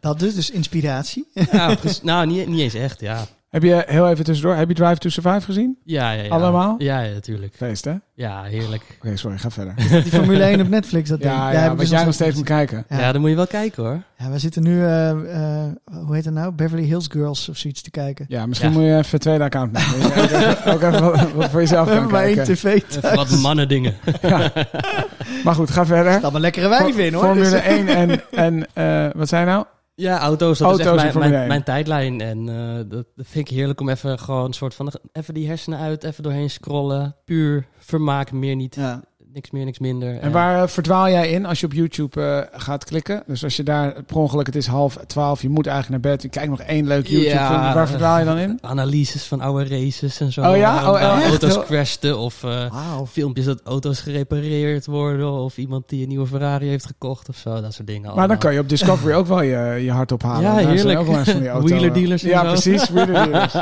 Dat 0.00 0.18
dus, 0.18 0.34
dus 0.34 0.50
inspiratie. 0.50 1.26
Ja, 1.32 1.76
nou, 2.02 2.26
niet, 2.26 2.46
niet 2.48 2.60
eens 2.60 2.74
echt, 2.74 3.00
ja. 3.00 3.26
Heb 3.58 3.66
je, 3.66 3.84
heel 3.86 4.08
even 4.08 4.24
tussendoor, 4.24 4.54
heb 4.56 4.68
je 4.68 4.74
Drive 4.74 4.98
to 4.98 5.08
Survive 5.08 5.40
gezien? 5.40 5.78
Ja, 5.84 6.10
ja, 6.10 6.22
ja. 6.22 6.28
Allemaal? 6.28 6.74
Ja, 6.78 7.00
ja, 7.00 7.12
natuurlijk. 7.12 7.54
Feest, 7.56 7.84
hè? 7.84 7.90
Oké, 7.90 8.00
Ja, 8.14 8.42
heerlijk. 8.42 8.98
sorry, 9.14 9.38
ga 9.38 9.50
verder. 9.50 9.74
Die 10.02 10.12
Formule 10.12 10.42
1 10.44 10.60
op 10.60 10.68
Netflix, 10.68 11.08
dat 11.08 11.20
ding. 11.20 11.32
ja, 11.32 11.38
Daar 11.44 11.52
ja, 11.52 11.62
ik 11.62 11.68
wat 11.68 11.78
dus 11.78 11.88
jij 11.90 12.04
nog 12.04 12.14
steeds 12.14 12.36
moet 12.36 12.44
kijken. 12.44 12.84
Ja. 12.88 12.98
Ja. 12.98 13.12
dan 13.12 13.20
moet 13.20 13.30
je 13.30 13.36
wel 13.36 13.46
kijken 13.46 13.82
hoor. 13.84 14.02
Ja, 14.18 14.30
we 14.30 14.38
zitten 14.38 14.62
nu, 14.62 14.84
eh, 14.84 15.10
eh, 15.10 15.70
hoe 16.06 16.14
heet 16.14 16.24
het 16.24 16.34
nou? 16.34 16.52
Beverly 16.52 16.84
Hills 16.84 17.06
Girls 17.10 17.48
of 17.48 17.56
zoiets 17.56 17.82
te 17.82 17.90
kijken. 17.90 18.24
Ja, 18.28 18.46
misschien 18.46 18.68
Ja. 18.72 18.78
moet 18.78 18.84
je 18.86 18.96
even 18.96 19.12
een 19.12 19.18
tweede 19.18 19.44
account 19.44 19.72
maken. 19.72 19.94
Ook 20.74 20.82
even, 20.82 21.02
wat, 21.02 21.32
wat 21.32 21.50
voor 21.50 21.60
jezelf 21.60 21.86
We 21.88 21.92
gaan 21.92 22.00
hebben 22.00 22.10
maar 22.12 22.24
één 22.24 22.34
kijken. 22.34 22.54
tv 22.54 22.82
thuis. 22.82 23.14
wat 23.14 23.30
mannen 23.40 23.68
dingen. 23.68 23.94
Maar 25.44 25.54
goed, 25.54 25.70
ga 25.70 25.86
verder. 25.86 26.12
Er 26.12 26.22
allemaal 26.22 26.40
lekkere 26.40 26.68
wijven 26.68 27.04
in 27.06 27.12
hoor. 27.12 27.22
Formule 27.24 27.50
Dus- 27.50 27.60
1 27.62 27.88
en, 27.88 28.20
en 28.30 28.66
eh, 28.74 29.06
wat 29.14 29.28
zei 29.28 29.44
je 29.44 29.50
nou? 29.50 29.64
Ja, 30.00 30.18
auto's, 30.18 30.58
dat 30.58 30.68
Auto's 30.68 30.96
is 30.96 31.02
echt 31.02 31.14
mijn, 31.14 31.30
mijn, 31.30 31.40
1. 31.40 31.48
mijn 31.48 31.62
tijdlijn. 31.62 32.20
En 32.20 32.48
eh, 32.48 32.74
dat, 32.76 33.06
dat 33.14 33.26
vind 33.26 33.50
ik 33.50 33.56
heerlijk 33.56 33.80
om 33.80 33.88
even 33.88 34.18
gewoon 34.18 34.44
een 34.44 34.52
soort 34.52 34.74
van... 34.74 34.92
Even 35.12 35.34
die 35.34 35.46
hersenen 35.46 35.78
uit, 35.78 36.04
even 36.04 36.22
doorheen 36.22 36.50
scrollen. 36.50 37.16
Puur 37.24 37.66
vermaak, 37.78 38.32
meer 38.32 38.56
niet. 38.56 38.74
Ja. 38.74 39.04
Niks 39.38 39.50
meer, 39.50 39.64
niks 39.64 39.78
minder. 39.78 40.18
En 40.18 40.32
waar 40.32 40.62
eh, 40.62 40.68
verdwaal 40.68 41.08
jij 41.08 41.28
in 41.30 41.46
als 41.46 41.60
je 41.60 41.66
op 41.66 41.72
YouTube 41.72 42.22
eh, 42.50 42.60
gaat 42.60 42.84
klikken? 42.84 43.22
Dus 43.26 43.44
als 43.44 43.56
je 43.56 43.62
daar 43.62 44.02
per 44.06 44.16
ongeluk, 44.16 44.46
het 44.46 44.56
is 44.56 44.66
half 44.66 44.98
twaalf, 45.06 45.42
je 45.42 45.48
moet 45.48 45.66
eigenlijk 45.66 46.02
naar 46.02 46.12
bed. 46.12 46.22
Je 46.22 46.28
kijkt 46.28 46.50
nog 46.50 46.60
één 46.60 46.86
leuk 46.86 47.06
YouTube 47.06 47.28
Ja, 47.34 47.48
filmpje. 47.48 47.74
Waar 47.74 47.88
verdwaal 47.88 48.18
je 48.18 48.24
dan 48.24 48.38
in? 48.38 48.58
Analyses 48.60 49.24
van 49.24 49.40
oude 49.40 49.68
races 49.68 50.20
en 50.20 50.32
zo. 50.32 50.50
Oh 50.50 50.56
ja? 50.56 50.80
En 50.80 50.88
Oh, 50.88 51.00
echt? 51.00 51.28
auto's 51.42 51.64
crashten 51.64 52.18
of 52.18 52.44
eh, 52.44 53.00
filmpjes 53.10 53.44
dat 53.44 53.60
auto's 53.64 54.00
gerepareerd 54.00 54.86
worden. 54.86 55.30
Of 55.32 55.56
iemand 55.58 55.88
die 55.88 56.02
een 56.02 56.08
nieuwe 56.08 56.26
Ferrari 56.26 56.68
heeft 56.68 56.86
gekocht 56.86 57.28
of 57.28 57.36
zo. 57.36 57.60
Dat 57.60 57.74
soort 57.74 57.86
dingen 57.86 58.00
Maar 58.02 58.10
allemaal. 58.10 58.28
dan 58.28 58.38
kan 58.38 58.52
je 58.52 58.60
op 58.60 58.68
Discovery 58.68 59.14
ook 59.14 59.26
wel 59.26 59.42
je, 59.42 59.82
je 59.84 59.90
hart 59.90 60.12
ophalen. 60.12 60.42
Ja, 60.42 60.56
heerlijk. 60.56 60.98
ook 60.98 61.06
wel 61.06 61.18
eens 61.18 61.30
van 61.30 61.40
die 61.40 61.48
auto- 61.58 61.66
Wheeler 61.68 61.92
dealers 61.92 62.22
en 62.22 62.28
Ja, 62.28 62.42
precies. 62.42 62.88
Wheeler 62.90 63.24
dealers. 63.24 63.54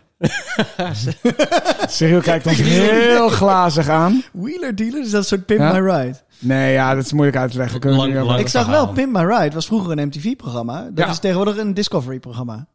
Cyril 1.88 2.20
kijkt 2.20 2.46
ons 2.46 2.56
heel 2.60 3.28
glazig 3.28 3.88
aan. 3.88 4.22
Wheeler 4.32 4.74
dealers, 4.76 5.04
is 5.06 5.10
dat 5.10 5.20
een 5.20 5.26
soort 5.26 5.46
Pimp 5.46 5.60
Ja. 5.60 5.72
My 5.72 5.90
Ride? 5.90 6.16
Nee, 6.38 6.72
ja, 6.72 6.94
dat 6.94 7.04
is 7.04 7.12
moeilijk 7.12 7.36
uit 7.38 7.50
te 7.50 7.56
leggen. 7.56 7.90
Lang- 7.96 8.14
lang- 8.14 8.38
Ik 8.40 8.48
zag 8.48 8.66
wel 8.66 8.88
Pimp 8.88 9.12
My 9.12 9.22
Ride, 9.24 9.54
was 9.54 9.66
vroeger 9.66 9.98
een 9.98 10.06
MTV-programma. 10.06 10.82
Dat 10.92 11.04
Ja. 11.04 11.10
is 11.10 11.18
tegenwoordig 11.18 11.56
een 11.56 11.74
Discovery-programma. 11.74 12.66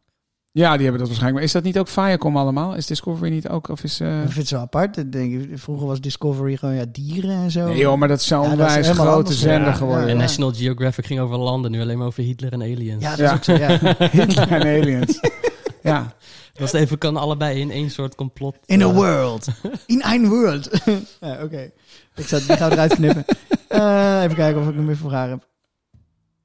Ja, 0.52 0.72
die 0.74 0.82
hebben 0.82 0.98
dat 1.00 1.08
waarschijnlijk. 1.08 1.34
Maar 1.34 1.44
is 1.44 1.52
dat 1.52 1.64
niet 1.64 1.80
ook 1.80 1.88
Viacom 1.88 2.38
allemaal? 2.38 2.76
Is 2.76 2.86
Discovery 2.86 3.32
niet 3.32 3.48
ook? 3.50 3.70
Of 3.70 3.84
is, 3.84 4.00
eh, 4.00 4.16
Ik 4.18 4.22
vind 4.24 4.36
het 4.36 4.48
zo 4.48 4.58
apart. 4.58 4.98
Ik 4.98 5.12
Denk, 5.12 5.48
vroeger 5.54 5.88
was 5.88 6.02
Discovery 6.02 6.56
gewoon 6.56 6.76
ja, 6.76 6.86
dieren 6.92 7.36
en 7.36 7.52
zo. 7.52 7.66
Nee 7.68 7.78
joh, 7.78 7.98
maar 7.98 8.08
dat 8.08 8.20
is 8.20 8.28
zo'n 8.28 8.58
Ja, 8.58 8.76
is 8.78 8.90
grote 8.90 9.34
zender 9.34 9.68
ja. 9.70 9.74
geworden. 9.74 10.04
Ja, 10.06 10.10
En 10.12 10.16
ja. 10.16 10.22
National 10.22 10.52
Geographic 10.54 11.06
ging 11.06 11.20
over 11.20 11.38
landen, 11.38 11.72
nu 11.72 11.82
alleen 11.82 11.98
maar 11.98 12.08
over 12.08 12.24
Hitler 12.24 12.52
en 12.52 12.62
aliens. 12.62 13.04
Ja, 13.04 13.10
dat 13.10 13.18
Ja. 13.20 13.26
is 13.26 13.34
ook 13.34 13.44
zo. 13.44 13.54
Ja. 13.54 13.68
Hitler 14.22 14.52
en 14.52 14.62
aliens. 14.62 15.20
ja. 15.82 16.14
Dat 16.54 16.72
was 16.72 16.82
even, 16.82 16.98
kan 16.98 17.18
allebei 17.18 17.60
in 17.60 17.72
één 17.72 17.90
soort 17.90 18.16
complot. 18.16 18.58
In 18.66 18.82
a 18.82 18.88
eh, 18.88 18.94
world. 18.94 19.48
In 19.86 20.02
een 20.04 20.30
world. 20.30 20.70
ja, 21.20 21.44
oké. 21.44 21.72
Ik 22.16 22.28
zou 22.28 22.42
gaan 22.42 22.70
we 22.70 22.76
eruit 22.76 22.94
knippen. 22.94 23.26
Eh, 23.68 24.24
even 24.24 24.36
kijken 24.36 24.62
of 24.62 24.68
ik 24.68 24.76
nog 24.76 24.86
meer 24.86 24.98
voor 24.98 25.12
haar 25.12 25.30
heb. 25.30 25.48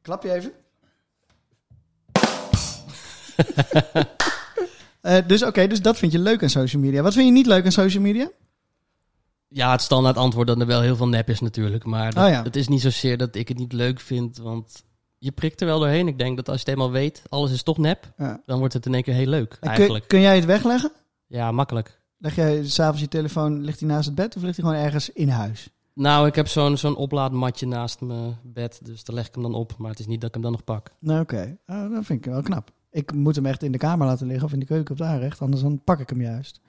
Klap 0.02 0.22
je 0.22 0.32
even. 0.32 0.52
Eh, 5.00 5.18
dus 5.26 5.42
oké, 5.42 5.66
dus 5.66 5.82
dat 5.82 5.98
vind 5.98 6.12
je 6.12 6.18
leuk 6.18 6.42
aan 6.42 6.48
social 6.48 6.82
media. 6.82 7.02
Wat 7.02 7.12
vind 7.12 7.26
je 7.26 7.32
niet 7.32 7.46
leuk 7.46 7.64
aan 7.64 7.72
social 7.72 8.02
media? 8.02 8.30
Ja, 9.48 9.72
het 9.72 9.82
standaard 9.82 10.16
antwoord 10.16 10.46
dat 10.46 10.60
er 10.60 10.66
wel 10.66 10.80
heel 10.80 10.96
veel 10.96 11.08
nep 11.08 11.28
is 11.28 11.40
natuurlijk. 11.40 11.84
Maar 11.84 12.12
dat, 12.12 12.24
Oh 12.24 12.30
ja. 12.30 12.42
het 12.42 12.56
is 12.56 12.68
niet 12.68 12.80
zozeer 12.80 13.16
dat 13.16 13.34
ik 13.34 13.48
het 13.48 13.58
niet 13.58 13.72
leuk 13.72 14.00
vind, 14.00 14.38
want 14.38 14.84
je 15.18 15.32
prikt 15.32 15.60
er 15.60 15.66
wel 15.66 15.78
doorheen. 15.78 16.08
Ik 16.08 16.18
denk 16.18 16.36
dat 16.36 16.48
als 16.48 16.56
je 16.60 16.64
het 16.70 16.74
eenmaal 16.78 16.90
weet, 16.90 17.22
alles 17.28 17.52
is 17.52 17.62
toch 17.62 17.78
nep, 17.78 18.12
Ja. 18.16 18.42
dan 18.46 18.58
wordt 18.58 18.74
het 18.74 18.86
in 18.86 18.94
één 18.94 19.02
keer 19.02 19.14
heel 19.14 19.26
leuk 19.26 19.56
En 19.60 19.68
eigenlijk. 19.68 20.08
kun 20.08 20.20
jij 20.20 20.36
het 20.36 20.44
wegleggen? 20.44 20.92
Ja, 21.26 21.52
makkelijk. 21.52 22.00
Leg 22.18 22.34
jij 22.34 22.64
s'avonds 22.66 23.00
je 23.00 23.08
telefoon, 23.08 23.60
ligt 23.60 23.80
hij 23.80 23.88
naast 23.88 24.06
het 24.06 24.14
bed 24.14 24.36
of 24.36 24.42
ligt 24.42 24.56
hij 24.56 24.64
gewoon 24.68 24.84
ergens 24.84 25.10
in 25.12 25.28
huis? 25.28 25.68
Nou, 25.94 26.26
ik 26.26 26.34
heb 26.34 26.48
zo'n 26.48 26.76
zo'n 26.76 26.96
oplaadmatje 26.96 27.66
naast 27.66 28.00
mijn 28.00 28.36
bed, 28.42 28.80
dus 28.82 29.04
daar 29.04 29.16
leg 29.16 29.26
ik 29.26 29.34
hem 29.34 29.42
dan 29.42 29.54
op. 29.54 29.74
Maar 29.78 29.90
het 29.90 29.98
is 29.98 30.06
niet 30.06 30.20
dat 30.20 30.28
ik 30.28 30.34
hem 30.34 30.42
dan 30.42 30.52
nog 30.52 30.64
pak. 30.64 30.90
Nou, 30.98 31.20
oké. 31.20 31.56
Oh, 31.66 31.90
dat 31.94 32.04
vind 32.04 32.26
ik 32.26 32.32
wel 32.32 32.42
knap. 32.42 32.70
Ik 32.90 33.12
moet 33.14 33.34
hem 33.36 33.46
echt 33.46 33.62
in 33.62 33.72
de 33.72 33.78
kamer 33.78 34.06
laten 34.06 34.26
liggen 34.26 34.44
of 34.46 34.52
in 34.52 34.58
de 34.60 34.66
keuken 34.66 34.90
op 34.92 34.96
de 34.98 35.04
aanrecht, 35.04 35.40
anders 35.40 35.62
dan 35.62 35.80
pak 35.84 36.00
ik 36.00 36.08
hem 36.08 36.20
juist. 36.20 36.60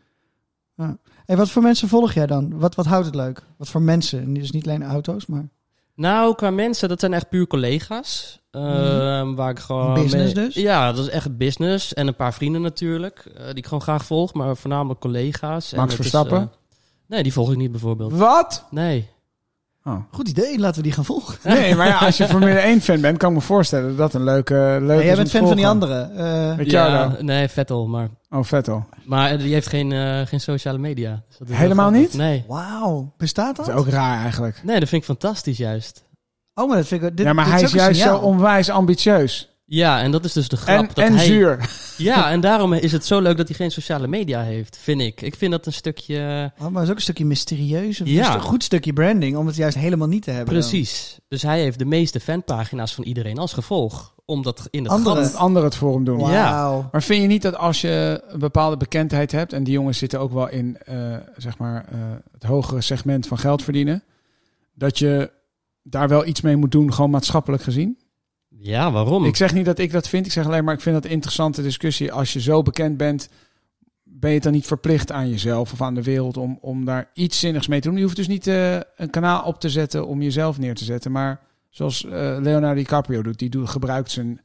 Ja. 0.75 0.97
Hey, 1.25 1.37
wat 1.37 1.49
voor 1.49 1.61
mensen 1.61 1.87
volg 1.87 2.13
jij 2.13 2.25
dan? 2.27 2.59
Wat, 2.59 2.75
wat 2.75 2.85
houdt 2.85 3.05
het 3.05 3.15
leuk? 3.15 3.43
Wat 3.57 3.69
voor 3.69 3.81
mensen? 3.81 4.33
Dus 4.33 4.51
niet 4.51 4.67
alleen 4.67 4.83
auto's, 4.83 5.25
maar 5.25 5.49
Nou, 5.99 6.35
qua 6.35 6.49
mensen, 6.49 6.89
dat 6.89 6.99
zijn 6.99 7.13
echt 7.13 7.29
puur 7.29 7.47
collega's. 7.47 8.39
Ehm, 8.51 9.33
Waar 9.35 9.49
ik 9.49 9.59
gewoon. 9.59 9.91
Mhm. 9.91 10.01
Business 10.01 10.33
mee- 10.33 10.45
dus? 10.45 10.53
Ja, 10.53 10.91
dat 10.91 11.05
is 11.05 11.11
echt 11.11 11.37
business. 11.37 11.93
En 11.93 12.07
een 12.07 12.15
paar 12.15 12.33
vrienden 12.33 12.61
natuurlijk, 12.61 13.25
eh, 13.37 13.45
die 13.45 13.55
ik 13.55 13.63
gewoon 13.65 13.81
graag 13.81 14.05
volg, 14.05 14.33
maar 14.33 14.57
voornamelijk 14.57 14.99
collega's. 14.99 15.71
En 15.71 15.77
Max 15.79 15.89
is, 15.91 15.95
Verstappen? 15.95 16.37
eh, 16.41 16.47
nee, 17.07 17.23
die 17.23 17.33
volg 17.33 17.51
ik 17.51 17.57
niet 17.57 17.71
bijvoorbeeld. 17.71 18.13
Wat? 18.13 18.65
Nee. 18.69 19.09
Oh. 19.89 20.03
goed 20.11 20.27
idee, 20.27 20.59
laten 20.59 20.75
we 20.77 20.83
die 20.83 20.91
gaan 20.91 21.05
volgen. 21.05 21.37
Nee, 21.43 21.75
maar 21.75 21.87
ja, 21.87 21.97
als 21.97 22.17
je 22.17 22.27
Formule 22.35 22.59
1 22.59 22.81
fan 22.81 23.01
bent, 23.01 23.17
kan 23.17 23.29
ik 23.29 23.35
me 23.35 23.41
voorstellen 23.41 23.87
dat 23.87 23.97
dat 23.97 24.13
een 24.13 24.23
leuke, 24.23 24.53
leuke 24.81 24.93
Ja, 24.93 25.07
jij 25.07 25.15
bent 25.15 25.29
fan 25.29 25.47
van 25.47 25.55
die 25.55 25.67
andere. 25.67 26.01
eh, 26.15 26.57
Ricciardo. 26.57 27.15
Ja, 27.17 27.21
nee, 27.23 27.47
Vettel, 27.47 27.87
maar. 27.87 28.09
Oh, 28.29 28.43
Vettel. 28.43 28.85
Maar 29.05 29.37
die 29.37 29.53
heeft 29.53 29.67
geen, 29.67 29.91
eh, 29.91 30.19
geen 30.25 30.39
sociale 30.41 30.77
media. 30.77 31.23
Dus 31.27 31.37
dat 31.37 31.47
is 31.47 31.53
heel 31.53 31.61
Helemaal 31.63 31.89
niet? 31.89 32.13
Nee. 32.13 32.45
Wauw, 32.47 33.13
bestaat 33.17 33.55
Dat 33.55 33.65
dat? 33.65 33.75
is 33.75 33.81
ook 33.81 33.87
raar 33.89 34.21
eigenlijk. 34.21 34.61
Nee, 34.63 34.79
dat 34.79 34.89
vind 34.89 35.01
ik 35.01 35.07
fantastisch 35.07 35.57
juist. 35.57 36.03
Oh, 36.53 36.67
maar 36.67 36.77
dat 36.77 36.87
vind 36.87 37.03
ik... 37.03 37.17
Dit, 37.17 37.25
ja, 37.25 37.33
maar 37.33 37.45
dit 37.45 37.53
hij 37.53 37.63
is 37.63 37.71
juist 37.71 38.01
zo 38.01 38.17
onwijs 38.17 38.69
ambitieus. 38.69 39.49
Ja, 39.69 40.01
en 40.01 40.11
dat 40.11 40.25
is 40.25 40.33
dus 40.33 40.47
de 40.47 40.57
grap. 40.57 40.79
En, 40.79 40.87
dat 40.93 41.05
en 41.05 41.13
hij, 41.15 41.25
zuur. 41.25 41.69
Ja, 41.97 42.29
en 42.29 42.41
daarom 42.41 42.73
is 42.73 42.91
het 42.91 43.05
zo 43.05 43.19
leuk 43.21 43.37
dat 43.37 43.47
hij 43.47 43.55
geen 43.57 43.71
sociale 43.71 44.07
media 44.07 44.41
heeft, 44.41 44.77
vind 44.77 45.01
ik. 45.01 45.21
Ik 45.21 45.35
vind 45.35 45.51
dat 45.51 45.65
een 45.65 45.73
stukje... 45.73 46.51
Oh, 46.57 46.61
maar 46.61 46.71
dat 46.73 46.83
is 46.83 46.89
ook 46.89 46.95
een 46.95 47.01
stukje 47.01 47.25
mysterieus. 47.25 48.01
Of 48.01 48.07
Ja. 48.07 48.33
Een 48.33 48.41
goed 48.41 48.63
stukje 48.63 48.93
branding, 48.93 49.37
om 49.37 49.47
het 49.47 49.55
juist 49.55 49.77
helemaal 49.77 50.07
niet 50.07 50.23
te 50.23 50.31
hebben. 50.31 50.53
dan. 50.53 50.63
Precies. 50.63 51.17
Dus 51.27 51.41
hij 51.41 51.61
heeft 51.61 51.79
de 51.79 51.85
meeste 51.85 52.19
fanpagina's 52.19 52.93
van 52.93 53.03
iedereen 53.03 53.37
als 53.37 53.53
gevolg. 53.53 54.13
Omdat 54.25 54.67
in 54.69 54.83
het 54.83 54.91
Andere- 54.91 55.23
gat... 55.23 55.35
Anderen 55.35 55.67
het 55.67 55.77
voor 55.77 55.93
hem 55.93 56.03
doen. 56.03 56.17
Wauw. 56.19 56.89
Maar 56.91 57.03
vind 57.03 57.21
je 57.21 57.27
niet 57.27 57.41
dat 57.41 57.55
als 57.57 57.81
je 57.81 58.23
een 58.27 58.39
bepaalde 58.39 58.77
bekendheid 58.77 59.31
hebt, 59.31 59.53
en 59.53 59.63
die 59.63 59.73
jongens 59.73 59.97
zitten 59.97 60.19
ook 60.19 60.31
wel 60.31 60.49
in 60.49 60.77
eh, 60.85 61.15
zeg 61.37 61.57
maar, 61.57 61.85
eh, 61.91 61.97
het 62.31 62.43
hogere 62.43 62.81
segment 62.81 63.27
van 63.27 63.37
geld 63.37 63.63
verdienen, 63.63 64.03
dat 64.73 64.99
je 64.99 65.31
daar 65.83 66.07
wel 66.07 66.25
iets 66.25 66.41
mee 66.41 66.55
moet 66.55 66.71
doen, 66.71 66.93
gewoon 66.93 67.09
maatschappelijk 67.09 67.63
gezien? 67.63 67.97
Ja, 68.61 68.91
waarom? 68.91 69.25
Ik 69.25 69.35
zeg 69.35 69.53
niet 69.53 69.65
dat 69.65 69.79
ik 69.79 69.91
dat 69.91 70.07
vind, 70.07 70.25
ik 70.25 70.31
zeg 70.31 70.45
alleen 70.45 70.63
maar 70.63 70.73
ik 70.73 70.81
vind 70.81 70.95
dat 70.95 71.05
een 71.05 71.11
interessante 71.11 71.61
discussie. 71.61 72.11
Als 72.11 72.33
je 72.33 72.41
zo 72.41 72.61
bekend 72.61 72.97
bent, 72.97 73.29
ben 74.03 74.29
je 74.29 74.35
het 74.35 74.43
dan 74.43 74.53
niet 74.53 74.65
verplicht 74.67 75.11
aan 75.11 75.29
jezelf 75.29 75.71
of 75.73 75.81
aan 75.81 75.93
de 75.95 76.03
wereld 76.03 76.37
om, 76.37 76.57
om 76.61 76.85
daar 76.85 77.09
iets 77.13 77.39
zinnigs 77.39 77.67
mee 77.67 77.79
te 77.79 77.87
doen? 77.87 77.97
Je 77.97 78.03
hoeft 78.03 78.15
dus 78.15 78.27
niet 78.27 78.47
eh, 78.47 78.73
een 78.95 79.09
kanaal 79.09 79.43
op 79.43 79.59
te 79.59 79.69
zetten 79.69 80.07
om 80.07 80.21
jezelf 80.21 80.57
neer 80.57 80.75
te 80.75 80.83
zetten, 80.83 81.11
maar 81.11 81.41
zoals 81.69 82.05
eh, 82.05 82.11
Leonardo 82.41 82.73
DiCaprio 82.75 83.21
doet, 83.21 83.39
die 83.39 83.49
doet, 83.49 83.69
gebruikt 83.69 84.11
zijn, 84.11 84.41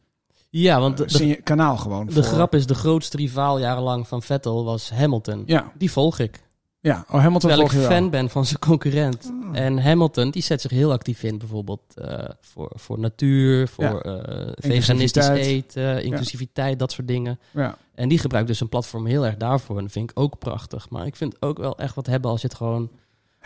Ja, 0.51 0.81
want 0.81 0.97
de, 0.97 1.05
eh, 1.05 1.11
de, 1.37 1.43
kanaal 1.43 1.77
gewoon. 1.77 2.07
de 2.07 2.13
voor- 2.13 2.23
grap 2.23 2.55
is, 2.55 2.67
de 2.67 2.75
grootste 2.75 3.17
rivaal 3.17 3.59
jarenlang 3.59 4.09
van 4.09 4.23
Vettel 4.23 4.65
was 4.65 4.91
Hamilton. 4.91 5.43
Ja, 5.47 5.73
Die 5.79 5.91
volg 5.91 6.19
ik. 6.19 6.43
Ja. 6.91 7.05
Oh, 7.09 7.21
Hamilton 7.21 7.41
Terwijl 7.41 7.63
ik 7.63 7.71
je 7.71 7.79
wel. 7.79 7.91
fan 7.91 8.11
ben 8.11 8.31
van 8.31 8.47
zijn 8.47 8.59
concurrent. 8.59 9.31
Oh. 9.31 9.59
En 9.59 9.83
Hamilton, 9.83 10.31
die 10.31 10.43
zet 10.43 10.61
zich 10.61 10.71
heel 10.71 10.93
actief 10.93 11.23
in, 11.23 11.39
bijvoorbeeld 11.39 11.81
eh, 11.95 12.25
voor, 12.41 12.71
voor 12.75 12.99
natuur, 12.99 13.69
voor 13.69 13.85
Ja. 13.85 14.01
eh, 14.01 14.53
veganistisch 14.57 15.29
eten, 15.29 16.05
inclusiviteit, 16.05 16.79
dat 16.79 16.93
soort 16.93 17.09
dingen. 17.09 17.39
Ja. 17.51 17.77
En 17.95 18.09
die 18.09 18.19
gebruikt 18.19 18.49
dus 18.49 18.61
een 18.61 18.69
platform 18.69 19.07
heel 19.07 19.27
erg 19.27 19.37
daarvoor. 19.37 19.77
En 19.77 19.83
dat 19.83 19.93
vind 19.93 20.11
ik 20.11 20.19
ook 20.19 20.39
prachtig. 20.39 20.91
Maar 20.91 21.07
ik 21.07 21.17
vind 21.17 21.43
ook 21.43 21.59
wel 21.59 21.79
echt 21.79 21.95
wat 21.95 22.07
hebben 22.07 22.31
als 22.31 22.41
je 22.41 22.47
het 22.47 22.57
gewoon... 22.57 22.81
Als 22.83 22.91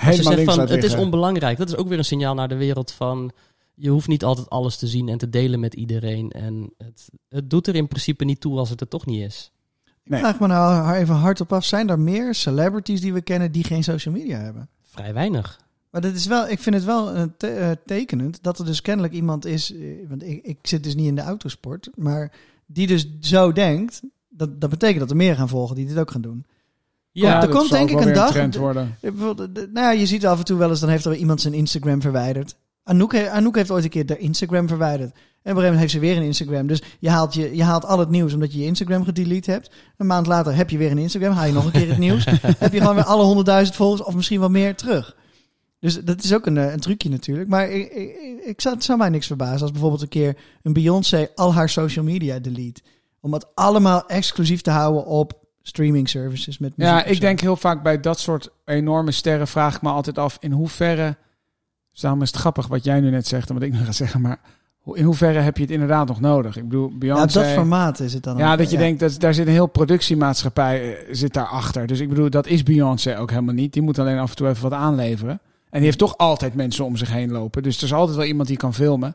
je 0.04 0.22
Helemaal 0.22 0.32
zegt 0.32 0.54
van, 0.54 0.68
het 0.68 0.84
is 0.84 0.94
onbelangrijk. 0.94 1.58
Dat 1.58 1.68
is 1.68 1.76
ook 1.76 1.88
weer 1.88 1.98
een 1.98 2.04
signaal 2.04 2.34
naar 2.34 2.48
de 2.48 2.56
wereld 2.56 2.92
van... 2.92 3.30
Je 3.74 3.90
hoeft 3.90 4.08
niet 4.08 4.24
altijd 4.24 4.50
alles 4.50 4.76
te 4.76 4.86
zien 4.86 5.08
en 5.08 5.18
te 5.18 5.30
delen 5.30 5.60
met 5.60 5.74
iedereen. 5.74 6.30
En 6.30 6.72
het, 6.78 7.08
het 7.28 7.50
doet 7.50 7.66
er 7.66 7.74
in 7.74 7.88
principe 7.88 8.24
niet 8.24 8.40
toe 8.40 8.58
als 8.58 8.70
het 8.70 8.80
er 8.80 8.88
toch 8.88 9.06
niet 9.06 9.22
is. 9.22 9.50
Nee. 10.08 10.20
Vraag 10.20 10.40
me 10.40 10.46
nou 10.46 10.92
even 10.94 11.14
hardop 11.14 11.52
af. 11.52 11.64
Zijn 11.64 11.88
er 11.88 11.98
meer 11.98 12.34
celebrities 12.34 13.00
die 13.00 13.12
we 13.12 13.20
kennen 13.20 13.52
die 13.52 13.64
geen 13.64 13.84
social 13.84 14.14
media 14.14 14.38
hebben? 14.38 14.68
Vrij 14.82 15.14
weinig. 15.14 15.60
Maar 15.90 16.00
dat 16.00 16.14
is 16.14 16.26
wel, 16.26 16.48
ik 16.48 16.58
vind 16.58 16.74
het 16.74 16.84
wel 16.84 17.12
eh, 17.14 17.22
te- 17.36 17.46
eh, 17.50 17.70
tekenend 17.86 18.38
dat 18.42 18.58
er 18.58 18.64
dus 18.64 18.82
kennelijk 18.82 19.12
iemand 19.14 19.44
is. 19.46 19.74
eh, 19.74 19.80
want 20.08 20.22
ik, 20.22 20.44
ik 20.44 20.58
zit 20.62 20.84
dus 20.84 20.94
niet 20.94 21.06
in 21.06 21.14
de 21.14 21.20
autosport. 21.22 21.90
Maar 21.94 22.32
die 22.66 22.86
dus 22.86 23.08
zo 23.20 23.52
denkt. 23.52 24.02
Dat, 24.28 24.60
dat 24.60 24.70
betekent 24.70 25.00
dat 25.00 25.10
er 25.10 25.16
meer 25.16 25.34
gaan 25.36 25.48
volgen 25.48 25.76
die 25.76 25.86
dit 25.86 25.98
ook 25.98 26.10
gaan 26.10 26.20
doen. 26.20 26.46
Ja, 27.10 27.34
er 27.34 27.40
dat 27.40 27.50
komt 27.56 27.68
zal 27.68 27.78
denk 27.78 27.90
ik 27.90 27.98
wel 27.98 28.06
een 28.08 28.14
dag- 28.14 28.30
trend 28.30 28.56
worden. 28.56 28.96
Nou 29.72 29.86
ja, 29.86 29.90
je 29.90 30.06
ziet 30.06 30.26
af 30.26 30.38
en 30.38 30.44
toe 30.44 30.58
wel 30.58 30.70
eens, 30.70 30.80
dan 30.80 30.88
heeft 30.88 31.04
er 31.04 31.14
iemand 31.14 31.40
zijn 31.40 31.54
Instagram 31.54 32.00
verwijderd. 32.00 32.56
Anouk, 32.88 33.12
he- 33.12 33.30
Anouk 33.30 33.56
heeft 33.56 33.70
ooit 33.70 33.84
een 33.84 33.90
keer 33.90 34.06
de 34.06 34.18
Instagram 34.18 34.68
verwijderd. 34.68 35.10
En 35.10 35.16
op 35.16 35.20
een 35.42 35.62
gegeven 35.62 35.62
moment 35.62 35.80
heeft 35.80 35.92
ze 35.92 35.98
weer 35.98 36.16
een 36.16 36.22
Instagram. 36.22 36.66
Dus 36.66 36.82
je 36.98 37.10
haalt, 37.10 37.34
je, 37.34 37.56
je 37.56 37.62
haalt 37.62 37.84
al 37.84 37.98
het 37.98 38.08
nieuws 38.08 38.34
omdat 38.34 38.52
je 38.52 38.58
je 38.58 38.64
Instagram 38.66 39.04
gedelete 39.04 39.50
hebt. 39.50 39.70
Een 39.96 40.06
maand 40.06 40.26
later 40.26 40.54
heb 40.54 40.70
je 40.70 40.78
weer 40.78 40.90
een 40.90 40.98
Instagram. 40.98 41.32
Haal 41.32 41.46
je 41.46 41.52
nog 41.52 41.64
een 41.64 41.70
keer 41.72 41.88
het 41.88 41.98
nieuws. 41.98 42.24
heb 42.58 42.72
je 42.72 42.80
gewoon 42.80 42.94
weer 42.94 43.04
alle 43.04 43.22
honderdduizend 43.24 43.76
volgers 43.76 44.02
of 44.02 44.14
misschien 44.14 44.40
wel 44.40 44.50
meer 44.50 44.74
terug. 44.74 45.16
Dus 45.80 46.04
dat 46.04 46.22
is 46.24 46.34
ook 46.34 46.46
een, 46.46 46.58
eh, 46.58 46.72
een 46.72 46.80
trucje 46.80 47.08
natuurlijk. 47.08 47.48
Maar 47.48 47.70
ik, 47.70 47.92
ik, 47.92 48.10
ik 48.44 48.60
zou, 48.60 48.74
het 48.74 48.84
zou 48.84 48.98
mij 48.98 49.08
niks 49.08 49.26
verbazen 49.26 49.60
als 49.62 49.70
bijvoorbeeld 49.70 50.02
een 50.02 50.08
keer 50.08 50.36
een 50.62 50.72
Beyoncé 50.72 51.28
al 51.34 51.54
haar 51.54 51.68
social 51.68 52.04
media 52.04 52.38
delete. 52.38 52.80
Om 53.20 53.32
het 53.32 53.46
allemaal 53.54 54.06
exclusief 54.06 54.60
te 54.60 54.70
houden 54.70 55.04
op 55.06 55.32
streaming 55.62 56.08
services 56.08 56.58
met 56.58 56.76
muziek 56.76 56.92
Ja, 56.94 57.04
ik 57.04 57.20
denk 57.20 57.40
heel 57.40 57.56
vaak 57.56 57.82
bij 57.82 58.00
dat 58.00 58.18
soort 58.20 58.48
enorme 58.64 59.10
sterren 59.12 59.48
vraag 59.48 59.76
ik 59.76 59.82
me 59.82 59.88
altijd 59.88 60.18
af 60.18 60.36
in 60.40 60.52
hoeverre. 60.52 61.16
Dus 61.98 62.06
daarom 62.06 62.22
is 62.22 62.30
het 62.30 62.40
grappig 62.40 62.66
wat 62.66 62.84
jij 62.84 63.00
nu 63.00 63.10
net 63.10 63.26
zegt 63.26 63.48
en 63.48 63.54
wat 63.54 63.62
ik 63.62 63.72
nu 63.72 63.78
ga 63.78 63.92
zeggen, 63.92 64.20
maar 64.20 64.38
in 64.92 65.04
hoeverre 65.04 65.38
heb 65.38 65.56
je 65.56 65.62
het 65.62 65.72
inderdaad 65.72 66.08
nog 66.08 66.20
nodig? 66.20 66.56
Ik 66.56 66.68
bedoel, 66.68 66.88
Ja, 66.88 66.96
Beyoncé. 66.96 67.40
dat 67.40 67.48
formaat 67.48 68.00
is 68.00 68.12
het 68.12 68.22
dan. 68.22 68.36
Ja, 68.36 68.52
ook. 68.52 68.58
dat 68.58 68.70
je 68.70 68.76
denkt 68.76 69.00
dat 69.00 69.20
daar 69.20 69.34
zit 69.34 69.46
een 69.46 69.52
heel 69.52 69.66
productiemaatschappij 69.66 70.96
eh, 70.96 71.14
zit 71.14 71.32
daarachter. 71.32 71.86
Dus 71.86 72.00
ik 72.00 72.08
bedoel, 72.08 72.30
dat 72.30 72.46
is 72.46 72.62
Beyoncé 72.62 73.18
ook 73.18 73.30
helemaal 73.30 73.54
niet. 73.54 73.72
Die 73.72 73.82
moet 73.82 73.98
alleen 73.98 74.18
af 74.18 74.30
en 74.30 74.36
toe 74.36 74.48
even 74.48 74.62
wat 74.62 74.72
aanleveren. 74.72 75.40
En 75.70 75.76
die 75.76 75.84
heeft 75.84 75.98
toch 75.98 76.16
altijd 76.16 76.54
mensen 76.54 76.84
om 76.84 76.96
zich 76.96 77.12
heen 77.12 77.30
lopen. 77.30 77.62
Dus 77.62 77.76
er 77.76 77.82
is 77.82 77.92
altijd 77.92 78.16
wel 78.16 78.26
iemand 78.26 78.48
die 78.48 78.56
kan 78.56 78.74
filmen. 78.74 79.14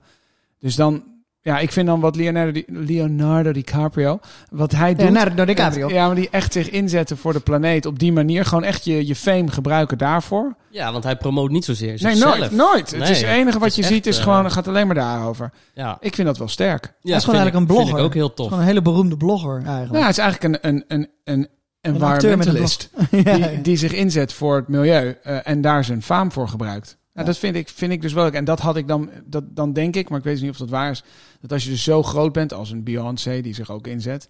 Dus 0.60 0.76
dan, 0.76 1.04
ja, 1.44 1.60
ik 1.60 1.72
vind 1.72 1.88
dan 1.88 2.00
wat 2.00 2.16
Leonardo, 2.16 2.52
Di- 2.52 2.64
Leonardo 2.68 3.52
DiCaprio, 3.52 4.20
wat 4.52 4.72
hij 4.72 4.90
doet. 4.96 5.02
Leonardo 5.04 5.46
DiCaprio. 5.46 5.90
Ja, 5.90 6.06
maar 6.06 6.16
die 6.16 6.30
echt 6.32 6.54
zich 6.54 6.70
inzetten 6.70 7.18
voor 7.18 7.34
de 7.34 7.40
planeet 7.40 7.86
op 7.86 8.00
die 8.00 8.12
manier. 8.12 8.46
Gewoon 8.46 8.64
echt 8.64 8.86
je, 8.86 9.08
je 9.08 9.16
fame 9.16 9.52
gebruiken 9.52 9.98
daarvoor. 9.98 10.56
Ja, 10.70 10.92
want 10.92 11.04
hij 11.04 11.16
promoot 11.16 11.50
niet 11.50 11.66
zozeer 11.66 11.88
Nee, 11.88 11.98
zichzelf. 11.98 12.38
nooit. 12.38 12.52
Nooit. 12.52 12.92
het 12.92 13.00
Nee, 13.00 13.10
is 13.12 13.22
het 13.22 13.30
enige 13.30 13.60
wat 13.60 13.76
je 13.76 13.82
is 13.82 13.88
ziet 13.88 14.08
is 14.08 14.18
eh, 14.18 14.24
gewoon, 14.24 14.44
het 14.44 14.54
gaat 14.54 14.68
alleen 14.68 14.86
maar 14.86 14.96
daarover. 14.96 15.52
Ja, 15.74 15.98
Ik 16.00 16.16
vind 16.16 16.28
dat 16.28 16.38
wel 16.38 16.48
sterk. 16.48 16.84
ja 16.86 16.92
gewoon 16.92 17.22
vind 17.22 17.34
eigenlijk 17.36 17.54
ik- 17.56 17.60
een 17.62 17.66
blogger. 17.66 17.86
Vind 17.88 17.98
ik 18.00 18.06
ook 18.06 18.14
heel 18.14 18.28
is 18.30 18.36
tof. 18.36 18.46
gewoon 18.48 18.62
een 18.62 18.68
hele 18.68 18.82
beroemde 18.82 19.18
blogger 19.18 19.56
eigenlijk. 19.66 19.92
Nou, 19.92 20.06
het 20.06 20.18
is 20.18 20.24
eigenlijk 20.24 20.64
een, 20.64 20.70
een, 20.72 20.84
een, 20.88 21.08
een 21.24 21.40
met 21.40 22.02
een 22.02 22.08
environmentalist. 22.08 22.90
ja, 23.12 23.22
die, 23.36 23.38
ja. 23.38 23.50
die 23.62 23.78
zich 23.78 23.94
inzet 23.94 24.34
voor 24.34 24.56
het 24.56 24.68
milieu 24.68 25.16
eh, 25.24 25.38
en 25.48 25.62
daar 25.62 25.84
zijn 25.84 26.02
faam 26.02 26.32
voor 26.32 26.48
gebruikt. 26.48 26.98
Nou, 27.14 27.28
Ja. 27.28 27.32
Dat 27.34 27.38
vind 27.38 27.56
ik, 27.56 27.70
vind 27.70 27.92
ik 27.92 28.02
dus 28.02 28.14
wel. 28.14 28.32
En 28.32 28.46
dat 28.46 28.60
had 28.60 28.76
ik 28.76 28.88
dan, 28.88 29.10
dat, 29.26 29.44
dan 29.56 29.74
denk 29.74 29.96
ik, 29.96 30.10
maar 30.10 30.18
ik 30.20 30.24
weet 30.26 30.42
niet 30.42 30.50
of 30.50 30.58
dat 30.58 30.70
waar 30.70 30.92
is, 30.92 31.04
dat 31.42 31.52
als 31.52 31.64
je 31.64 31.70
dus 31.70 31.84
zo 31.84 32.04
groot 32.04 32.34
bent 32.34 32.54
als 32.54 32.72
een 32.72 32.84
Beyoncé, 32.84 33.42
die 33.42 33.54
zich 33.56 33.70
ook 33.72 33.88
inzet, 33.88 34.28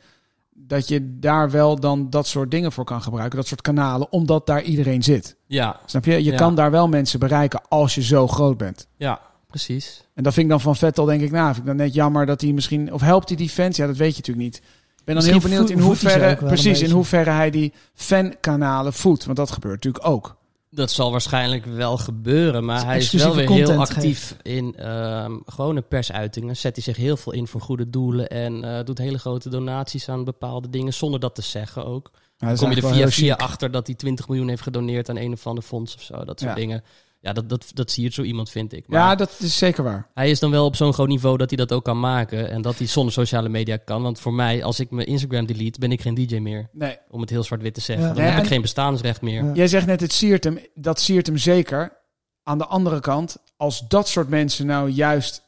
dat 0.56 0.88
je 0.88 1.20
daar 1.20 1.52
wel 1.52 1.80
dan 1.80 2.10
dat 2.10 2.28
soort 2.28 2.52
dingen 2.52 2.72
voor 2.72 2.84
kan 2.86 3.02
gebruiken, 3.02 3.38
dat 3.38 3.48
soort 3.48 3.62
kanalen, 3.62 4.12
omdat 4.12 4.46
daar 4.48 4.62
iedereen 4.62 5.04
zit. 5.04 5.36
Ja, 5.48 5.80
Snap 5.86 6.06
je? 6.06 6.12
Je 6.24 6.32
Ja. 6.32 6.36
kan 6.38 6.56
daar 6.56 6.72
wel 6.72 6.88
mensen 6.88 7.20
bereiken 7.20 7.62
als 7.68 7.96
je 7.96 8.02
zo 8.04 8.28
groot 8.28 8.58
bent. 8.58 8.88
ja, 8.98 9.20
precies. 9.48 10.08
En 10.14 10.24
dat 10.24 10.34
vind 10.34 10.46
ik 10.46 10.52
dan 10.52 10.62
van 10.62 10.76
Vettel, 10.76 11.06
denk 11.06 11.22
ik, 11.22 11.32
nou, 11.32 11.46
vind 11.46 11.58
ik 11.58 11.66
dan 11.66 11.76
net 11.76 11.94
jammer 11.94 12.26
dat 12.26 12.42
hij 12.42 12.52
misschien, 12.52 12.94
of 12.94 13.02
helpt 13.02 13.28
hij 13.30 13.38
die 13.38 13.50
fans? 13.50 13.78
Ja, 13.78 13.88
dat 13.88 13.98
weet 13.98 14.16
je 14.16 14.18
natuurlijk 14.18 14.46
niet. 14.46 14.56
Ik 14.58 14.64
ben 15.06 15.16
dan 15.16 15.16
Misschien 15.16 15.40
heel 15.40 15.50
benieuwd 15.50 15.70
in 15.80 15.86
hoeverre, 15.88 16.36
precies, 16.36 16.82
in 16.82 16.90
hoeverre 16.90 17.30
hij 17.30 17.50
die 17.50 17.74
fankanalen 17.94 18.94
voedt. 18.94 19.26
Want 19.26 19.38
dat 19.38 19.52
gebeurt 19.52 19.74
natuurlijk 19.84 20.08
ook. 20.08 20.38
Dat 20.76 20.92
zal 20.92 21.12
waarschijnlijk 21.12 21.66
wel 21.66 21.98
gebeuren, 21.98 22.66
maar 22.66 22.86
hij 22.86 22.98
is 22.98 23.12
wel 23.12 23.36
weer 23.36 23.50
heel 23.50 23.72
actief 23.80 24.36
in 24.42 24.76
ehm, 24.76 25.38
gewone 25.46 25.82
persuitingen. 25.82 26.58
Zet 26.58 26.76
hij 26.76 26.84
zich 26.84 26.98
heel 26.98 27.18
veel 27.18 27.34
in 27.34 27.48
voor 27.48 27.62
goede 27.62 27.90
doelen 27.90 28.28
en 28.30 28.64
eh, 28.64 28.86
doet 28.86 28.98
hele 28.98 29.18
grote 29.20 29.50
donaties 29.50 30.10
aan 30.10 30.24
bepaalde 30.24 30.70
dingen 30.70 30.94
zonder 30.94 31.20
dat 31.20 31.36
te 31.36 31.42
zeggen 31.42 31.86
ook. 31.86 32.12
Ja, 32.38 32.54
Kom 32.56 32.70
je 32.70 32.82
er 32.82 32.94
via 32.94 33.10
via 33.10 33.36
achter 33.36 33.72
dat 33.72 33.88
hij 33.88 33.96
20 33.96 34.28
miljoen 34.28 34.48
heeft 34.48 34.62
gedoneerd 34.62 35.10
aan 35.10 35.18
een 35.18 35.32
of 35.32 35.48
ander 35.48 35.64
fonds 35.64 35.96
of 35.96 36.02
zo. 36.02 36.26
Dat 36.26 36.40
soort 36.40 36.52
Ja. 36.52 36.56
dingen. 36.56 36.84
Ja, 37.24 37.34
dat, 37.34 37.50
dat, 37.50 37.72
dat 37.74 37.92
zie 37.92 38.04
je 38.04 38.10
zo 38.12 38.22
iemand, 38.22 38.50
vind 38.50 38.74
ik. 38.74 38.88
Maar 38.88 39.00
Ja, 39.00 39.16
dat 39.16 39.36
is 39.40 39.58
zeker 39.58 39.84
waar. 39.84 40.08
hij 40.14 40.30
is 40.30 40.40
dan 40.40 40.52
wel 40.52 40.66
op 40.66 40.76
zo'n 40.76 40.94
groot 40.94 41.08
niveau 41.08 41.38
dat 41.38 41.50
hij 41.50 41.58
dat 41.58 41.72
ook 41.72 41.84
kan 41.84 42.00
maken. 42.00 42.50
En 42.50 42.62
dat 42.62 42.78
hij 42.78 42.88
zonder 42.88 43.14
sociale 43.14 43.50
media 43.50 43.78
kan. 43.78 44.02
Want 44.02 44.20
voor 44.20 44.34
mij, 44.34 44.64
als 44.64 44.80
ik 44.80 44.92
mijn 44.92 45.08
Instagram 45.08 45.46
delete, 45.46 45.80
ben 45.80 45.92
ik 45.92 46.02
geen 46.02 46.14
DJ 46.14 46.38
meer. 46.38 46.70
Nee. 46.72 46.98
Om 47.10 47.22
het 47.22 47.30
heel 47.30 47.44
zwart-wit 47.44 47.74
te 47.74 47.82
zeggen. 47.82 48.06
Ja. 48.08 48.14
Dan 48.14 48.22
Nee, 48.22 48.28
heb 48.32 48.38
ik 48.38 48.44
en- 48.46 48.52
geen 48.52 48.62
bestaansrecht 48.62 49.22
meer. 49.22 49.44
Ja. 49.44 49.52
Jij 49.54 49.68
zegt 49.68 49.86
net, 49.86 50.02
het 50.02 50.14
siert 50.14 50.44
hem. 50.44 50.60
Dat 50.76 51.00
siert 51.00 51.28
hem 51.28 51.38
zeker. 51.38 51.98
Aan 52.44 52.58
de 52.58 52.66
andere 52.66 53.00
kant, 53.00 53.38
als 53.58 53.88
dat 53.88 54.08
soort 54.08 54.30
mensen 54.30 54.66
nou 54.66 54.90
juist 54.90 55.42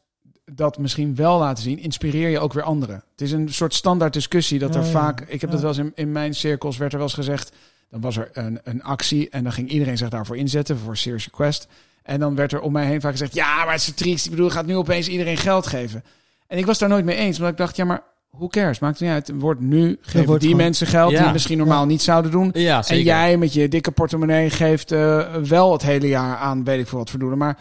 dat 0.53 0.77
misschien 0.77 1.15
wel 1.15 1.39
laten 1.39 1.63
zien, 1.63 1.79
inspireer 1.79 2.29
je 2.29 2.39
ook 2.39 2.53
weer 2.53 2.63
anderen. 2.63 3.03
Het 3.11 3.21
is 3.21 3.31
een 3.31 3.53
soort 3.53 3.73
standaard 3.73 4.13
discussie 4.13 4.59
dat 4.59 4.73
Ja, 4.73 4.79
er 4.79 4.85
ja. 4.85 4.91
vaak... 4.91 5.21
Ik 5.21 5.41
heb 5.41 5.49
Ja. 5.49 5.55
dat 5.55 5.59
wel 5.59 5.69
eens 5.69 5.79
in, 5.79 5.91
in 5.95 6.11
mijn 6.11 6.33
cirkels, 6.33 6.77
werd 6.77 6.91
er 6.91 6.97
wel 6.97 7.07
eens 7.07 7.15
gezegd... 7.15 7.51
Dan 7.89 8.01
was 8.01 8.17
er 8.17 8.29
een, 8.33 8.59
een 8.63 8.83
actie 8.83 9.29
en 9.29 9.43
dan 9.43 9.51
ging 9.51 9.69
iedereen 9.69 9.97
zich 9.97 10.09
daarvoor 10.09 10.37
inzetten, 10.37 10.77
voor 10.77 10.97
Serious 10.97 11.25
Request. 11.25 11.67
En 12.03 12.19
dan 12.19 12.35
werd 12.35 12.51
er 12.51 12.61
om 12.61 12.71
mij 12.71 12.85
heen 12.85 13.01
vaak 13.01 13.11
gezegd... 13.11 13.33
Ja, 13.33 13.55
maar 13.65 13.73
het 13.73 13.81
is 13.81 13.93
triest. 13.93 14.25
Ik 14.25 14.31
bedoel, 14.31 14.49
gaat 14.49 14.65
nu 14.65 14.75
opeens 14.75 15.07
iedereen 15.07 15.37
geld 15.37 15.67
geven. 15.67 16.03
En 16.47 16.57
ik 16.57 16.65
was 16.65 16.77
daar 16.79 16.89
nooit 16.89 17.05
mee 17.05 17.15
eens, 17.15 17.35
omdat 17.37 17.51
ik 17.51 17.57
dacht... 17.57 17.75
Ja, 17.75 17.85
maar 17.85 18.03
who 18.29 18.47
cares? 18.47 18.79
Maakt 18.79 18.99
het 18.99 19.07
niet 19.07 19.17
uit. 19.17 19.31
Wordt 19.41 19.59
nu, 19.61 19.97
geven 20.01 20.25
wordt 20.25 20.41
die 20.41 20.49
gewoon- 20.51 20.65
mensen 20.65 20.87
geld 20.87 21.09
die 21.09 21.17
Ja. 21.17 21.23
het 21.23 21.33
misschien 21.33 21.57
normaal 21.57 21.85
niet 21.85 22.01
zouden 22.01 22.31
doen. 22.31 22.49
Ja. 22.53 22.83
En 22.87 23.01
jij 23.01 23.37
met 23.37 23.53
je 23.53 23.67
dikke 23.67 23.91
portemonnee 23.91 24.49
geeft 24.49 24.91
eh, 24.91 25.33
wel 25.35 25.71
het 25.71 25.81
hele 25.81 26.07
jaar 26.07 26.37
aan, 26.37 26.63
weet 26.63 26.79
ik 26.79 26.87
veel 26.87 26.97
wat 26.97 27.09
voor 27.09 27.19
doelen. 27.19 27.37
Maar 27.37 27.57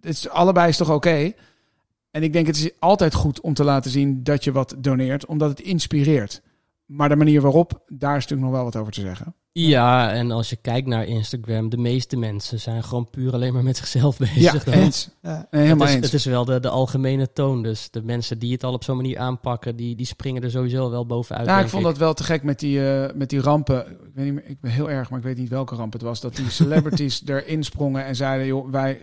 het 0.00 0.14
is, 0.16 0.28
allebei 0.28 0.68
is 0.68 0.76
toch 0.76 0.90
oké? 0.90 1.32
En 2.10 2.22
ik 2.22 2.32
denk 2.32 2.46
het 2.46 2.56
is 2.56 2.70
altijd 2.78 3.14
goed 3.14 3.40
om 3.40 3.54
te 3.54 3.64
laten 3.64 3.90
zien 3.90 4.22
dat 4.24 4.44
je 4.44 4.52
wat 4.52 4.74
doneert, 4.78 5.26
omdat 5.26 5.48
het 5.50 5.60
inspireert. 5.60 6.40
Maar 6.86 7.08
de 7.08 7.16
manier 7.16 7.40
waarop, 7.40 7.82
daar 7.86 8.16
is 8.16 8.22
natuurlijk 8.22 8.48
nog 8.48 8.50
wel 8.50 8.64
wat 8.64 8.76
over 8.76 8.92
te 8.92 9.00
zeggen. 9.00 9.34
Ja, 9.52 10.12
en 10.12 10.30
als 10.30 10.50
je 10.50 10.56
kijkt 10.56 10.86
naar 10.86 11.06
Instagram, 11.06 11.68
de 11.68 11.76
meeste 11.76 12.16
mensen 12.16 12.60
zijn 12.60 12.84
gewoon 12.84 13.10
puur 13.10 13.32
alleen 13.32 13.52
maar 13.52 13.62
met 13.62 13.76
zichzelf 13.76 14.18
bezig. 14.18 14.36
Ja, 14.36 14.52
dan. 14.72 14.74
eens. 14.74 15.10
Ja. 15.22 15.46
Nee, 15.50 15.62
helemaal 15.62 15.86
het, 15.86 15.88
is, 15.88 15.94
eens. 15.94 16.04
het 16.04 16.14
is 16.14 16.24
wel 16.24 16.44
de, 16.44 16.60
de 16.60 16.68
algemene 16.68 17.32
toon. 17.32 17.62
Dus 17.62 17.90
de 17.90 18.02
mensen 18.02 18.38
die 18.38 18.52
het 18.52 18.64
al 18.64 18.72
op 18.72 18.84
zo'n 18.84 18.96
manier 18.96 19.18
aanpakken, 19.18 19.76
die, 19.76 19.96
die 19.96 20.06
springen 20.06 20.42
er 20.42 20.50
sowieso 20.50 20.90
wel 20.90 21.06
bovenuit. 21.06 21.46
Ja, 21.46 21.60
ik 21.60 21.68
vond 21.68 21.84
dat 21.84 21.98
wel 21.98 22.14
te 22.14 22.24
gek 22.24 22.42
met 22.42 22.58
die, 22.58 22.88
eh, 22.90 23.14
met 23.14 23.30
die 23.30 23.40
rampen. 23.40 23.90
Ik 23.90 24.14
weet 24.14 24.24
niet 24.24 24.34
meer, 24.34 24.46
ik 24.46 24.60
ben 24.60 24.70
heel 24.70 24.90
erg, 24.90 25.10
maar 25.10 25.18
ik 25.18 25.24
weet 25.24 25.38
niet 25.38 25.48
welke 25.48 25.74
ramp 25.74 25.92
het 25.92 26.02
was. 26.02 26.20
Dat 26.20 26.36
die 26.36 26.50
celebrities 26.62 27.22
erin 27.26 27.64
sprongen 27.64 28.04
en 28.04 28.16
zeiden: 28.16 28.46
joh, 28.46 28.70
wij, 28.70 29.00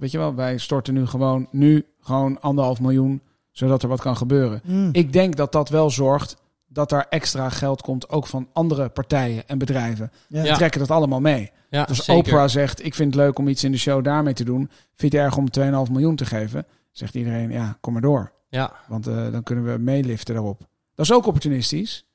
weet 0.00 0.10
je 0.10 0.18
wel, 0.18 0.34
wij 0.34 0.58
storten 0.58 0.94
nu 0.94 1.06
gewoon, 1.06 1.48
nu 1.50 1.86
gewoon 2.00 2.40
anderhalf 2.40 2.80
miljoen, 2.80 3.22
zodat 3.50 3.82
er 3.82 3.88
wat 3.88 4.00
kan 4.00 4.16
gebeuren. 4.16 4.60
Mm. 4.64 4.88
Ik 4.92 5.12
denk 5.12 5.36
dat 5.36 5.52
dat 5.52 5.68
wel 5.68 5.90
zorgt 5.90 6.41
dat 6.72 6.88
daar 6.88 7.06
extra 7.08 7.48
geld 7.48 7.82
komt, 7.82 8.08
ook 8.08 8.26
van 8.26 8.48
andere 8.52 8.88
partijen 8.88 9.48
en 9.48 9.58
bedrijven. 9.58 10.12
Ja. 10.28 10.42
Die 10.42 10.52
trekken 10.52 10.80
dat 10.80 10.90
allemaal 10.90 11.20
mee. 11.20 11.50
Ja, 11.70 11.84
Dus 11.84 12.04
zeker. 12.04 12.32
Oprah 12.32 12.48
zegt, 12.48 12.84
ik 12.84 12.94
vind 12.94 13.14
het 13.14 13.22
leuk 13.22 13.38
om 13.38 13.48
iets 13.48 13.64
in 13.64 13.72
de 13.72 13.78
show 13.78 14.04
daarmee 14.04 14.34
te 14.34 14.44
doen. 14.44 14.70
Vind 14.94 15.12
je 15.12 15.18
het 15.18 15.26
erg 15.26 15.36
om 15.36 15.84
2,5 15.86 15.92
miljoen 15.92 16.16
te 16.16 16.26
geven? 16.26 16.66
Zegt 16.90 17.14
iedereen, 17.14 17.50
ja, 17.50 17.76
kom 17.80 17.92
maar 17.92 18.02
door. 18.02 18.32
Ja, 18.48 18.72
Want 18.88 19.06
eh, 19.06 19.32
dan 19.32 19.42
kunnen 19.42 19.72
we 19.72 19.78
meeliften 19.78 20.34
daarop. 20.34 20.58
Dat 20.94 21.06
is 21.06 21.12
ook 21.12 21.26
opportunistisch. 21.26 22.06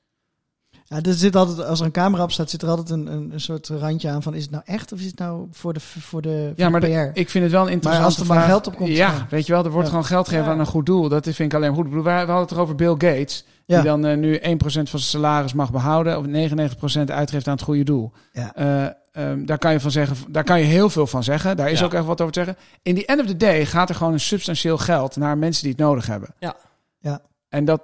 Ja, 0.90 1.02
er 1.02 1.14
zit 1.14 1.36
altijd, 1.36 1.68
als 1.68 1.80
er 1.80 1.86
een 1.86 1.92
camera 1.92 2.24
op 2.24 2.32
staat, 2.32 2.50
zit 2.50 2.62
er 2.62 2.70
altijd 2.70 2.90
een, 2.90 3.08
een, 3.12 3.32
een 3.34 3.42
soort 3.42 3.68
randje 3.68 4.10
aan 4.10 4.24
van 4.24 4.34
is 4.34 4.42
het 4.42 4.52
nou 4.52 4.64
echt 4.66 4.92
of 4.94 5.00
is 5.00 5.06
het 5.06 5.18
nou 5.20 5.48
voor 5.52 5.74
de, 5.74 5.80
voor 5.80 6.22
de, 6.22 6.44
voor 6.48 6.54
Ja, 6.56 6.70
maar 6.70 6.82
de 6.82 7.12
PR? 7.14 7.20
ik 7.20 7.30
vind 7.30 7.44
het 7.44 7.54
wel 7.54 7.66
een 7.66 7.72
interessante 7.72 8.06
als 8.20 8.30
er 8.30 8.36
maar 8.36 8.44
geld 8.48 8.68
op 8.68 8.76
komt 8.76 8.90
Ja, 8.90 9.28
weet 9.30 9.46
je 9.46 9.54
wel, 9.54 9.64
er 9.64 9.70
wordt 9.72 9.86
Ja. 9.86 9.90
gewoon 9.92 10.06
geld 10.08 10.28
gegeven 10.28 10.52
aan 10.52 10.60
een 10.60 10.66
goed 10.66 10.86
doel. 10.86 11.10
Dat 11.10 11.24
vind 11.24 11.40
ik 11.40 11.54
alleen 11.54 11.68
maar 11.68 11.78
goed. 11.78 11.86
Ik 11.86 11.90
bedoel, 11.92 12.06
we, 12.06 12.10
hadden 12.12 12.36
het 12.38 12.54
over 12.58 12.76
Bill 12.76 12.92
Gates. 12.98 13.46
Die 13.66 13.82
dan 13.82 14.06
eh, 14.06 14.18
nu 14.18 14.38
1% 14.40 14.42
van 14.58 14.72
zijn 14.72 14.88
salaris 14.88 15.54
mag 15.54 15.72
behouden. 15.72 16.18
Of 16.18 16.26
99% 16.26 17.00
uitgeeft 17.06 17.48
aan 17.48 17.54
het 17.54 17.64
goede 17.64 17.84
doel. 17.84 18.12
Ja. 18.32 18.56
Eh, 18.56 18.86
ehm, 19.12 19.46
daar 19.46 19.58
kan 19.58 19.72
je 19.72 19.80
van 19.80 19.92
zeggen, 19.92 20.18
daar 20.30 20.44
kan 20.44 20.60
je 20.60 20.66
heel 20.66 20.90
veel 20.90 21.08
van 21.08 21.24
zeggen. 21.24 21.58
Daar 21.58 21.70
is 21.72 21.80
Ja. 21.80 21.86
ook 21.86 21.94
echt 21.94 22.06
wat 22.06 22.22
over 22.22 22.34
te 22.34 22.44
zeggen. 22.44 22.64
In 22.82 22.96
the 22.96 23.06
end 23.06 23.22
of 23.22 23.28
the 23.28 23.38
day 23.38 23.66
gaat 23.66 23.90
er 23.90 23.96
gewoon 23.96 24.14
een 24.14 24.20
substantieel 24.20 24.78
geld 24.78 25.16
naar 25.16 25.38
mensen 25.38 25.64
die 25.64 25.72
het 25.72 25.82
nodig 25.82 26.06
hebben. 26.08 26.30
Ja. 26.40 26.56
Ja. 27.00 27.22
En 27.50 27.66
dat 27.66 27.82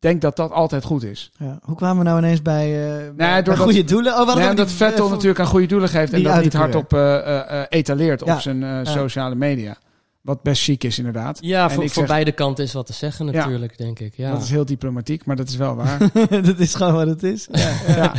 denk 0.00 0.20
dat 0.20 0.36
dat 0.36 0.50
altijd 0.52 0.84
goed 0.84 1.02
is. 1.02 1.30
Ja. 1.38 1.58
Hoe 1.62 1.76
kwamen 1.76 1.98
we 1.98 2.04
nou 2.04 2.18
ineens 2.18 2.42
bij, 2.42 2.96
eh 2.98 3.34
doordat- 3.44 3.58
goede 3.58 3.84
doelen? 3.84 4.12
Oh, 4.20 4.34
Nee, 4.36 4.48
omdat 4.48 4.66
die- 4.68 4.76
Vettel 4.76 5.04
eh, 5.04 5.10
natuurlijk 5.10 5.40
aan 5.40 5.46
goede 5.46 5.66
doelen 5.66 5.88
geeft 5.88 6.12
en 6.12 6.22
dat 6.22 6.42
niet 6.42 6.52
hardop 6.52 6.92
eh, 6.92 7.16
eh, 7.16 7.60
eh, 7.60 7.66
etaleert 7.68 8.22
Ja. 8.24 8.34
op 8.34 8.40
zijn 8.40 8.62
eh, 8.62 8.68
Ja. 8.68 8.84
sociale 8.84 9.34
media. 9.34 9.76
Wat 10.20 10.42
best 10.42 10.62
chic 10.62 10.84
is 10.84 10.98
inderdaad. 10.98 11.38
ja 11.40 11.64
En 11.64 11.70
voor, 11.70 11.84
ik 11.84 11.90
voor 11.90 12.02
zeg- 12.02 12.10
beide 12.12 12.32
kanten 12.32 12.64
is 12.64 12.72
wat 12.72 12.86
te 12.86 12.92
zeggen 12.92 13.26
Ja. 13.26 13.32
natuurlijk, 13.32 13.78
denk 13.78 13.98
ik. 13.98 14.16
Ja. 14.16 14.30
Dat 14.32 14.42
is 14.42 14.50
heel 14.50 14.64
diplomatiek, 14.64 15.24
maar 15.24 15.36
dat 15.36 15.48
is 15.48 15.56
wel 15.56 15.74
waar. 15.76 15.98
dat 16.42 16.58
is 16.58 16.74
gewoon 16.74 16.92
wat 16.94 17.06
het 17.06 17.22
is. 17.22 17.48
Ja. 17.52 17.70
ja. 17.86 18.12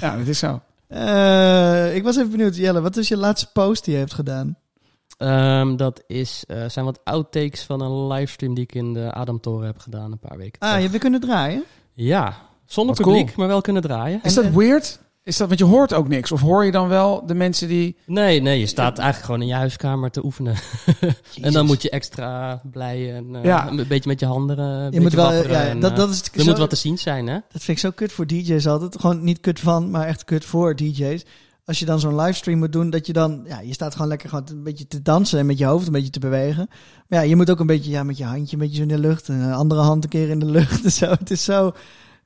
ja, 0.00 0.16
dat 0.16 0.26
is 0.26 0.38
zo. 0.38 0.60
Eh, 0.88 1.94
ik 1.96 2.02
was 2.02 2.16
even 2.16 2.30
benieuwd, 2.30 2.56
Jelle, 2.56 2.80
wat 2.80 2.96
is 2.96 3.08
je 3.08 3.16
laatste 3.16 3.46
post 3.52 3.84
die 3.84 3.92
je 3.94 3.98
hebt 4.00 4.14
gedaan? 4.14 4.56
Ehm, 5.22 5.76
dat 5.76 6.02
is, 6.06 6.44
eh, 6.46 6.68
zijn 6.68 6.84
wat 6.84 7.00
outtakes 7.04 7.62
van 7.62 7.80
een 7.80 8.06
livestream 8.06 8.54
die 8.54 8.64
ik 8.64 8.74
in 8.74 8.92
de 8.92 9.12
Adamtoren 9.12 9.66
heb 9.66 9.78
gedaan 9.78 10.12
een 10.12 10.18
paar 10.18 10.36
weken 10.38 10.52
Ah, 10.60 10.68
terug. 10.68 10.74
je 10.74 10.80
hebt 10.80 10.90
weer 10.90 11.00
kunnen 11.00 11.20
draaien? 11.20 11.64
Ja, 11.94 12.34
zonder 12.66 12.94
Wat 12.96 13.04
publiek, 13.06 13.24
cool. 13.26 13.36
maar 13.36 13.48
wel 13.48 13.60
kunnen 13.60 13.82
draaien. 13.82 14.20
Is 14.22 14.36
En- 14.36 14.42
dat 14.42 14.52
weird? 14.52 15.00
Is 15.24 15.36
dat, 15.36 15.46
want 15.48 15.58
je 15.60 15.64
hoort 15.66 15.94
ook 15.94 16.08
niks. 16.08 16.32
Of 16.32 16.40
hoor 16.40 16.64
je 16.64 16.70
dan 16.72 16.88
wel 16.88 17.26
de 17.26 17.34
mensen 17.34 17.68
die... 17.68 17.96
Nee, 18.06 18.40
nee, 18.40 18.58
je 18.58 18.66
staat 18.66 18.98
eigenlijk 18.98 19.24
gewoon 19.24 19.40
in 19.40 19.46
je 19.46 19.54
huiskamer 19.54 20.10
te 20.10 20.24
oefenen. 20.24 20.54
en 21.42 21.52
dan 21.52 21.66
moet 21.66 21.82
je 21.82 21.90
extra 21.90 22.60
blij 22.72 23.14
en 23.14 23.36
eh, 23.36 23.44
Ja. 23.44 23.68
een 23.70 23.76
beetje 23.88 24.08
met 24.10 24.20
je 24.20 24.26
handen. 24.26 24.58
eh, 24.58 24.64
Je 24.64 24.80
beetje 24.84 25.00
moet 25.00 25.12
wel, 25.12 25.32
wapperen 25.32 25.56
ja, 25.56 25.68
en, 25.68 25.80
dat, 25.80 25.96
dat 25.96 26.10
is 26.10 26.20
er 26.22 26.40
zo- 26.40 26.44
moet 26.44 26.58
wat 26.58 26.70
te 26.70 26.76
zien 26.76 26.98
zijn, 26.98 27.26
hè? 27.26 27.32
Dat 27.32 27.62
vind 27.62 27.68
ik 27.68 27.78
zo 27.78 27.90
kut 27.90 28.12
voor 28.12 28.26
DJ's 28.26 28.66
altijd. 28.66 29.00
Gewoon 29.00 29.24
niet 29.24 29.40
kut 29.40 29.60
van, 29.60 29.90
maar 29.90 30.06
echt 30.06 30.24
kut 30.24 30.44
voor 30.44 30.76
DJ's. 30.76 31.24
Als 31.64 31.78
je 31.78 31.84
dan 31.84 32.00
zo'n 32.00 32.20
livestream 32.20 32.58
moet 32.58 32.72
doen, 32.72 32.90
dat 32.90 33.06
je 33.06 33.12
dan, 33.12 33.42
ja, 33.46 33.60
je 33.60 33.72
staat 33.72 33.92
gewoon 33.92 34.08
lekker 34.08 34.28
gewoon 34.28 34.48
een 34.50 34.62
beetje 34.62 34.86
te 34.86 35.02
dansen 35.02 35.38
en 35.38 35.46
met 35.46 35.58
je 35.58 35.64
hoofd 35.64 35.86
een 35.86 35.92
beetje 35.92 36.10
te 36.10 36.20
bewegen. 36.20 36.66
Maar 37.08 37.18
ja, 37.22 37.28
je 37.28 37.36
moet 37.36 37.50
ook 37.50 37.60
een 37.60 37.66
beetje, 37.66 37.90
ja, 37.90 38.02
met 38.02 38.16
je 38.16 38.24
handje 38.24 38.52
een 38.52 38.62
beetje 38.62 38.76
zo 38.76 38.82
in 38.82 38.88
de 38.88 38.98
lucht 38.98 39.28
en 39.28 39.52
andere 39.52 39.80
hand 39.80 40.04
een 40.04 40.10
keer 40.10 40.28
in 40.28 40.38
de 40.38 40.46
lucht 40.46 40.84
en 40.84 40.92
zo. 41.02 41.10
Het 41.10 41.30
is 41.30 41.44
zo, 41.44 41.72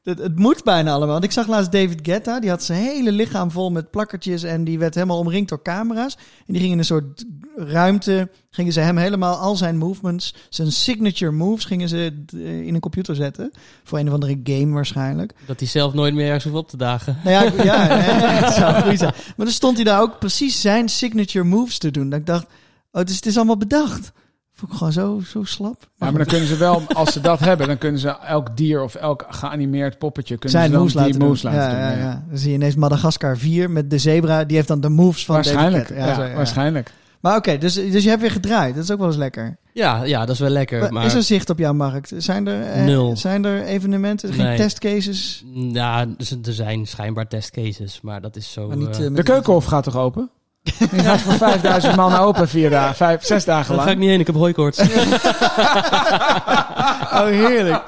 het, 0.07 0.19
het 0.19 0.39
moet 0.39 0.65
bijna 0.65 0.91
allemaal. 0.91 1.13
Want 1.13 1.25
ik 1.25 1.33
zag 1.33 1.47
laatst 1.47 1.73
David 1.73 1.99
Guetta, 2.03 2.41
die 2.41 2.51
had 2.51 2.63
zijn 2.63 2.83
hele 2.83 3.13
lichaam 3.13 3.51
vol 3.51 3.71
met 3.71 3.91
plakkertjes 3.91 4.43
en 4.43 4.65
die 4.65 4.79
werd 4.79 4.95
helemaal 4.95 5.19
omringd 5.19 5.49
door 5.49 5.63
camera's. 5.63 6.15
En 6.15 6.53
die 6.53 6.57
gingen 6.57 6.73
in 6.73 6.79
een 6.79 6.85
soort 6.85 7.25
ruimte, 7.57 8.31
gingen 8.51 8.73
ze 8.73 8.81
hem 8.81 8.97
helemaal, 8.97 9.37
al 9.37 9.57
zijn 9.57 9.77
movements, 9.77 10.35
zijn 10.49 10.73
signature 10.73 11.33
moves, 11.33 11.65
gingen 11.65 11.89
ze 11.89 12.25
eh, 12.35 12.67
in 12.67 12.75
een 12.75 12.81
computer 12.81 13.15
zetten. 13.15 13.51
Voor 13.85 13.99
een 13.99 14.07
of 14.07 14.13
andere 14.13 14.41
game 14.45 14.75
waarschijnlijk. 14.75 15.35
Dat 15.47 15.59
hij 15.59 15.69
zelf 15.69 15.93
nooit 15.93 16.15
meer 16.15 16.27
ergens 16.27 16.45
hoeft 16.45 16.57
op 16.57 16.69
te 16.69 16.77
dagen. 16.77 17.19
Nou 17.25 17.55
ja, 17.55 17.63
ja, 17.65 17.87
het 17.89 18.55
zou 18.55 18.83
goed 18.83 18.99
zijn. 18.99 19.15
Maar 19.37 19.47
dan 19.47 19.55
stond 19.55 19.77
hij 19.77 19.85
daar 19.85 20.01
ook 20.01 20.19
precies 20.19 20.61
zijn 20.61 20.89
signature 20.89 21.45
moves 21.45 21.79
te 21.79 21.91
doen. 21.91 22.11
Dat 22.11 22.19
ik 22.19 22.27
dacht, 22.27 22.47
oh, 22.93 23.03
dus 23.03 23.17
het 23.17 23.27
is 23.27 23.37
allemaal 23.37 23.57
bedacht. 23.57 24.13
Vond 24.59 24.73
ik 24.73 24.79
gewoon 24.79 24.93
zo, 24.93 25.21
zo 25.27 25.45
slap. 25.45 25.83
Ja, 25.97 26.07
maar 26.11 26.13
dan 26.19 26.27
kunnen 26.27 26.49
ze 26.49 26.57
wel, 26.57 26.83
als 26.95 27.13
ze 27.13 27.21
dat 27.21 27.39
hebben, 27.49 27.67
dan 27.67 27.79
kunnen 27.79 28.01
ze 28.01 28.09
elk 28.27 28.57
dier 28.57 28.83
of 28.83 28.95
elk 28.95 29.27
geanimeerd 29.29 29.99
poppetje 29.99 30.35
kunnen 30.37 30.51
zijn 30.59 30.65
ze 30.65 30.71
dan 30.71 30.81
moves 30.81 30.95
laten 30.95 31.11
die 31.11 31.19
doen. 31.21 31.29
moves 31.29 31.43
laten 31.43 31.61
ja, 31.61 31.89
doen. 31.89 31.99
ja, 31.99 32.05
ja. 32.05 32.25
Dan 32.29 32.39
zie 32.39 32.49
je 32.49 32.55
ineens 32.55 32.75
Madagaskar 32.75 33.37
4 33.39 33.71
met 33.71 33.91
de 33.91 33.99
zebra. 33.99 34.45
Die 34.45 34.57
heeft 34.57 34.69
dan 34.69 34.81
de 34.81 34.89
moves 34.89 35.25
van 35.25 35.35
David 35.35 35.53
Waarschijnlijk, 35.53 35.89
ja, 35.89 36.15
zo, 36.15 36.23
ja. 36.23 36.35
waarschijnlijk. 36.35 36.93
Maar 37.21 37.37
oké, 37.37 37.59
dus, 37.59 37.75
dus 37.75 38.03
je 38.03 38.09
hebt 38.09 38.21
weer 38.21 38.31
gedraaid. 38.31 38.75
Dat 38.75 38.85
is 38.85 38.91
ook 38.91 38.99
wel 38.99 39.07
eens 39.07 39.17
lekker. 39.17 39.57
Ja, 39.73 40.05
ja, 40.05 40.21
dat 40.21 40.29
is 40.35 40.39
wel 40.41 40.51
lekker. 40.51 40.81
Maar 40.81 40.93
Maar, 40.93 41.05
Is 41.05 41.15
er 41.15 41.23
zicht 41.23 41.51
op 41.51 41.59
jouw 41.59 41.73
markt? 41.73 42.13
Zijn 42.17 42.47
er, 42.47 42.63
eh, 42.63 42.85
Nul. 42.85 43.17
Zijn 43.17 43.45
er 43.45 43.63
evenementen? 43.65 44.33
Geen 44.33 44.45
Nee. 44.45 44.57
testcases? 44.57 45.45
Ja, 45.55 46.07
dus 46.17 46.31
er 46.31 46.53
zijn 46.53 46.87
schijnbaar 46.87 47.29
testcases, 47.29 48.01
maar 48.01 48.21
dat 48.21 48.37
is 48.37 48.53
zo... 48.53 48.69
Maar 48.69 48.77
niet, 48.77 48.99
eh, 48.99 49.07
eh, 49.07 49.15
De 49.15 49.23
keukenhof 49.23 49.65
gaat 49.65 49.85
toch 49.85 49.97
open? 49.97 50.31
Die 50.91 51.01
gaat 51.03 51.21
voor 51.21 51.33
5000 51.33 51.97
man 51.97 52.15
open 52.17 52.49
vier 52.49 52.71
dagen, 52.71 52.97
vijf, 52.97 53.25
zes 53.25 53.45
dagen 53.45 53.75
daar 53.77 53.85
ga 53.85 53.91
ik 53.91 53.97
lang. 53.97 53.99
niet 53.99 54.09
heen, 54.11 54.21
ik 54.21 54.27
heb 54.27 54.37
hooikoorts. 54.37 54.79
Oh, 57.13 57.27
heerlijk. 57.27 57.83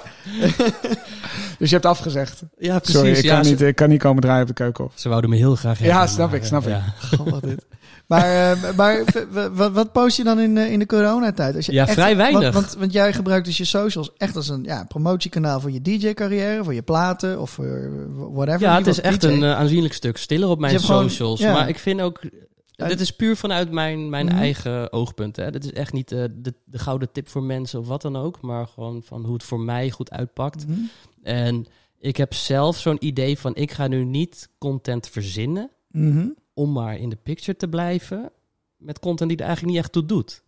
Dus 1.59 1.69
je 1.69 1.75
hebt 1.75 1.87
afgezegd. 1.87 2.43
ja, 2.59 2.79
precies. 2.79 2.95
Sorry, 2.95 3.13
ik 3.13 3.23
ja, 3.25 3.35
kan, 3.35 3.45
ze, 3.45 3.51
niet, 3.51 3.61
ik 3.61 3.75
kan 3.75 3.89
niet 3.89 4.01
komen 4.01 4.23
draaien 4.23 4.43
op 4.43 4.49
de 4.49 4.55
keukenhof. 4.55 4.93
ze 4.95 5.09
wouden 5.09 5.31
me 5.31 5.37
heel 5.37 5.55
graag 5.57 5.79
Ja, 5.79 5.85
hebben, 5.91 6.09
snap 6.09 6.29
maar, 6.31 6.39
ik, 6.39 6.45
snap 6.45 6.67
eh, 6.67 6.71
ik. 6.71 6.77
ja. 7.11 7.17
God, 7.17 7.31
wat 7.31 7.43
dit. 7.43 7.67
Maar, 8.07 8.51
eh, 8.53 8.73
maar 8.77 9.05
wat 9.73 9.93
post 9.93 10.17
je 10.17 10.25
dan 10.25 10.41
in, 10.41 10.59
eh, 10.59 10.73
in 10.73 10.79
de 10.79 10.87
coronatijd? 10.87 11.57
Als 11.57 11.67
je 11.67 11.73
Ja, 11.73 11.87
vrij 11.87 12.17
weinig. 12.17 12.41
Want, 12.43 12.55
want, 12.55 12.75
want 12.79 12.93
jij 12.93 13.13
gebruikt 13.13 13.47
dus 13.47 13.57
je 13.57 13.65
socials 13.65 14.11
echt 14.17 14.37
als 14.37 14.49
een 14.49 14.65
ja, 14.65 14.85
promotiekanaal 14.89 15.61
voor 15.61 15.71
je 15.71 15.83
DJ-carrière, 15.83 16.65
voor 16.65 16.75
je 16.75 16.83
platen 16.83 17.41
of 17.41 17.51
voor 17.51 17.91
whatever. 18.33 18.61
Ja, 18.61 18.77
het 18.77 18.87
is 18.87 19.01
echt 19.01 19.21
DJ. 19.21 19.27
een 19.27 19.45
aanzienlijk 19.45 19.95
stuk 19.95 20.17
stiller 20.17 20.49
op 20.49 20.59
mijn 20.59 20.73
Je 20.73 20.79
hebt 20.79 20.91
gewoon- 20.91 21.09
socials. 21.11 21.41
ja. 21.41 21.53
Maar 21.53 21.69
ik 21.69 21.79
vind 21.79 22.01
ook... 22.01 22.21
Ja. 22.79 22.87
Dit 22.89 23.01
is 23.01 23.11
puur 23.11 23.37
vanuit 23.37 23.71
mijn, 23.71 24.09
mijn 24.11 24.27
Mhm. 24.27 24.37
eigen 24.37 24.93
oogpunt. 24.93 25.37
Hè. 25.37 25.51
Dit 25.51 25.65
is 25.65 25.73
echt 25.73 25.93
niet 25.93 26.13
eh, 26.13 26.25
de, 26.35 26.55
de 26.65 26.79
gouden 26.79 27.13
tip 27.13 27.29
voor 27.29 27.43
mensen 27.43 27.81
of 27.81 27.87
wat 27.87 28.03
dan 28.03 28.17
ook. 28.17 28.41
Maar 28.41 28.67
gewoon 28.67 29.03
van 29.03 29.25
hoe 29.25 29.33
het 29.33 29.43
voor 29.43 29.61
mij 29.61 29.91
goed 29.91 30.11
uitpakt. 30.11 30.67
Mhm. 30.69 30.79
En 31.23 31.67
ik 31.99 32.17
heb 32.17 32.35
zelf 32.35 32.79
zo'n 32.79 33.05
idee 33.07 33.39
van... 33.39 33.55
Ik 33.57 33.71
ga 33.73 33.87
nu 33.87 34.05
niet 34.05 34.49
content 34.59 35.09
verzinnen... 35.09 35.71
Mhm. 35.91 36.29
om 36.55 36.73
maar 36.73 36.97
in 36.99 37.09
de 37.09 37.19
picture 37.23 37.57
te 37.57 37.69
blijven... 37.69 38.31
met 38.77 38.99
content 38.99 39.29
die 39.31 39.39
er 39.39 39.45
eigenlijk 39.45 39.75
niet 39.75 39.85
echt 39.85 39.93
toe 39.93 40.05
doet. 40.07 40.43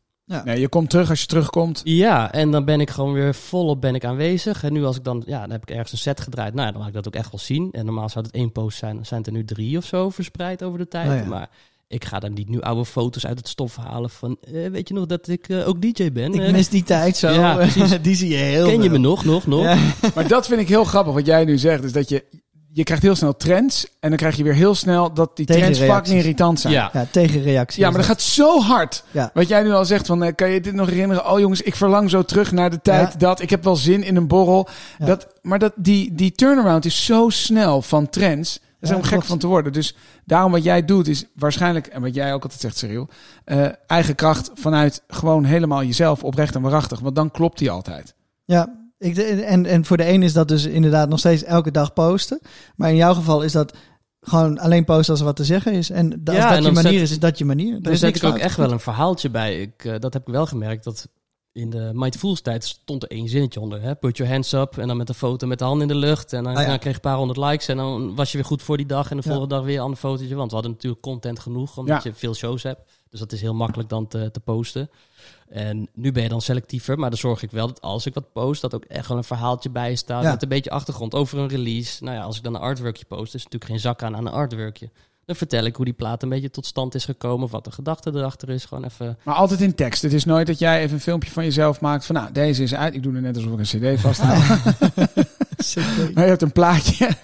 Nee, 0.44 0.60
je 0.60 0.68
komt 0.68 0.90
terug 0.90 1.10
als 1.10 1.20
je 1.20 1.26
terugkomt. 1.26 1.80
Ja, 1.84 2.32
en 2.32 2.50
dan 2.50 2.64
ben 2.64 2.80
ik 2.80 2.90
gewoon 2.90 3.12
weer 3.12 3.34
volop 3.34 3.80
ben 3.80 3.94
ik 3.94 4.04
aanwezig. 4.04 4.64
En 4.64 4.72
nu 4.72 4.84
als 4.84 4.96
ik 4.96 5.04
dan, 5.04 5.22
ja, 5.26 5.40
dan 5.40 5.50
heb 5.50 5.62
ik 5.62 5.70
ergens 5.70 5.92
een 5.92 5.98
set 5.98 6.20
gedraaid. 6.20 6.54
Nou, 6.54 6.66
ja, 6.66 6.70
dan 6.72 6.80
laat 6.80 6.88
ik 6.90 6.94
dat 6.96 7.06
ook 7.06 7.14
echt 7.14 7.30
wel 7.30 7.40
zien. 7.40 7.68
En 7.72 7.84
normaal 7.84 8.08
zou 8.08 8.24
het 8.24 8.34
één 8.34 8.52
post 8.52 8.78
zijn. 8.78 8.94
Dan 8.94 9.06
zijn 9.06 9.20
het 9.20 9.28
er 9.28 9.36
nu 9.36 9.44
drie 9.44 9.76
of 9.76 9.84
zo 9.84 10.10
verspreid 10.10 10.62
over 10.62 10.78
de 10.78 10.88
tijd. 10.88 11.10
Oh 11.10 11.16
ja. 11.16 11.24
Maar 11.24 11.50
ik 11.90 12.04
ga 12.04 12.18
dan 12.18 12.32
niet 12.32 12.48
nu 12.48 12.60
oude 12.60 12.84
foto's 12.84 13.26
uit 13.26 13.38
het 13.38 13.48
stof 13.48 13.76
halen 13.76 14.10
van... 14.10 14.36
eh, 14.40 14.70
weet 14.70 14.88
je 14.88 14.94
nog 14.94 15.06
dat 15.06 15.28
ik 15.28 15.48
eh, 15.48 15.68
ook 15.68 15.82
DJ 15.82 16.12
ben? 16.12 16.34
Ik 16.34 16.40
Eh, 16.40 16.52
mis 16.52 16.68
die 16.68 16.82
tijd 16.82 17.16
zo. 17.16 17.30
Ja, 17.30 17.66
die 18.02 18.14
zie 18.14 18.28
je 18.28 18.36
heel 18.36 18.66
ken 18.66 18.82
je 18.82 18.90
me 18.90 18.98
nog, 18.98 19.24
nog, 19.24 19.46
nog? 19.46 19.62
Ja. 19.62 19.76
Maar 20.14 20.28
dat 20.28 20.46
vind 20.46 20.60
ik 20.60 20.68
heel 20.68 20.84
grappig 20.84 21.14
wat 21.14 21.26
jij 21.26 21.44
nu 21.44 21.58
zegt. 21.58 21.84
Is 21.84 21.92
dat 21.92 22.08
je, 22.08 22.24
je 22.72 22.82
krijgt 22.84 23.02
heel 23.02 23.14
snel 23.14 23.36
trends. 23.36 23.86
En 24.00 24.08
dan 24.08 24.18
krijg 24.18 24.36
je 24.36 24.42
weer 24.42 24.54
heel 24.54 24.74
snel 24.74 25.12
dat 25.14 25.36
die 25.36 25.46
trends 25.46 25.66
Tegenreacties. 25.66 25.94
fucking 25.94 26.18
irritant 26.24 26.60
zijn. 26.60 26.72
Ja. 26.74 26.90
Ja, 26.92 27.06
tegenreactie. 27.10 27.80
Ja, 27.82 27.88
maar 27.88 27.98
dat 27.98 28.06
gaat 28.06 28.22
zo 28.22 28.60
hard. 28.60 29.04
Ja. 29.10 29.30
Wat 29.34 29.48
jij 29.48 29.62
nu 29.62 29.72
al 29.72 29.84
zegt, 29.84 30.06
van, 30.06 30.22
eh, 30.22 30.34
kan 30.34 30.50
je 30.50 30.60
dit 30.60 30.74
nog 30.74 30.88
herinneren? 30.88 31.30
Oh 31.30 31.38
jongens, 31.40 31.62
ik 31.62 31.74
verlang 31.76 32.10
zo 32.10 32.22
terug 32.22 32.52
naar 32.52 32.70
de 32.70 32.80
tijd 32.82 33.12
Ja. 33.12 33.18
dat... 33.18 33.40
Ik 33.42 33.50
heb 33.50 33.64
wel 33.64 33.76
zin 33.76 34.02
in 34.02 34.16
een 34.16 34.28
borrel. 34.28 34.68
Ja. 34.98 35.06
Dat, 35.06 35.26
maar 35.42 35.58
dat, 35.58 35.72
die, 35.76 36.14
die 36.14 36.32
turnaround 36.32 36.84
is 36.84 37.04
zo 37.04 37.28
snel 37.28 37.82
van 37.82 38.08
trends. 38.08 38.60
Daar 38.80 38.90
Ja, 38.90 38.96
zijn 38.96 38.98
we 39.00 39.02
gek 39.06 39.10
klopt. 39.12 39.26
van 39.26 39.38
te 39.38 39.46
worden. 39.46 39.72
Dus 39.72 39.96
daarom 40.24 40.52
wat 40.52 40.64
jij 40.64 40.84
doet 40.84 41.08
is 41.08 41.24
waarschijnlijk... 41.34 41.86
En 41.86 42.00
wat 42.02 42.14
jij 42.14 42.34
ook 42.34 42.42
altijd 42.42 42.60
zegt, 42.60 42.76
Cyril... 42.76 43.08
eh, 43.44 43.66
eigen 43.86 44.14
kracht 44.14 44.50
vanuit 44.54 45.02
gewoon 45.08 45.44
helemaal 45.44 45.82
jezelf 45.84 46.24
oprecht 46.24 46.54
en 46.54 46.62
waarachtig. 46.62 47.00
Want 47.00 47.14
dan 47.16 47.30
klopt 47.30 47.58
die 47.58 47.70
altijd. 47.70 48.14
Ja, 48.44 48.88
ik, 48.98 49.16
en, 49.16 49.66
en 49.66 49.84
voor 49.84 49.96
de 49.96 50.08
een 50.08 50.22
is 50.22 50.32
dat 50.32 50.48
dus 50.48 50.64
inderdaad 50.64 51.08
nog 51.08 51.18
steeds 51.18 51.42
elke 51.44 51.70
dag 51.70 51.92
posten. 51.92 52.40
Maar 52.76 52.90
in 52.90 52.96
jouw 52.96 53.14
geval 53.14 53.42
is 53.42 53.52
dat 53.52 53.76
gewoon 54.20 54.58
alleen 54.58 54.84
posten 54.84 55.10
als 55.10 55.18
er 55.20 55.26
wat 55.26 55.36
te 55.36 55.44
zeggen 55.44 55.72
is. 55.72 55.90
En 55.90 56.20
als 56.24 56.36
Ja, 56.36 56.48
dat 56.48 56.56
en 56.58 56.62
je 56.64 56.70
manier 56.72 56.92
zet- 56.92 57.00
is, 57.02 57.10
is 57.10 57.18
dat 57.18 57.38
je 57.38 57.44
manier. 57.44 57.74
Er 57.74 57.82
Daar 57.82 57.92
is 57.92 57.98
zet 58.00 58.16
ik 58.16 58.24
ook 58.24 58.38
echt 58.38 58.56
wel 58.56 58.72
een 58.72 58.80
verhaaltje 58.80 59.30
bij. 59.30 59.60
Ik, 59.60 59.84
eh, 59.84 59.94
dat 59.98 60.12
heb 60.12 60.22
ik 60.26 60.32
wel 60.32 60.46
gemerkt. 60.46 60.84
Dat 60.84 61.08
in 61.52 61.70
de 61.70 62.12
Fools 62.18 62.40
tijd 62.40 62.64
stond 62.64 63.02
er 63.02 63.10
één 63.10 63.28
zinnetje 63.28 63.60
onder. 63.60 63.82
Hè? 63.82 63.94
Put 63.94 64.16
your 64.16 64.32
hands 64.32 64.52
up. 64.52 64.78
En 64.78 64.86
dan 64.88 64.96
met 64.96 65.08
een 65.08 65.14
foto 65.14 65.46
met 65.46 65.58
de 65.58 65.64
hand 65.64 65.82
in 65.82 65.88
de 65.88 65.94
lucht. 65.94 66.32
En 66.32 66.44
dan, 66.44 66.54
Ah, 66.56 66.62
ja. 66.62 66.68
dan 66.68 66.78
kreeg 66.78 66.92
je 66.92 66.94
een 66.94 67.00
paar 67.10 67.16
honderd 67.16 67.38
likes. 67.38 67.68
En 67.68 67.76
dan 67.76 68.14
was 68.14 68.30
je 68.30 68.36
weer 68.36 68.46
goed 68.46 68.62
voor 68.62 68.76
die 68.76 68.86
dag. 68.86 69.10
En 69.10 69.16
de 69.16 69.22
Ja. 69.24 69.30
volgende 69.30 69.54
dag 69.54 69.64
weer 69.64 69.76
een 69.76 69.82
ander 69.82 69.98
fotootje. 69.98 70.34
Want 70.34 70.48
we 70.48 70.54
hadden 70.54 70.72
natuurlijk 70.72 71.02
content 71.02 71.38
genoeg. 71.38 71.76
Omdat 71.76 72.02
Ja. 72.02 72.10
je 72.10 72.16
veel 72.16 72.34
shows 72.34 72.62
hebt. 72.62 72.80
Dus 73.10 73.20
dat 73.20 73.32
is 73.32 73.40
heel 73.40 73.54
makkelijk 73.54 73.88
dan 73.88 74.06
te, 74.08 74.30
te 74.30 74.40
posten. 74.40 74.90
En 75.48 75.88
nu 75.94 76.12
ben 76.12 76.22
je 76.22 76.28
dan 76.28 76.40
selectiever. 76.40 76.98
Maar 76.98 77.10
dan 77.10 77.18
zorg 77.18 77.42
ik 77.42 77.50
wel 77.50 77.66
dat 77.66 77.80
als 77.80 78.06
ik 78.06 78.14
wat 78.14 78.32
post... 78.32 78.60
dat 78.60 78.74
ook 78.74 78.84
echt 78.84 79.08
wel 79.08 79.16
een 79.16 79.24
verhaaltje 79.24 79.70
bij 79.70 79.94
staat. 79.94 80.22
Met 80.24 80.42
een 80.42 80.48
beetje 80.48 80.70
achtergrond 80.70 81.14
over 81.14 81.38
een 81.38 81.48
release. 81.48 82.04
Nou 82.04 82.16
ja, 82.16 82.22
als 82.22 82.36
ik 82.36 82.42
dan 82.42 82.54
een 82.54 82.60
artworkje 82.60 83.04
post... 83.04 83.34
is 83.34 83.42
natuurlijk 83.44 83.70
geen 83.70 83.80
zak 83.80 84.02
aan 84.02 84.16
aan 84.16 84.26
een 84.26 84.32
artworkje. 84.32 84.90
Dan 85.30 85.38
vertel 85.38 85.64
ik 85.64 85.76
hoe 85.76 85.84
die 85.84 85.94
plaat 85.94 86.22
een 86.22 86.28
beetje 86.28 86.50
tot 86.50 86.66
stand 86.66 86.94
is 86.94 87.04
gekomen. 87.04 87.48
Wat 87.48 87.64
de 87.64 87.70
gedachte 87.70 88.10
erachter 88.14 88.48
is. 88.48 88.64
Gewoon 88.64 88.84
even... 88.84 89.18
Maar 89.22 89.34
altijd 89.34 89.60
in 89.60 89.74
tekst. 89.74 90.02
Het 90.02 90.12
is 90.12 90.24
nooit 90.24 90.46
dat 90.46 90.58
jij 90.58 90.80
even 90.80 90.94
een 90.94 91.00
filmpje 91.00 91.30
van 91.30 91.44
jezelf 91.44 91.80
maakt. 91.80 92.06
Van 92.06 92.14
nou, 92.14 92.32
deze 92.32 92.62
is 92.62 92.74
uit. 92.74 92.94
Ik 92.94 93.02
doe 93.02 93.12
het 93.12 93.22
net 93.22 93.36
alsof 93.36 93.52
ik 93.52 93.58
een 93.58 93.94
cd 93.94 94.00
vasthoud. 94.00 94.42
maar 96.14 96.24
je 96.24 96.30
hebt 96.30 96.42
een 96.42 96.52
plaatje. 96.52 97.08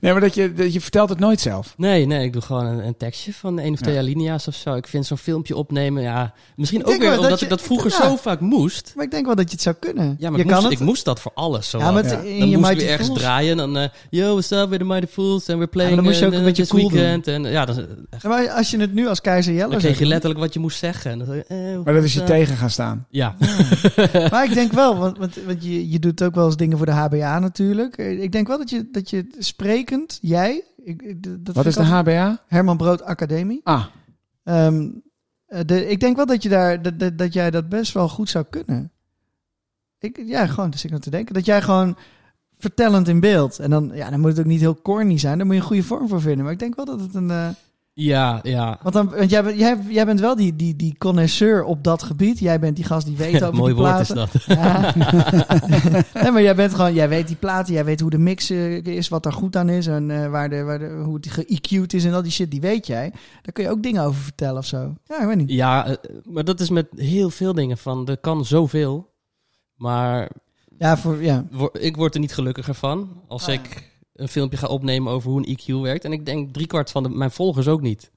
Nee, 0.00 0.12
maar 0.12 0.20
dat 0.20 0.34
je, 0.34 0.52
dat 0.52 0.72
je 0.72 0.80
vertelt 0.80 1.08
het 1.08 1.18
nooit 1.18 1.40
zelf. 1.40 1.74
Nee, 1.76 2.06
nee, 2.06 2.24
ik 2.24 2.32
doe 2.32 2.42
gewoon 2.42 2.66
een, 2.66 2.86
een 2.86 2.96
tekstje 2.96 3.32
van 3.34 3.58
één 3.58 3.72
of 3.72 3.78
twee 3.80 3.94
Ja. 3.94 4.00
alinea's 4.00 4.46
of 4.46 4.54
zo. 4.54 4.74
Ik 4.74 4.86
vind 4.86 5.06
zo'n 5.06 5.18
filmpje 5.18 5.56
opnemen, 5.56 6.02
ja... 6.02 6.32
Misschien 6.56 6.84
ook 6.84 6.96
weer 6.98 7.10
dat 7.10 7.18
omdat 7.18 7.38
je- 7.38 7.44
ik 7.44 7.50
dat 7.50 7.62
vroeger 7.62 7.90
ja. 7.90 7.96
zo 8.08 8.16
vaak 8.16 8.40
moest. 8.40 8.92
Maar 8.96 9.04
ik 9.04 9.10
denk 9.10 9.26
wel 9.26 9.34
dat 9.34 9.44
je 9.46 9.52
het 9.52 9.62
zou 9.62 9.76
kunnen. 9.80 10.16
Ja, 10.18 10.30
maar 10.30 10.38
je 10.38 10.44
ik, 10.44 10.50
kan 10.50 10.60
moest, 10.60 10.70
het. 10.70 10.80
ik 10.80 10.86
moest 10.86 11.04
dat 11.04 11.20
voor 11.20 11.32
alles. 11.34 11.70
Zo 11.70 11.78
ja, 11.78 11.90
maar 11.90 12.04
Ja. 12.04 12.10
het- 12.10 12.24
in 12.24 12.38
dan 12.38 12.48
je 12.48 12.58
moest 12.58 12.74
weer 12.74 12.88
ergens 12.88 13.06
Fools- 13.08 13.20
draaien 13.20 13.50
en 13.50 13.56
dan... 13.56 13.76
eh 13.76 13.88
Yo, 14.10 14.30
what's 14.32 14.50
up 14.50 14.68
with 14.68 14.78
the 14.78 14.84
Mighty 14.84 15.06
Fools? 15.06 15.48
And 15.48 15.58
we're 15.58 15.66
playing 15.66 15.94
dan 15.94 16.04
moest 16.04 16.18
je 16.18 16.26
ook 16.26 16.32
uh, 16.32 16.38
een 16.38 16.44
beetje 16.44 16.66
cool 16.66 16.82
doen. 16.88 16.92
weekend. 16.92 17.26
En 17.26 17.42
ja, 17.44 17.64
dan, 17.64 17.76
Ja, 18.22 18.28
maar 18.28 18.50
als 18.50 18.70
je 18.70 18.78
het 18.78 18.94
nu 18.94 19.08
als 19.08 19.20
keizer 19.20 19.54
Jelle 19.54 19.70
dan 19.70 19.78
kreeg 19.78 19.98
je 19.98 20.06
letterlijk 20.06 20.40
wat 20.40 20.52
je 20.54 20.60
moest 20.60 20.78
zeggen. 20.78 21.10
En 21.10 21.18
dan, 21.18 21.36
je, 21.36 21.44
eh, 21.44 21.84
Maar 21.84 21.94
dat 21.94 22.04
is 22.04 22.14
je 22.14 22.24
tegen 22.24 22.56
gaan 22.56 22.70
staan. 22.70 23.06
Ja, 23.10 23.34
Maar 24.30 24.44
ik 24.44 24.54
denk 24.54 24.72
wel, 24.72 24.96
want, 24.96 25.18
want, 25.18 25.34
want 25.46 25.64
je, 25.64 25.90
je 25.90 25.98
doet 25.98 26.22
ook 26.22 26.34
wel 26.34 26.46
eens 26.46 26.56
dingen 26.56 26.76
voor 26.76 26.86
de 26.86 26.92
HBA 26.92 27.38
natuurlijk. 27.38 27.73
Eh, 27.80 28.22
Ik 28.22 28.32
denk 28.32 28.46
wel 28.46 28.58
dat 28.58 28.70
je, 28.70 28.90
dat 28.90 29.10
je 29.10 29.26
sprekend, 29.38 30.18
jij... 30.22 30.64
Ik, 30.84 31.22
dat 31.44 31.54
Wat 31.54 31.66
is 31.66 31.74
de 31.74 31.82
HBA? 31.82 32.42
Herman 32.46 32.76
Brood 32.76 33.02
Academie. 33.02 33.60
Ah, 33.64 33.84
Ehm, 34.44 34.88
eh, 35.46 35.60
de, 35.66 35.86
ik 35.88 36.00
denk 36.00 36.16
wel 36.16 36.26
dat, 36.26 36.42
je 36.42 36.48
daar, 36.48 36.82
dat, 36.82 36.98
dat, 36.98 37.18
dat 37.18 37.32
jij 37.32 37.50
dat 37.50 37.68
best 37.68 37.92
wel 37.92 38.08
goed 38.08 38.28
zou 38.30 38.44
kunnen. 38.50 38.92
Ik, 39.98 40.22
ja, 40.26 40.46
gewoon, 40.46 40.70
dus 40.70 40.84
ik 40.84 40.92
aan 40.92 40.98
te 41.00 41.10
denken. 41.10 41.34
Dat 41.34 41.44
jij 41.46 41.62
gewoon 41.62 41.96
vertellend 42.58 43.08
in 43.08 43.20
beeld. 43.20 43.58
En 43.58 43.70
dan, 43.70 43.90
ja, 43.94 44.10
dan 44.10 44.20
moet 44.20 44.30
het 44.30 44.38
ook 44.38 44.44
niet 44.44 44.60
heel 44.60 44.82
corny 44.82 45.18
zijn. 45.18 45.36
Daar 45.36 45.46
moet 45.46 45.54
je 45.54 45.60
een 45.60 45.66
goede 45.66 45.82
vorm 45.82 46.08
voor 46.08 46.20
vinden. 46.20 46.44
Maar 46.44 46.52
ik 46.52 46.58
denk 46.58 46.74
wel 46.76 46.84
dat 46.84 47.00
het 47.00 47.14
een... 47.14 47.30
eh, 47.30 47.48
ja, 47.96 48.40
ja. 48.42 48.78
want 48.82 48.94
dan, 48.94 49.10
want 49.10 49.30
jij, 49.30 49.42
bent- 49.44 49.58
jij, 49.58 49.78
jij 49.88 50.06
bent 50.06 50.20
wel 50.20 50.36
die, 50.36 50.56
die, 50.56 50.76
die 50.76 50.94
connoisseur 50.98 51.64
op 51.64 51.84
dat 51.84 52.02
gebied. 52.02 52.38
Jij 52.38 52.60
bent 52.60 52.76
die 52.76 52.84
gast 52.84 53.06
die 53.06 53.16
weet 53.16 53.42
over 53.44 53.54
Mooi 53.54 53.74
die 53.74 53.82
woord 53.82 54.00
is 54.00 54.10
platen. 54.12 54.40
dat. 54.46 54.56
Ja. 54.58 54.94
nee, 56.22 56.30
maar 56.30 56.42
jij 56.42 56.54
bent 56.54 56.74
gewoon, 56.74 56.94
jij 56.94 57.08
weet 57.08 57.26
die 57.26 57.36
platen, 57.36 57.74
jij 57.74 57.84
weet 57.84 58.00
hoe 58.00 58.10
de 58.10 58.18
mix 58.18 58.50
eh, 58.50 58.82
is, 58.84 59.08
wat 59.08 59.26
er 59.26 59.32
goed 59.32 59.56
aan 59.56 59.68
is 59.68 59.86
en 59.86 60.10
eh, 60.10 60.30
waar 60.30 60.48
de, 60.50 60.62
waar 60.62 60.78
de, 60.78 61.00
hoe 61.04 61.14
het 61.14 61.26
ge-EQ'd 61.30 61.92
is 61.94 62.04
en 62.04 62.14
al 62.14 62.22
die 62.22 62.32
shit, 62.32 62.50
die 62.50 62.60
weet 62.60 62.86
jij. 62.86 63.10
Daar 63.42 63.52
kun 63.52 63.64
je 63.64 63.70
ook 63.70 63.82
dingen 63.82 64.02
over 64.02 64.20
vertellen 64.22 64.58
of 64.58 64.66
zo. 64.66 64.94
Ja, 65.04 65.20
ik 65.20 65.26
weet 65.26 65.36
niet. 65.36 65.50
Ja, 65.50 65.86
eh, 65.86 65.94
maar 66.24 66.44
dat 66.44 66.60
is 66.60 66.70
met 66.70 66.86
heel 66.96 67.30
veel 67.30 67.54
dingen 67.54 67.78
van, 67.78 68.06
er 68.08 68.18
kan 68.18 68.44
zoveel. 68.44 69.12
Maar 69.76 70.30
Ja, 70.78 70.96
voor, 70.96 71.22
ja. 71.22 71.44
ik 71.72 71.96
word 71.96 72.14
er 72.14 72.20
niet 72.20 72.34
gelukkiger 72.34 72.74
van 72.74 73.22
als 73.28 73.42
Ah, 73.46 73.48
ja. 73.48 73.60
ik 73.60 73.92
een 74.14 74.28
filmpje 74.28 74.58
ga 74.58 74.66
opnemen 74.66 75.12
over 75.12 75.30
hoe 75.30 75.46
een 75.46 75.58
EQ 75.58 75.80
werkt. 75.82 76.04
En 76.04 76.12
ik 76.12 76.26
denk 76.26 76.52
driekwart 76.52 76.90
van 76.90 77.02
de, 77.02 77.08
mijn 77.08 77.30
volgers 77.30 77.68
ook 77.68 77.80
niet. 77.80 78.10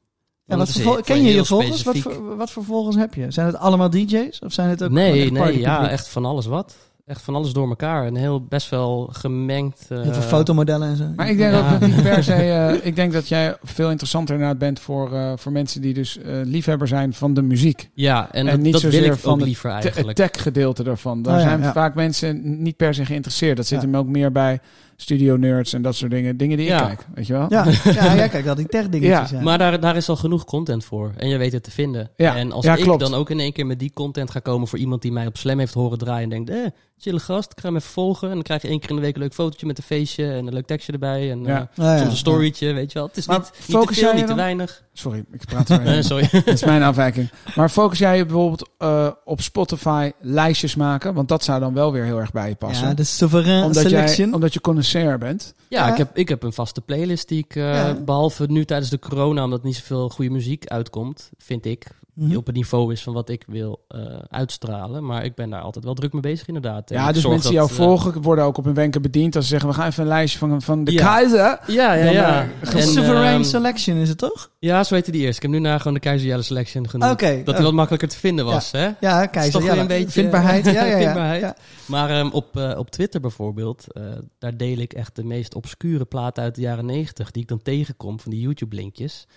Ja, 0.45 0.57
wat 0.57 0.71
voor 0.71 1.01
ken 1.01 1.23
je 1.23 1.33
je 1.33 1.45
volgers? 1.45 1.83
Wat 1.83 1.97
voor, 1.97 2.35
wat 2.37 2.51
voor 2.51 2.63
volgers 2.63 2.95
heb 2.95 3.13
je? 3.13 3.31
Zijn 3.31 3.45
het 3.47 3.55
allemaal 3.57 3.89
DJ's? 3.89 4.39
Of 4.39 4.53
zijn 4.53 4.69
het 4.69 4.83
ook 4.83 4.91
Nee, 4.91 5.21
echt 5.21 5.31
nee, 5.31 5.59
ja, 5.59 5.89
echt 5.89 6.07
van 6.07 6.25
alles 6.25 6.45
wat. 6.45 6.75
echt 7.05 7.21
van 7.21 7.35
alles 7.35 7.53
door 7.53 7.67
elkaar. 7.69 8.07
Een 8.07 8.15
heel 8.15 8.41
best 8.45 8.69
wel 8.69 9.09
gemengd. 9.11 9.85
eh, 9.89 10.01
Heel 10.01 10.13
veel 10.13 10.21
fotomodellen 10.21 10.87
en 10.87 10.95
zo. 10.97 11.03
Maar 11.15 11.29
ik 11.29 11.37
denk 11.37 11.53
Ja. 11.53 11.59
ook 11.73 11.79
dat 11.79 11.89
niet 11.89 12.01
per 12.01 12.23
se. 12.23 12.33
eh, 12.33 12.85
ik 12.85 12.95
denk 12.95 13.13
dat 13.13 13.27
jij 13.27 13.55
veel 13.63 13.89
interessanter 13.89 14.33
inderdaad 14.35 14.57
bent 14.59 14.79
voor, 14.79 15.13
eh, 15.13 15.31
voor 15.35 15.51
mensen 15.51 15.81
die 15.81 15.93
dus 15.93 16.17
eh, 16.17 16.33
liefhebber 16.43 16.87
zijn 16.87 17.13
van 17.13 17.33
de 17.33 17.41
muziek. 17.41 17.89
Ja, 17.93 18.31
en, 18.31 18.39
En 18.39 18.45
dat, 18.45 18.59
niet 18.59 18.73
dat 18.73 18.81
wil 18.81 18.91
zozeer 18.91 19.11
ik 19.11 19.17
van 19.19 19.43
liever 19.43 19.69
Te- 19.69 19.75
Het 19.75 19.85
eigenlijk. 19.85 20.17
tech-gedeelte 20.17 20.83
daarvan. 20.83 21.21
Daar 21.21 21.33
Oh 21.35 21.41
ja, 21.41 21.47
zijn 21.47 21.61
ja. 21.61 21.71
vaak 21.71 21.95
mensen 21.95 22.61
niet 22.63 22.75
per 22.77 22.93
se 22.93 23.05
geïnteresseerd. 23.05 23.57
Dat 23.57 23.67
zit 23.67 23.81
Ja. 23.81 23.85
hem 23.87 23.95
ook 23.95 24.07
meer 24.07 24.31
bij 24.31 24.59
studio 24.99 25.35
nerds 25.35 25.73
en 25.73 25.81
dat 25.81 25.95
soort 25.95 26.11
dingen. 26.11 26.37
Dingen 26.37 26.57
die 26.57 26.65
Ja. 26.67 26.79
ik 26.81 26.85
kijk, 26.87 27.07
weet 27.15 27.27
je 27.27 27.33
wel? 27.33 27.45
Ja, 27.49 27.65
ja, 27.83 28.13
ja, 28.13 28.27
kijk, 28.27 28.47
al 28.47 28.55
die 28.55 28.65
tech 28.67 28.89
dingetjes. 28.89 29.29
Ja, 29.29 29.41
Maar 29.41 29.57
daar, 29.57 29.79
daar 29.79 29.95
is 29.95 30.09
al 30.09 30.15
genoeg 30.15 30.45
content 30.45 30.85
voor. 30.85 31.13
En 31.17 31.29
je 31.29 31.37
weet 31.37 31.51
het 31.51 31.63
te 31.63 31.71
vinden. 31.71 32.09
Ja, 32.15 32.35
En 32.35 32.51
als 32.51 32.65
ja, 32.65 32.75
ik 32.75 32.83
klopt. 32.83 32.99
dan 32.99 33.13
ook 33.13 33.29
in 33.29 33.39
één 33.39 33.53
keer 33.53 33.65
met 33.65 33.79
die 33.79 33.91
content 33.93 34.31
ga 34.31 34.39
komen 34.39 34.67
voor 34.67 34.79
iemand 34.79 35.01
die 35.01 35.11
mij 35.11 35.25
op 35.27 35.37
Slam 35.37 35.59
heeft 35.59 35.73
horen 35.73 35.97
draaien 35.97 36.23
en 36.23 36.29
denkt, 36.29 36.49
eh, 36.49 36.79
chille 36.97 37.19
gast, 37.19 37.51
ik 37.51 37.59
ga 37.59 37.67
hem 37.67 37.75
even 37.77 37.89
volgen. 37.89 38.27
En 38.27 38.33
dan 38.33 38.43
krijg 38.43 38.61
je 38.61 38.67
één 38.67 38.79
keer 38.79 38.89
in 38.89 38.95
de 38.95 39.01
week 39.01 39.15
een 39.15 39.21
leuk 39.21 39.33
fotootje 39.33 39.65
met 39.65 39.77
een 39.77 39.83
feestje 39.83 40.31
en 40.31 40.47
een 40.47 40.53
leuk 40.53 40.65
tekstje 40.65 40.91
erbij. 40.93 41.31
En 41.31 41.43
Ja. 41.43 41.69
eh, 41.75 41.85
ja. 41.85 41.97
soms 41.97 42.09
een 42.11 42.17
storytje, 42.17 42.73
weet 42.73 42.91
je 42.91 42.97
wel. 42.99 43.07
Het 43.07 43.17
is 43.17 43.27
Maar 43.27 43.37
niet, 43.39 43.45
niet 43.67 43.87
te 43.87 43.93
veel, 43.93 44.03
jij 44.03 44.13
niet 44.15 44.27
te 44.27 44.35
weinig. 44.35 44.83
Sorry, 44.99 45.25
ik 45.31 45.45
praat 45.45 45.69
er 45.69 46.03
sorry. 46.11 46.29
Dat 46.31 46.47
is 46.47 46.63
mijn 46.63 46.83
afwijking. 46.83 47.29
Maar 47.55 47.69
focus 47.69 47.99
jij 47.99 48.17
je 48.17 48.25
bijvoorbeeld 48.25 48.69
eh, 48.77 49.07
op 49.25 49.41
Spotify 49.41 50.11
lijstjes 50.21 50.75
maken? 50.75 51.13
Want 51.13 51.27
dat 51.27 51.43
zou 51.43 51.59
dan 51.59 51.73
wel 51.73 51.91
weer 51.91 52.03
heel 52.03 52.19
erg 52.19 52.31
bij 52.31 52.49
je 52.49 52.55
passen. 52.55 52.87
Ja, 52.87 52.93
de 52.93 53.03
sovereign 53.03 53.65
omdat, 53.65 53.83
selection. 53.83 54.25
jij, 54.25 54.35
omdat 54.35 54.53
je 54.53 54.61
connoisseur 54.61 55.17
bent. 55.17 55.53
Ja, 55.67 55.85
Ja. 55.85 55.91
Ik, 55.91 55.97
heb, 55.97 56.17
ik 56.17 56.29
heb 56.29 56.43
een 56.43 56.53
vaste 56.53 56.81
playlist 56.81 57.27
die 57.27 57.43
ik, 57.47 57.55
eh, 57.55 57.73
Ja. 57.73 57.93
behalve 57.93 58.45
nu 58.49 58.65
tijdens 58.65 58.89
de 58.89 58.99
corona, 58.99 59.43
omdat 59.43 59.63
niet 59.63 59.75
zoveel 59.75 60.09
goede 60.09 60.31
muziek 60.31 60.65
uitkomt, 60.67 61.29
vind 61.37 61.65
ik, 61.65 61.87
Mhm. 62.17 62.27
die 62.27 62.37
op 62.37 62.45
het 62.45 62.55
niveau 62.55 62.91
is 62.91 63.03
van 63.03 63.13
wat 63.13 63.29
ik 63.29 63.43
wil 63.47 63.85
eh, 63.87 64.01
uitstralen. 64.29 65.05
Maar 65.05 65.25
ik 65.25 65.35
ben 65.35 65.49
daar 65.49 65.61
altijd 65.61 65.85
wel 65.85 65.93
druk 65.93 66.13
mee 66.13 66.21
bezig 66.21 66.47
inderdaad. 66.47 66.91
En 66.91 66.97
Ja, 66.97 67.11
dus 67.11 67.27
mensen 67.27 67.49
die 67.49 67.57
jou 67.59 67.69
eh, 67.69 67.75
volgen 67.75 68.21
worden 68.21 68.45
ook 68.45 68.57
op 68.57 68.63
hun 68.65 68.73
wenken 68.73 69.01
bediend. 69.01 69.35
Als 69.35 69.43
ze 69.45 69.49
zeggen, 69.51 69.69
we 69.69 69.75
gaan 69.75 69.87
even 69.87 70.01
een 70.03 70.09
lijstje 70.09 70.39
van, 70.39 70.61
van 70.61 70.83
de 70.83 70.91
Ja. 70.91 71.13
keizer. 71.13 71.59
Ja, 71.67 71.93
ja, 71.93 72.09
ja. 72.11 72.47
eh, 72.61 72.81
sovereign 72.81 73.43
selection 73.43 73.97
is 73.97 74.09
het 74.09 74.17
toch? 74.17 74.51
Ja, 74.59 74.83
zo 74.83 74.93
heette 74.95 75.11
die 75.11 75.21
eerst. 75.21 75.35
Ik 75.35 75.41
heb 75.41 75.51
nu 75.51 75.59
naar 75.59 75.77
gewoon 75.77 75.93
de 75.93 75.99
Keizer 75.99 76.27
Jelle 76.27 76.41
Selection 76.41 76.89
genoemd. 76.89 77.19
Dat 77.19 77.29
die 77.45 77.55
oh. 77.55 77.61
wat 77.61 77.73
makkelijker 77.73 78.09
te 78.09 78.17
vinden 78.17 78.45
was, 78.45 78.71
hè? 78.71 78.89
Ja, 78.99 79.25
keizer. 79.25 79.53
toch 79.53 79.63
Ja, 79.63 79.71
weer 79.71 79.81
een 79.81 79.87
beetje- 79.87 80.11
vindbaarheid. 80.11 80.65
Ja, 80.65 80.71
ja, 80.71 80.85
ja. 80.85 80.97
Vindbaarheid. 81.03 81.41
Ja. 81.41 81.55
Maar 81.85 82.09
ehm, 82.09 82.29
op, 82.29 82.57
eh, 82.57 82.77
op 82.77 82.89
Twitter 82.89 83.21
bijvoorbeeld, 83.21 83.85
eh, 83.93 84.03
daar 84.39 84.57
deel 84.57 84.77
ik 84.77 84.93
echt 84.93 85.15
de 85.15 85.23
meest 85.23 85.55
obscure 85.55 86.05
platen 86.05 86.43
uit 86.43 86.55
de 86.55 86.61
jaren 86.61 86.85
negentig... 86.85 87.31
die 87.31 87.41
ik 87.41 87.47
dan 87.47 87.61
tegenkom 87.61 88.19
van 88.19 88.31
die 88.31 88.41
YouTube-linkjes. 88.41 89.27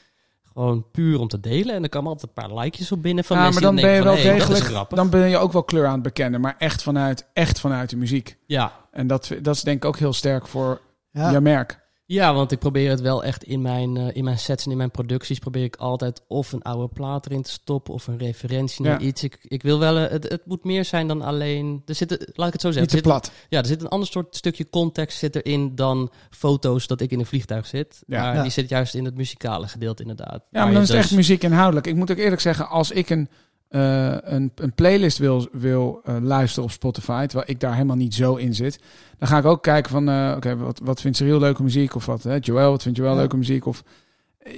Gewoon 0.53 0.85
puur 0.93 1.19
om 1.21 1.29
te 1.29 1.41
delen. 1.41 1.75
En 1.75 1.83
er 1.83 1.89
komen 1.89 2.11
altijd 2.11 2.33
een 2.37 2.43
paar 2.49 2.59
likejes 2.59 2.93
op 2.93 3.03
binnen 3.03 3.25
van 3.25 3.37
Ja, 3.37 3.43
mensen 3.43 3.63
maar 3.63 3.73
dan 3.73 3.83
ben 3.83 3.95
je 3.95 4.03
wel 4.03 4.17
van, 4.17 4.23
hey, 4.27 4.35
degelijk. 4.35 4.65
grappig. 4.65 4.97
Dan 4.97 5.11
ben 5.11 5.29
je 5.29 5.39
ook 5.39 5.53
wel 5.53 5.65
kleur 5.65 5.87
aan 5.87 5.93
het 5.93 6.03
bekennen. 6.03 6.41
Maar 6.41 6.55
echt 6.59 6.83
vanuit, 6.83 7.27
echt 7.33 7.61
vanuit 7.61 7.91
de 7.91 7.97
muziek. 7.97 8.37
Ja. 8.47 8.73
En 8.91 9.07
dat, 9.07 9.31
dat 9.43 9.55
is 9.55 9.63
denk 9.63 9.77
ik 9.77 9.85
ook 9.85 9.99
heel 9.99 10.13
sterk 10.13 10.47
voor 10.47 10.81
Ja. 11.11 11.31
je 11.31 11.41
merk. 11.41 11.80
Ja, 12.13 12.35
want 12.35 12.53
ik 12.53 12.59
probeer 12.59 12.91
het 12.91 13.01
wel 13.01 13.25
echt 13.25 13.45
in 13.45 13.63
mijn, 13.63 13.97
eh, 13.97 14.07
in 14.17 14.25
mijn 14.25 14.39
sets 14.39 14.65
en 14.65 14.71
in 14.71 14.77
mijn 14.77 14.91
producties... 14.91 15.39
probeer 15.39 15.65
ik 15.65 15.77
altijd 15.77 16.23
of 16.29 16.53
een 16.53 16.63
oude 16.63 16.89
plaat 16.95 17.27
erin 17.27 17.43
te 17.43 17.51
stoppen... 17.51 17.95
of 17.95 18.07
een 18.07 18.19
referentie 18.19 18.85
naar 18.85 19.01
Ja. 19.01 19.07
iets. 19.07 19.23
Ik, 19.25 19.39
ik 19.43 19.63
wil 19.63 19.79
wel... 19.79 19.97
eh, 19.97 20.11
het, 20.11 20.29
het 20.29 20.47
moet 20.47 20.65
meer 20.65 20.85
zijn 20.85 21.07
dan 21.09 21.23
alleen... 21.23 21.83
Er 21.87 21.95
zit, 21.95 22.11
laat 22.35 22.47
ik 22.47 22.53
het 22.53 22.61
zo 22.61 22.71
zeggen. 22.71 22.81
Niet 22.81 22.89
te 22.91 22.97
zit 22.97 23.03
plat. 23.03 23.31
Ja, 23.49 23.59
er 23.59 23.67
zit 23.67 23.81
een 23.81 23.89
ander 23.89 24.09
soort 24.09 24.37
stukje 24.37 24.69
context 24.71 25.19
zit 25.19 25.37
erin 25.37 25.75
dan 25.75 26.11
foto's 26.31 26.87
dat 26.87 27.01
ik 27.01 27.11
in 27.11 27.19
een 27.19 27.27
vliegtuig 27.27 27.67
zit. 27.67 28.03
Ja. 28.07 28.23
maar 28.23 28.35
Ja. 28.35 28.43
die 28.43 28.51
zit 28.51 28.69
juist 28.69 28.95
in 28.95 29.05
het 29.05 29.15
muzikale 29.17 29.69
gedeelte 29.69 30.03
inderdaad. 30.03 30.43
Ja, 30.51 30.65
maar 30.65 30.73
dan 30.73 30.83
is 30.83 30.89
het 30.89 30.97
dus- 30.97 31.07
echt 31.07 31.15
muziek 31.15 31.43
inhoudelijk. 31.43 31.87
Ik 31.87 31.95
moet 31.97 32.11
ook 32.11 32.19
eerlijk 32.19 32.41
zeggen, 32.41 32.69
als 32.69 32.91
ik 32.91 33.11
een, 33.11 33.29
eh, 33.71 34.15
een, 34.21 34.53
een 34.55 34.73
playlist 34.75 35.19
wil, 35.19 35.49
wil 35.53 36.01
eh, 36.05 36.17
luisteren 36.23 36.65
op 36.65 36.71
Spotify, 36.71 37.27
terwijl 37.27 37.51
ik 37.51 37.61
daar 37.61 37.73
helemaal 37.73 37.97
niet 37.97 38.15
zo 38.15 38.35
in 38.35 38.55
zit, 38.55 38.81
dan 39.19 39.29
ga 39.29 39.39
ik 39.39 39.45
ook 39.45 39.63
kijken 39.63 39.91
van, 39.91 40.09
eh, 40.09 40.33
oké, 40.37 40.57
wat, 40.57 40.81
wat 40.85 41.01
vindt 41.01 41.17
Cyril 41.17 41.39
leuke 41.39 41.63
muziek? 41.63 41.95
Of 41.95 42.07
wat, 42.07 42.23
hè? 42.23 42.37
Joël, 42.41 42.71
wat 42.71 42.83
vindt 42.83 42.99
Joël 42.99 43.13
Ja. 43.13 43.19
leuke 43.19 43.37
muziek? 43.37 43.67
Of, 43.67 43.83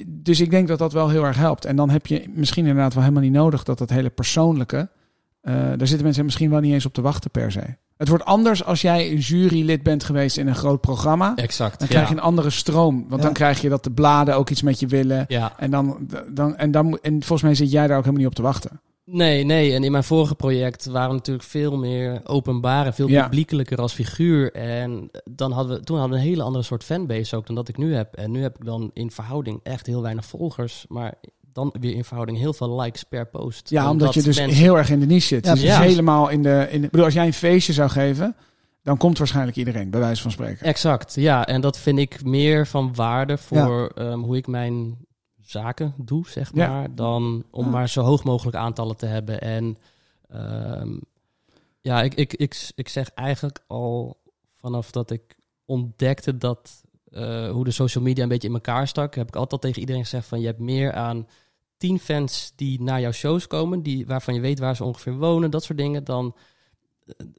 dus 0.06 0.40
ik 0.40 0.50
denk 0.50 0.68
dat 0.68 0.78
dat 0.78 0.92
wel 0.92 1.08
heel 1.08 1.24
erg 1.24 1.36
helpt. 1.36 1.64
En 1.64 1.76
dan 1.76 1.90
heb 1.90 2.06
je 2.06 2.24
misschien 2.34 2.66
inderdaad 2.66 2.94
wel 2.94 3.02
helemaal 3.02 3.24
niet 3.24 3.32
nodig 3.32 3.62
dat 3.62 3.78
dat 3.78 3.90
hele 3.90 4.10
persoonlijke, 4.10 4.88
daar 5.42 5.76
zitten 5.86 6.02
mensen 6.02 6.24
misschien 6.24 6.50
wel 6.50 6.60
niet 6.60 6.72
eens 6.72 6.86
op 6.86 6.94
te 6.94 7.00
wachten 7.02 7.30
per 7.30 7.52
se. 7.52 7.62
Het 7.96 8.08
wordt 8.08 8.24
anders 8.24 8.64
als 8.64 8.80
jij 8.80 9.10
een 9.10 9.18
jurylid 9.18 9.82
bent 9.82 10.04
geweest 10.04 10.36
in 10.36 10.46
een 10.46 10.54
groot 10.54 10.80
programma. 10.80 11.36
Exact. 11.36 11.78
Dan 11.78 11.88
ja. 11.88 11.94
krijg 11.94 12.08
je 12.08 12.14
een 12.14 12.20
andere 12.20 12.50
stroom. 12.50 12.96
Want 13.08 13.20
Ja. 13.20 13.26
dan 13.26 13.32
krijg 13.32 13.60
je 13.60 13.68
dat 13.68 13.84
de 13.84 13.90
bladen 13.90 14.36
ook 14.36 14.50
iets 14.50 14.62
met 14.62 14.80
je 14.80 14.86
willen. 14.86 15.24
Ja. 15.28 15.52
En, 15.58 15.70
dan, 15.70 16.08
dan, 16.30 16.56
en, 16.56 16.70
dan, 16.70 16.86
moet- 16.86 17.00
en 17.00 17.12
volgens 17.12 17.42
mij 17.42 17.54
zit 17.54 17.70
jij 17.70 17.86
daar 17.86 17.96
ook 17.96 18.02
helemaal 18.04 18.20
niet 18.22 18.30
op 18.30 18.34
te 18.36 18.42
wachten. 18.42 18.80
Nee, 19.14 19.44
nee. 19.44 19.74
En 19.74 19.84
in 19.84 19.92
mijn 19.92 20.04
vorige 20.04 20.34
project 20.34 20.86
waren 20.86 21.08
we 21.08 21.14
natuurlijk 21.14 21.46
veel 21.46 21.76
meer 21.76 22.20
openbaar, 22.24 22.94
veel 22.94 23.08
Ja. 23.08 23.22
publiekelijker 23.22 23.78
als 23.78 23.92
figuur. 23.92 24.52
En 24.52 25.10
dan 25.30 25.52
hadden 25.52 25.76
we, 25.78 25.84
toen 25.84 25.98
hadden 25.98 26.16
we 26.18 26.22
een 26.22 26.28
hele 26.30 26.42
andere 26.42 26.64
soort 26.64 26.84
fanbase 26.84 27.36
ook 27.36 27.46
dan 27.46 27.54
dat 27.54 27.68
ik 27.68 27.76
nu 27.76 27.94
heb. 27.94 28.14
En 28.14 28.30
nu 28.30 28.42
heb 28.42 28.56
ik 28.58 28.64
dan 28.64 28.90
in 28.94 29.10
verhouding 29.10 29.60
echt 29.62 29.86
heel 29.86 30.02
weinig 30.02 30.24
volgers, 30.24 30.84
maar 30.88 31.14
dan 31.52 31.74
weer 31.80 31.94
in 31.94 32.04
verhouding 32.04 32.38
heel 32.38 32.52
veel 32.52 32.80
likes 32.80 33.02
per 33.02 33.26
post. 33.26 33.70
Ja, 33.70 33.90
omdat, 33.90 34.14
je 34.14 34.22
dus 34.22 34.38
mensen- 34.38 34.58
heel 34.58 34.78
erg 34.78 34.90
in 34.90 35.00
de 35.00 35.06
niche 35.06 35.26
zit. 35.26 35.44
Ja, 35.46 35.54
dus 35.54 35.78
helemaal 35.78 36.28
in 36.28 36.42
de, 36.42 36.66
in 36.70 36.80
de... 36.80 36.88
Bedoel, 36.90 37.04
als 37.04 37.14
jij 37.14 37.26
een 37.26 37.32
feestje 37.32 37.72
zou 37.72 37.90
geven, 37.90 38.36
dan 38.82 38.96
komt 38.96 39.18
waarschijnlijk 39.18 39.56
iedereen, 39.56 39.90
bij 39.90 40.00
wijze 40.00 40.22
van 40.22 40.30
spreken. 40.30 40.66
Exact, 40.66 41.14
ja. 41.14 41.46
En 41.46 41.60
dat 41.60 41.78
vind 41.78 41.98
ik 41.98 42.24
meer 42.24 42.66
van 42.66 42.94
waarde 42.94 43.38
voor 43.38 43.92
ehm, 43.94 44.18
hoe 44.18 44.36
ik 44.36 44.46
mijn 44.46 44.96
zaken 45.52 45.94
doe, 45.96 46.28
zeg 46.28 46.50
Ja. 46.54 46.68
maar. 46.68 46.94
Dan 46.94 47.44
om 47.50 47.64
Ja. 47.64 47.70
maar 47.70 47.88
zo 47.88 48.02
hoog 48.02 48.24
mogelijk 48.24 48.56
aantallen 48.56 48.96
te 48.96 49.06
hebben. 49.06 49.40
En 49.40 49.78
ehm, 50.28 50.96
ja, 51.80 52.02
ik, 52.02 52.14
ik, 52.14 52.34
ik, 52.34 52.70
ik 52.74 52.88
zeg 52.88 53.08
eigenlijk 53.08 53.64
al 53.66 54.20
vanaf 54.56 54.90
dat 54.90 55.10
ik 55.10 55.36
ontdekte 55.64 56.38
dat 56.38 56.82
eh, 57.04 57.50
hoe 57.50 57.64
de 57.64 57.70
social 57.70 58.04
media 58.04 58.22
een 58.22 58.28
beetje 58.28 58.48
in 58.48 58.54
elkaar 58.54 58.88
stak, 58.88 59.14
heb 59.14 59.28
ik 59.28 59.36
altijd 59.36 59.60
tegen 59.60 59.80
iedereen 59.80 60.02
gezegd 60.02 60.26
van 60.28 60.40
je 60.40 60.46
hebt 60.46 60.58
meer 60.58 60.92
aan 60.92 61.26
tien 61.76 61.98
fans 61.98 62.52
die 62.56 62.82
naar 62.82 63.00
jouw 63.00 63.12
shows 63.12 63.46
komen, 63.46 63.82
die, 63.82 64.06
waarvan 64.06 64.34
je 64.34 64.40
weet 64.40 64.58
waar 64.58 64.76
ze 64.76 64.84
ongeveer 64.84 65.16
wonen, 65.16 65.50
dat 65.50 65.64
soort 65.64 65.78
dingen, 65.78 66.04
dan 66.04 66.34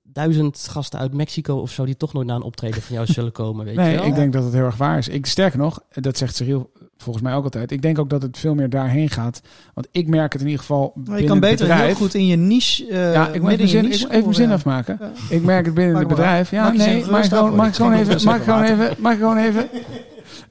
duizend 0.04 0.68
gasten 0.70 1.00
uit 1.00 1.14
Mexico 1.14 1.56
of 1.56 1.72
zo 1.72 1.86
die 1.86 1.98
toch 1.98 2.14
nooit 2.14 2.28
naar 2.28 2.36
een 2.36 2.42
optreden 2.42 2.82
van 2.82 2.96
jou 2.96 3.08
zullen 3.08 3.32
komen, 3.32 3.66
weet 3.66 3.76
nee, 3.76 3.92
je 3.92 3.98
wel? 3.98 4.06
ik 4.06 4.16
denk 4.16 4.34
dat 4.34 4.44
het 4.44 4.54
heel 4.54 4.66
erg 4.66 4.78
waar 4.78 4.98
is. 4.98 5.08
Ik, 5.08 5.26
sterker 5.26 5.60
nog, 5.60 5.80
dat 5.90 6.18
zegt 6.18 6.36
Cyril 6.36 6.72
volgens 6.98 7.24
mij 7.24 7.34
ook 7.34 7.44
altijd. 7.44 7.72
Ik 7.72 7.82
denk 7.82 8.00
ook 8.00 8.10
dat 8.10 8.22
het 8.22 8.38
veel 8.38 8.56
meer 8.56 8.70
daarheen 8.70 9.10
gaat. 9.10 9.42
Want 9.74 9.88
ik 9.92 10.08
merk 10.08 10.32
het 10.32 10.42
in 10.42 10.48
ieder 10.48 10.62
geval 10.62 10.94
Maar 11.06 11.22
je 11.22 11.28
kan 11.28 11.40
beter 11.40 11.68
bedrijf. 11.68 11.86
heel 11.86 11.96
goed 11.96 12.14
in 12.14 12.26
je 12.26 12.36
niche. 12.36 12.88
eh 12.88 13.14
ja, 13.14 13.28
ik 13.28 13.42
moet 13.42 13.52
even, 13.52 13.64
in 13.64 13.70
zin, 13.70 13.86
even 13.86 14.22
mijn 14.22 14.34
zin 14.34 14.52
afmaken. 14.52 14.98
Ja. 15.00 15.12
Ik 15.30 15.44
merk 15.44 15.66
het 15.66 15.74
binnen 15.74 15.96
het 15.96 16.08
maar 16.08 16.16
bedrijf. 16.16 16.52
Ja, 16.52 16.64
Maak 16.64 16.74
nee, 16.74 17.04
gerust 17.04 17.34
gewoon, 17.34 17.56
mag 17.56 17.68
ik 17.68 17.74
gewoon 17.74 17.94
even, 17.94 18.24
mag 18.24 18.38
ik 18.38 18.44
gewoon 18.44 18.64
even 18.64 18.84
even, 18.90 19.02
mag 19.02 19.14
ik 19.14 19.20
gewoon 19.20 19.38
even. 19.38 19.70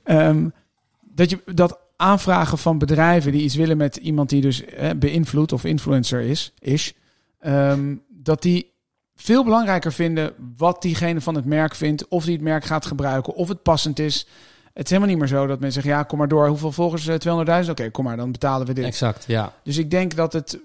Ehm, 0.03 0.49
dat 1.15 1.31
je 1.31 1.39
dat 1.55 1.79
aanvragen 1.97 2.59
van 2.59 2.79
bedrijven 2.79 3.33
die 3.33 3.43
iets 3.43 3.55
willen 3.55 3.77
met 3.77 3.97
iemand 3.97 4.29
die 4.29 4.41
dus 4.41 4.65
eh, 4.65 4.91
beïnvloed 4.97 5.53
of 5.53 5.65
influencer 5.65 6.21
is, 6.21 6.53
is 6.59 6.95
ehm, 7.39 7.95
dat 8.09 8.43
die 8.43 8.72
veel 9.15 9.45
belangrijker 9.45 9.93
vinden 9.93 10.33
wat 10.57 10.83
diegene 10.83 11.21
van 11.21 11.35
het 11.35 11.45
merk 11.45 11.75
vindt, 11.75 12.09
of 12.09 12.25
die 12.25 12.35
het 12.35 12.43
merk 12.43 12.65
gaat 12.65 12.87
gebruiken, 12.87 13.35
of 13.35 13.49
het 13.49 13.63
passend 13.63 13.99
is. 13.99 14.27
Het 14.73 14.85
is 14.85 14.91
helemaal 14.91 15.11
niet 15.11 15.19
meer 15.19 15.39
zo 15.39 15.47
dat 15.47 15.61
mensen 15.61 15.83
zeggen, 15.83 16.01
ja, 16.01 16.07
kom 16.07 16.19
maar 16.19 16.29
door. 16.29 16.49
Hoeveel 16.49 16.73
volgers? 16.73 17.07
Eh, 17.07 17.65
200.000? 17.65 17.71
Oké, 17.71 17.91
kom 17.91 18.05
maar, 18.05 18.17
dan 18.17 18.33
betalen 18.33 18.67
we 18.67 18.73
dit. 18.73 18.85
Exact, 18.85 19.25
ja. 19.27 19.53
Dus 19.65 19.77
ik 19.77 19.91
denk 19.91 20.15
dat 20.15 20.33
het 20.33 20.61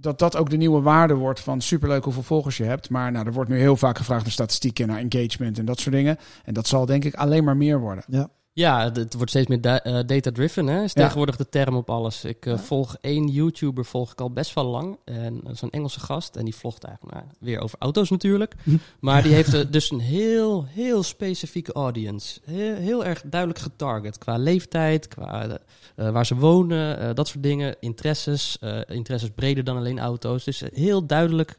dat 0.00 0.18
dat 0.18 0.36
ook 0.36 0.50
de 0.50 0.56
nieuwe 0.56 0.80
waarde 0.80 1.14
wordt 1.14 1.40
van 1.40 1.60
superleuk 1.60 2.04
hoeveel 2.04 2.22
volgers 2.22 2.56
je 2.56 2.64
hebt. 2.64 2.90
Maar 2.90 3.12
nou, 3.12 3.26
er 3.26 3.32
wordt 3.32 3.50
nu 3.50 3.58
heel 3.58 3.76
vaak 3.76 3.96
gevraagd 3.96 4.22
naar 4.22 4.32
statistieken, 4.32 4.86
naar 4.86 4.98
engagement 4.98 5.58
en 5.58 5.64
dat 5.64 5.80
soort 5.80 5.94
dingen. 5.94 6.18
En 6.44 6.54
dat 6.54 6.66
zal 6.66 6.86
denk 6.86 7.04
ik 7.04 7.14
alleen 7.14 7.44
maar 7.44 7.56
meer 7.56 7.80
worden. 7.80 8.04
Ja, 8.08 8.28
het- 8.66 8.96
het 8.96 9.14
wordt 9.14 9.30
steeds 9.30 9.46
meer 9.46 9.60
da- 9.60 9.82
eh, 9.82 9.98
data-driven, 10.06 10.66
hè? 10.66 10.82
Is 10.82 10.92
Ja. 10.92 11.00
tegenwoordig 11.02 11.36
de 11.36 11.48
term 11.48 11.76
op 11.76 11.90
alles. 11.90 12.24
Ik 12.24 12.46
eh, 12.46 12.58
volg 12.58 12.96
één 13.00 13.28
YouTuber, 13.28 13.84
volg 13.84 14.12
ik 14.12 14.20
al 14.20 14.30
best 14.30 14.54
wel 14.54 14.64
lang. 14.64 14.98
En 15.04 15.40
dat 15.42 15.52
is 15.52 15.62
een 15.62 15.70
Engelse 15.70 16.00
gast. 16.00 16.36
En 16.36 16.44
die 16.44 16.54
vlogt 16.54 16.84
eigenlijk 16.84 17.14
nou, 17.16 17.26
weer 17.38 17.60
over 17.60 17.78
auto's 17.78 18.10
natuurlijk. 18.10 18.54
Maar 19.00 19.22
die 19.22 19.32
heeft 19.32 19.54
eh, 19.54 19.60
dus 19.70 19.90
een 19.90 20.00
heel, 20.00 20.64
heel 20.68 21.02
specifieke 21.02 21.72
audience. 21.72 22.40
Heel, 22.44 22.74
heel 22.74 23.04
erg 23.04 23.22
duidelijk 23.24 23.60
getarget. 23.60 24.18
Qua 24.18 24.36
leeftijd, 24.38 25.08
qua 25.08 25.58
waar 25.94 26.26
ze 26.26 26.34
wonen, 26.34 27.14
dat 27.14 27.28
soort 27.28 27.42
dingen. 27.42 27.76
Interesses, 27.80 28.58
interesses 28.88 29.30
breder 29.34 29.64
dan 29.64 29.76
alleen 29.76 29.98
auto's. 29.98 30.44
Dus 30.44 30.62
heel 30.72 31.06
duidelijk 31.06 31.58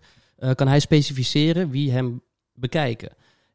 kan 0.56 0.68
hij 0.68 0.80
specificeren 0.80 1.70
wie 1.70 1.92
hem 1.92 2.22
bekijken. 2.54 3.10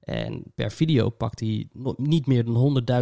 En 0.05 0.43
per 0.55 0.73
video 0.73 1.09
pakt 1.11 1.41
hij 1.41 1.69
niet 1.97 2.27
meer 2.27 2.45
dan 2.45 2.55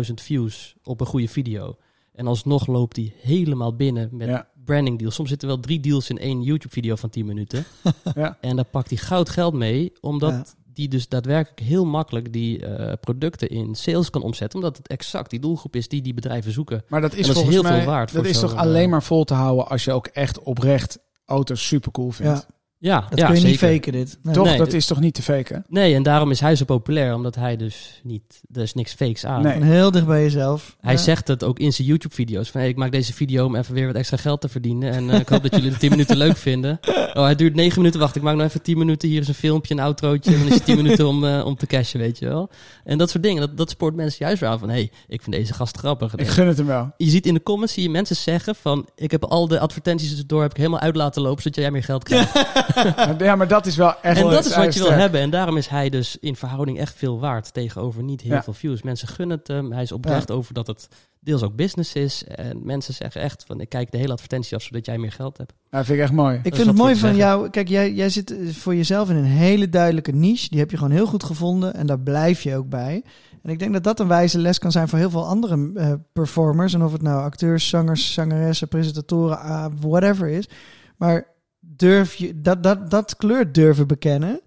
100.000 0.09 0.15
views 0.15 0.75
op 0.83 1.01
een 1.01 1.07
goede 1.07 1.29
video. 1.29 1.77
En 2.13 2.27
alsnog 2.27 2.67
loopt 2.67 2.97
hij 2.97 3.15
helemaal 3.21 3.77
binnen 3.77 4.09
met 4.13 4.29
Ja. 4.29 4.49
branding 4.65 4.99
deals. 4.99 5.15
Soms 5.15 5.29
zitten 5.29 5.49
wel 5.49 5.61
drie 5.61 5.81
deals 5.81 6.11
in 6.11 6.19
één 6.19 6.43
YouTube-video 6.43 6.95
van 6.97 7.11
10 7.11 7.27
minuten. 7.27 7.65
Ja. 8.15 8.39
En 8.41 8.57
daar 8.57 8.65
pakt 8.65 8.89
hij 8.89 8.99
goud 8.99 9.29
geld 9.29 9.55
mee, 9.55 9.93
omdat 10.01 10.31
Ja. 10.33 10.45
die 10.75 10.89
dus 10.89 11.09
daadwerkelijk 11.09 11.61
heel 11.61 11.85
makkelijk 11.85 12.33
die 12.33 12.67
eh, 12.67 12.93
producten 13.01 13.49
in 13.49 13.75
sales 13.75 14.11
kan 14.11 14.23
omzetten. 14.23 14.59
Omdat 14.59 14.77
het 14.77 14.89
exact 14.89 15.31
die 15.31 15.41
doelgroep 15.41 15.77
is 15.77 15.89
die 15.89 16.03
die 16.03 16.15
bedrijven 16.15 16.53
zoeken. 16.53 16.85
Maar 16.89 17.01
dat 17.01 17.15
is, 17.15 17.27
dat 17.27 17.37
is 17.37 17.43
heel 17.43 17.63
veel 17.63 17.71
mij, 17.71 17.85
waard 17.85 18.13
Dat 18.13 18.23
voor 18.23 18.31
is 18.31 18.41
toch 18.41 18.55
alleen 18.57 18.85
eh, 18.85 18.91
maar 18.91 19.03
vol 19.03 19.25
te 19.25 19.35
houden 19.35 19.69
als 19.69 19.85
je 19.85 19.93
ook 19.93 20.07
echt 20.07 20.41
oprecht 20.43 20.99
auto's 21.25 21.67
super 21.67 21.91
cool 21.93 22.11
vindt. 22.11 22.47
Ja. 22.49 22.55
Ja, 22.83 23.07
Dat 23.11 23.19
ja, 23.19 23.27
kun 23.27 23.41
je 23.41 23.47
niet 23.47 23.59
faken 23.59 23.93
dit. 23.93 24.19
Nee. 24.23 24.35
Toch? 24.35 24.45
Nee, 24.47 24.59
dat 24.59 24.73
is 24.73 24.87
toch 24.87 25.01
niet 25.01 25.15
te 25.15 25.23
faken? 25.23 25.65
Nee, 25.69 25.95
en 25.95 26.03
daarom 26.03 26.31
is 26.31 26.41
hij 26.41 26.57
zo 26.57 26.65
populair, 26.65 27.15
omdat 27.15 27.35
hij 27.35 27.57
dus 27.57 28.01
niet, 28.03 28.41
er 28.53 28.63
is 28.63 28.75
niks 28.75 28.93
fakes 28.93 29.25
aan. 29.25 29.43
Nee. 29.43 29.63
Heel 29.63 29.91
dicht 29.91 30.07
bij 30.07 30.23
jezelf. 30.23 30.77
Hij 30.81 30.93
Ja. 30.93 30.99
zegt 30.99 31.29
het 31.29 31.45
ook 31.45 31.59
in 31.59 31.73
zijn 31.73 31.89
YouTube-video's. 31.89 32.51
Van, 32.51 32.61
hey, 32.61 32.69
ik 32.71 32.77
maak 32.77 32.93
deze 32.93 33.13
video 33.13 33.45
om 33.45 33.57
even 33.57 33.75
weer 33.75 33.87
wat 33.87 33.95
extra 33.97 34.17
geld 34.17 34.41
te 34.41 34.49
verdienen. 34.49 34.93
En 34.93 35.11
eh, 35.11 35.19
ik 35.21 35.29
hoop 35.29 35.43
dat 35.43 35.55
jullie 35.55 35.71
de 35.71 35.77
10 35.77 35.91
minuten 35.91 36.17
leuk 36.17 36.37
vinden. 36.37 36.81
Oh, 37.15 37.23
hij 37.23 37.35
duurt 37.35 37.55
9 37.55 37.79
minuten. 37.79 38.01
Wacht, 38.01 38.17
ik 38.17 38.23
maak 38.23 38.37
nog 38.37 38.47
even 38.47 38.63
10 38.63 38.79
minuten. 38.79 39.09
Hier 39.09 39.21
is 39.21 39.29
een 39.29 39.35
filmpje, 39.35 39.75
een 39.75 39.81
outrootje. 39.81 40.33
En 40.33 40.39
dan 40.39 40.47
is 40.49 40.55
het 40.55 40.65
10 40.65 40.77
minuten 40.77 41.07
om, 41.07 41.25
eh, 41.25 41.45
om 41.47 41.57
te 41.57 41.67
cashen, 41.67 42.01
weet 42.01 42.19
je 42.19 42.27
wel. 42.27 42.51
En 42.85 42.99
dat 42.99 43.11
soort 43.11 43.23
dingen. 43.23 43.41
Dat, 43.41 43.57
dat 43.57 43.71
spoort 43.71 43.95
mensen 43.95 44.25
juist 44.25 44.41
weer 44.41 44.49
aan 44.51 44.59
van... 44.59 44.69
hey, 44.69 44.91
ik 45.09 45.23
vind 45.23 45.37
deze 45.37 45.53
gast 45.55 45.77
grappig. 45.77 46.15
Ik 46.15 46.27
gun 46.29 46.47
het 46.47 46.57
hem 46.57 46.67
wel. 46.67 46.91
Je 46.97 47.09
ziet 47.11 47.27
in 47.27 47.35
de 47.35 47.43
comments 47.43 47.73
zie 47.75 47.83
je 47.83 47.91
mensen 47.91 48.17
zeggen 48.17 48.55
van... 48.55 48.89
ik 48.97 49.11
heb 49.11 49.25
al 49.25 49.49
de 49.49 49.59
advertenties 49.59 50.27
door 50.27 50.43
heb 50.43 50.51
ik 50.51 50.57
helemaal 50.57 50.81
uit 50.81 50.97
laten 50.97 51.23
lopen... 51.23 51.43
zodat 51.43 51.59
jij 51.59 51.71
meer 51.71 51.83
geld 51.85 52.05
krijgt. 52.05 52.35
ja, 52.35 52.67
maar 53.37 53.49
dat 53.49 53.67
is 53.67 53.77
wel 53.77 53.95
echt 54.03 54.21
en 54.21 54.31
dat 54.31 54.45
is 54.45 54.57
wat 54.57 54.75
je 54.75 54.81
wil 54.81 54.93
hebben. 54.93 55.21
En 55.21 55.31
daarom 55.31 55.57
is 55.57 55.67
hij 55.69 55.91
dus 55.91 56.17
in 56.21 56.37
verhouding 56.37 56.79
echt 56.79 56.95
veel 56.97 57.21
waard... 57.21 57.53
tegenover 57.53 58.03
niet 58.03 58.21
heel 58.21 58.33
Ja. 58.33 58.43
veel 58.43 58.53
views. 58.53 58.83
Mensen 58.83 59.09
gunnen 59.09 59.39
het 59.39 59.49
hem. 59.49 59.73
Hij 59.73 59.83
is 59.83 59.93
oprecht 59.93 60.31
over 60.31 60.55
dat 60.55 60.67
het 60.67 60.89
deels 61.21 61.43
ook 61.43 61.57
business 61.57 61.95
is. 61.95 62.25
En 62.25 62.61
mensen 62.65 62.95
zeggen 62.95 63.21
echt 63.21 63.45
van... 63.47 63.61
ik 63.61 63.69
kijk 63.69 63.91
de 63.91 63.99
hele 63.99 64.13
advertentie 64.13 64.57
af... 64.57 64.63
zodat 64.63 64.87
jij 64.87 64.99
meer 64.99 65.13
geld 65.13 65.39
hebt. 65.39 65.53
Ja, 65.71 65.85
vind 65.85 65.99
ik 65.99 66.05
echt 66.05 66.13
mooi. 66.13 66.41
Ik 66.43 66.55
vind 66.55 66.67
het 66.67 66.77
mooi 66.77 66.97
van 66.97 67.17
jou. 67.17 67.51
Kijk, 67.51 67.69
jij, 67.69 67.93
jij 67.93 68.09
zit 68.09 68.35
voor 68.53 68.75
jezelf 68.75 69.11
in 69.11 69.17
een 69.17 69.25
hele 69.25 69.69
duidelijke 69.69 70.13
niche. 70.13 70.49
Die 70.49 70.59
heb 70.59 70.71
je 70.71 70.77
gewoon 70.77 70.93
heel 70.93 71.07
goed 71.07 71.25
gevonden. 71.25 71.75
En 71.75 71.87
daar 71.87 72.01
blijf 72.01 72.43
je 72.43 72.57
ook 72.57 72.69
bij. 72.69 73.03
En 73.43 73.51
ik 73.51 73.59
denk 73.59 73.73
dat 73.73 73.85
dat 73.85 74.01
een 74.01 74.09
wijze 74.09 74.39
les 74.39 74.59
kan 74.59 74.73
zijn 74.73 74.89
voor 74.89 74.99
heel 74.99 75.11
veel 75.11 75.27
andere 75.27 75.71
eh, 75.75 75.93
performers. 76.13 76.75
En 76.75 76.83
of 76.85 76.93
het 76.93 77.03
nou 77.03 77.23
acteurs, 77.23 77.69
zangers, 77.69 78.13
zangeressen, 78.13 78.69
presentatoren, 78.69 79.39
ah, 79.39 79.73
whatever 79.81 80.29
is. 80.29 80.49
Maar 80.97 81.27
durf 81.65 82.15
je 82.15 82.41
dat, 82.41 82.63
dat, 82.63 82.91
dat 82.91 83.17
kleur 83.17 83.53
durven 83.53 83.87
bekennen. 83.87 84.41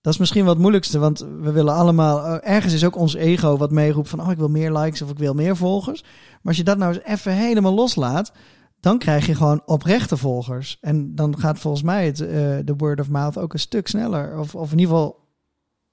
Dat 0.00 0.12
is 0.12 0.18
misschien 0.18 0.42
wel 0.42 0.52
het 0.52 0.60
moeilijkste, 0.60 0.98
want 0.98 1.18
we 1.18 1.52
willen 1.52 1.74
allemaal. 1.74 2.24
eh, 2.24 2.54
ergens 2.54 2.72
is 2.72 2.84
ook 2.84 2.96
ons 2.96 3.14
ego 3.14 3.56
wat 3.56 3.70
meeroept 3.70 4.08
van: 4.08 4.20
oh, 4.20 4.30
ik 4.30 4.38
wil 4.38 4.48
meer 4.48 4.72
likes 4.72 5.02
of 5.02 5.10
ik 5.10 5.18
wil 5.18 5.34
meer 5.34 5.56
volgers. 5.56 6.02
Maar 6.02 6.40
als 6.42 6.56
je 6.56 6.64
dat 6.64 6.78
nou 6.78 6.94
eens 6.94 7.04
even 7.04 7.32
helemaal 7.32 7.74
loslaat, 7.74 8.32
dan 8.80 8.98
krijg 8.98 9.26
je 9.26 9.34
gewoon 9.34 9.62
oprechte 9.64 10.16
volgers. 10.16 10.78
En 10.80 11.14
dan 11.14 11.38
gaat 11.38 11.58
volgens 11.58 11.82
mij 11.82 12.06
het, 12.06 12.20
eh, 12.20 12.28
de 12.64 12.74
word 12.76 13.00
of 13.00 13.08
mouth 13.08 13.38
ook 13.38 13.52
een 13.52 13.58
stuk 13.58 13.88
sneller. 13.88 14.38
Of, 14.38 14.54
of 14.54 14.72
in 14.72 14.78
ieder 14.78 14.94
geval, 14.94 15.28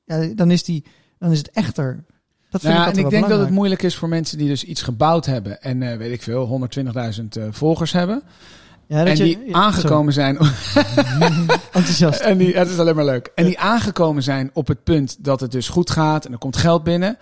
ja, 0.04 0.34
dan, 0.36 0.52
is 0.52 0.64
die, 0.64 0.86
dan 1.18 1.32
is 1.32 1.38
het 1.38 1.52
echter. 1.52 2.06
Dat 2.50 2.62
vind 2.62 2.74
Nou 2.74 2.90
ik 2.90 2.96
en 2.96 3.04
ik 3.04 3.10
denk 3.10 3.28
dat 3.28 3.40
het 3.40 3.50
moeilijk 3.50 3.84
is 3.84 3.96
voor 3.96 4.10
mensen 4.10 4.38
die 4.38 4.48
dus 4.48 4.64
iets 4.64 4.82
gebouwd 4.82 5.26
hebben 5.26 5.62
en 5.62 5.82
eh, 5.82 5.98
weet 5.98 6.12
ik 6.12 6.22
veel, 6.22 6.70
120.000 7.20 7.38
eh, 7.38 7.48
volgers 7.50 7.92
hebben. 7.92 8.24
Ja, 8.88 9.06
en 9.06 9.16
je- 9.18 9.24
die 9.24 9.40
ja, 9.46 9.54
aangekomen 9.54 10.14
zijn. 10.14 10.38
enthousiast. 11.72 12.20
en 12.20 12.38
die, 12.38 12.58
het 12.58 12.70
is 12.70 12.80
alleen 12.80 12.96
maar 12.96 13.06
leuk. 13.06 13.32
En 13.36 13.46
die 13.46 13.60
aangekomen 13.60 14.24
zijn 14.24 14.50
op 14.54 14.68
het 14.68 14.84
punt 14.84 15.24
dat 15.24 15.40
het 15.40 15.52
dus 15.52 15.70
goed 15.70 15.90
gaat 15.90 16.26
en 16.26 16.32
er 16.32 16.38
komt 16.38 16.58
geld 16.58 16.84
binnen. 16.84 17.18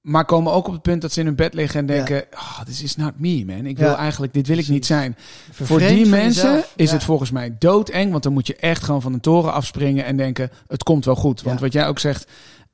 Maar 0.00 0.24
komen 0.24 0.52
ook 0.52 0.66
op 0.66 0.72
het 0.72 0.82
punt 0.82 1.02
dat 1.02 1.12
ze 1.12 1.20
in 1.20 1.26
hun 1.26 1.34
bed 1.34 1.54
liggen 1.54 1.80
en 1.80 1.86
denken: 1.86 2.24
oh, 2.34 2.60
this 2.60 2.82
is 2.82 2.96
not 2.96 3.12
me, 3.16 3.44
man. 3.46 3.66
Ik 3.66 3.78
wil 3.78 3.88
Ja. 3.88 3.96
eigenlijk, 3.96 4.32
dit 4.32 4.46
wil 4.46 4.58
ik 4.58 4.68
niet 4.68 4.86
zijn. 4.86 5.16
Voor 5.52 5.78
die 5.78 6.06
mensen 6.06 6.64
is 6.76 6.88
Ja. 6.88 6.94
het 6.94 7.04
volgens 7.04 7.30
mij 7.30 7.56
doodeng. 7.58 8.10
Want 8.10 8.22
dan 8.22 8.32
moet 8.32 8.46
je 8.46 8.56
echt 8.56 8.82
gewoon 8.82 9.02
van 9.02 9.12
een 9.12 9.20
toren 9.20 9.52
afspringen 9.52 10.04
en 10.04 10.16
denken: 10.16 10.50
het 10.68 10.82
komt 10.82 11.04
wel 11.04 11.14
goed. 11.16 11.42
Want 11.42 11.56
Ja. 11.58 11.62
wat 11.64 11.72
jij 11.72 11.86
ook 11.88 11.98
zegt, 11.98 12.30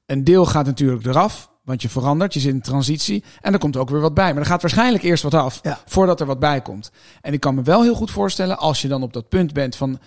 een 0.06 0.24
deel 0.24 0.46
gaat 0.46 0.66
natuurlijk 0.66 1.06
eraf. 1.06 1.50
Want 1.64 1.82
je 1.82 1.88
verandert, 1.88 2.34
je 2.34 2.40
zit 2.40 2.52
in 2.54 2.60
transitie. 2.60 3.24
En 3.40 3.52
er 3.52 3.58
komt 3.58 3.76
ook 3.76 3.90
weer 3.90 4.00
wat 4.00 4.14
bij. 4.14 4.32
Maar 4.32 4.42
er 4.42 4.48
gaat 4.48 4.62
waarschijnlijk 4.62 5.04
eerst 5.04 5.22
wat 5.22 5.34
af 5.34 5.58
Ja. 5.62 5.78
voordat 5.86 6.20
er 6.20 6.26
wat 6.26 6.38
bij 6.38 6.60
komt. 6.62 6.90
En 7.20 7.32
ik 7.32 7.40
kan 7.40 7.54
me 7.54 7.62
wel 7.62 7.82
heel 7.82 7.94
goed 7.94 8.10
voorstellen, 8.10 8.58
als 8.58 8.82
je 8.82 8.88
dan 8.88 9.02
op 9.02 9.12
dat 9.12 9.28
punt 9.28 9.52
bent 9.52 9.76
van 9.76 9.98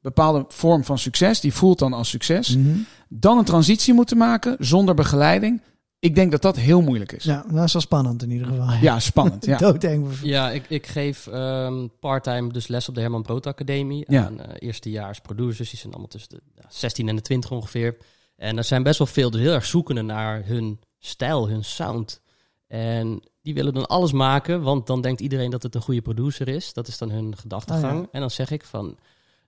bepaalde 0.00 0.44
vorm 0.48 0.84
van 0.84 0.98
succes, 0.98 1.40
die 1.40 1.52
voelt 1.54 1.78
dan 1.78 1.92
als 1.92 2.08
succes, 2.08 2.56
Mhm. 2.56 2.76
dan 3.08 3.38
een 3.38 3.44
transitie 3.44 3.94
moeten 3.94 4.16
maken 4.16 4.56
zonder 4.58 4.94
begeleiding. 4.94 5.62
Ik 5.98 6.14
denk 6.14 6.30
dat 6.30 6.42
dat 6.42 6.56
heel 6.56 6.80
moeilijk 6.82 7.12
is. 7.12 7.24
Ja, 7.24 7.44
Ja, 7.48 7.54
dat 7.54 7.64
is 7.64 7.72
wel 7.72 7.82
spannend 7.82 8.22
in 8.22 8.30
ieder 8.30 8.46
geval. 8.46 9.00
spannend. 9.00 9.44
Ja. 9.52 9.56
Doodeng. 9.58 10.06
Ja, 10.22 10.50
ik, 10.50 10.64
ik 10.68 10.86
geef 10.86 11.26
ehm 11.26 11.86
parttime 12.00 12.52
dus 12.52 12.66
les 12.68 12.88
op 12.88 12.94
de 12.94 13.00
Herman 13.00 13.22
Brood 13.22 13.46
Academie. 13.46 14.04
Ja. 14.08 14.26
En 14.26 14.46
eh, 14.48 14.54
eerstejaars 14.68 15.20
producers, 15.20 15.70
die 15.70 15.78
zijn 15.78 15.92
allemaal 15.92 16.10
tussen 16.10 16.30
de 16.30 16.40
ja, 16.54 16.64
16 16.68 17.08
en 17.08 17.16
de 17.16 17.22
20 17.22 17.50
ongeveer. 17.50 17.96
En 18.36 18.56
er 18.58 18.64
zijn 18.64 18.82
best 18.82 18.98
wel 18.98 19.06
veel 19.06 19.30
dus 19.30 19.40
heel 19.40 19.52
erg 19.52 19.66
zoekende 19.66 20.02
naar 20.02 20.42
hun 20.44 20.78
stijl, 21.06 21.48
hun 21.48 21.64
sound. 21.64 22.20
En 22.66 23.22
die 23.42 23.54
willen 23.54 23.74
dan 23.74 23.86
alles 23.86 24.12
maken, 24.12 24.62
want 24.62 24.86
dan 24.86 25.00
denkt 25.00 25.20
iedereen 25.20 25.50
dat 25.50 25.62
het 25.62 25.74
een 25.74 25.82
goede 25.82 26.02
producer 26.02 26.48
is. 26.48 26.72
Dat 26.72 26.88
is 26.88 26.98
dan 26.98 27.10
hun 27.10 27.36
gedachtegang. 27.36 27.96
Oh 27.96 28.02
ja. 28.02 28.08
En 28.12 28.20
dan 28.20 28.30
zeg 28.30 28.50
ik 28.50 28.64
van, 28.64 28.96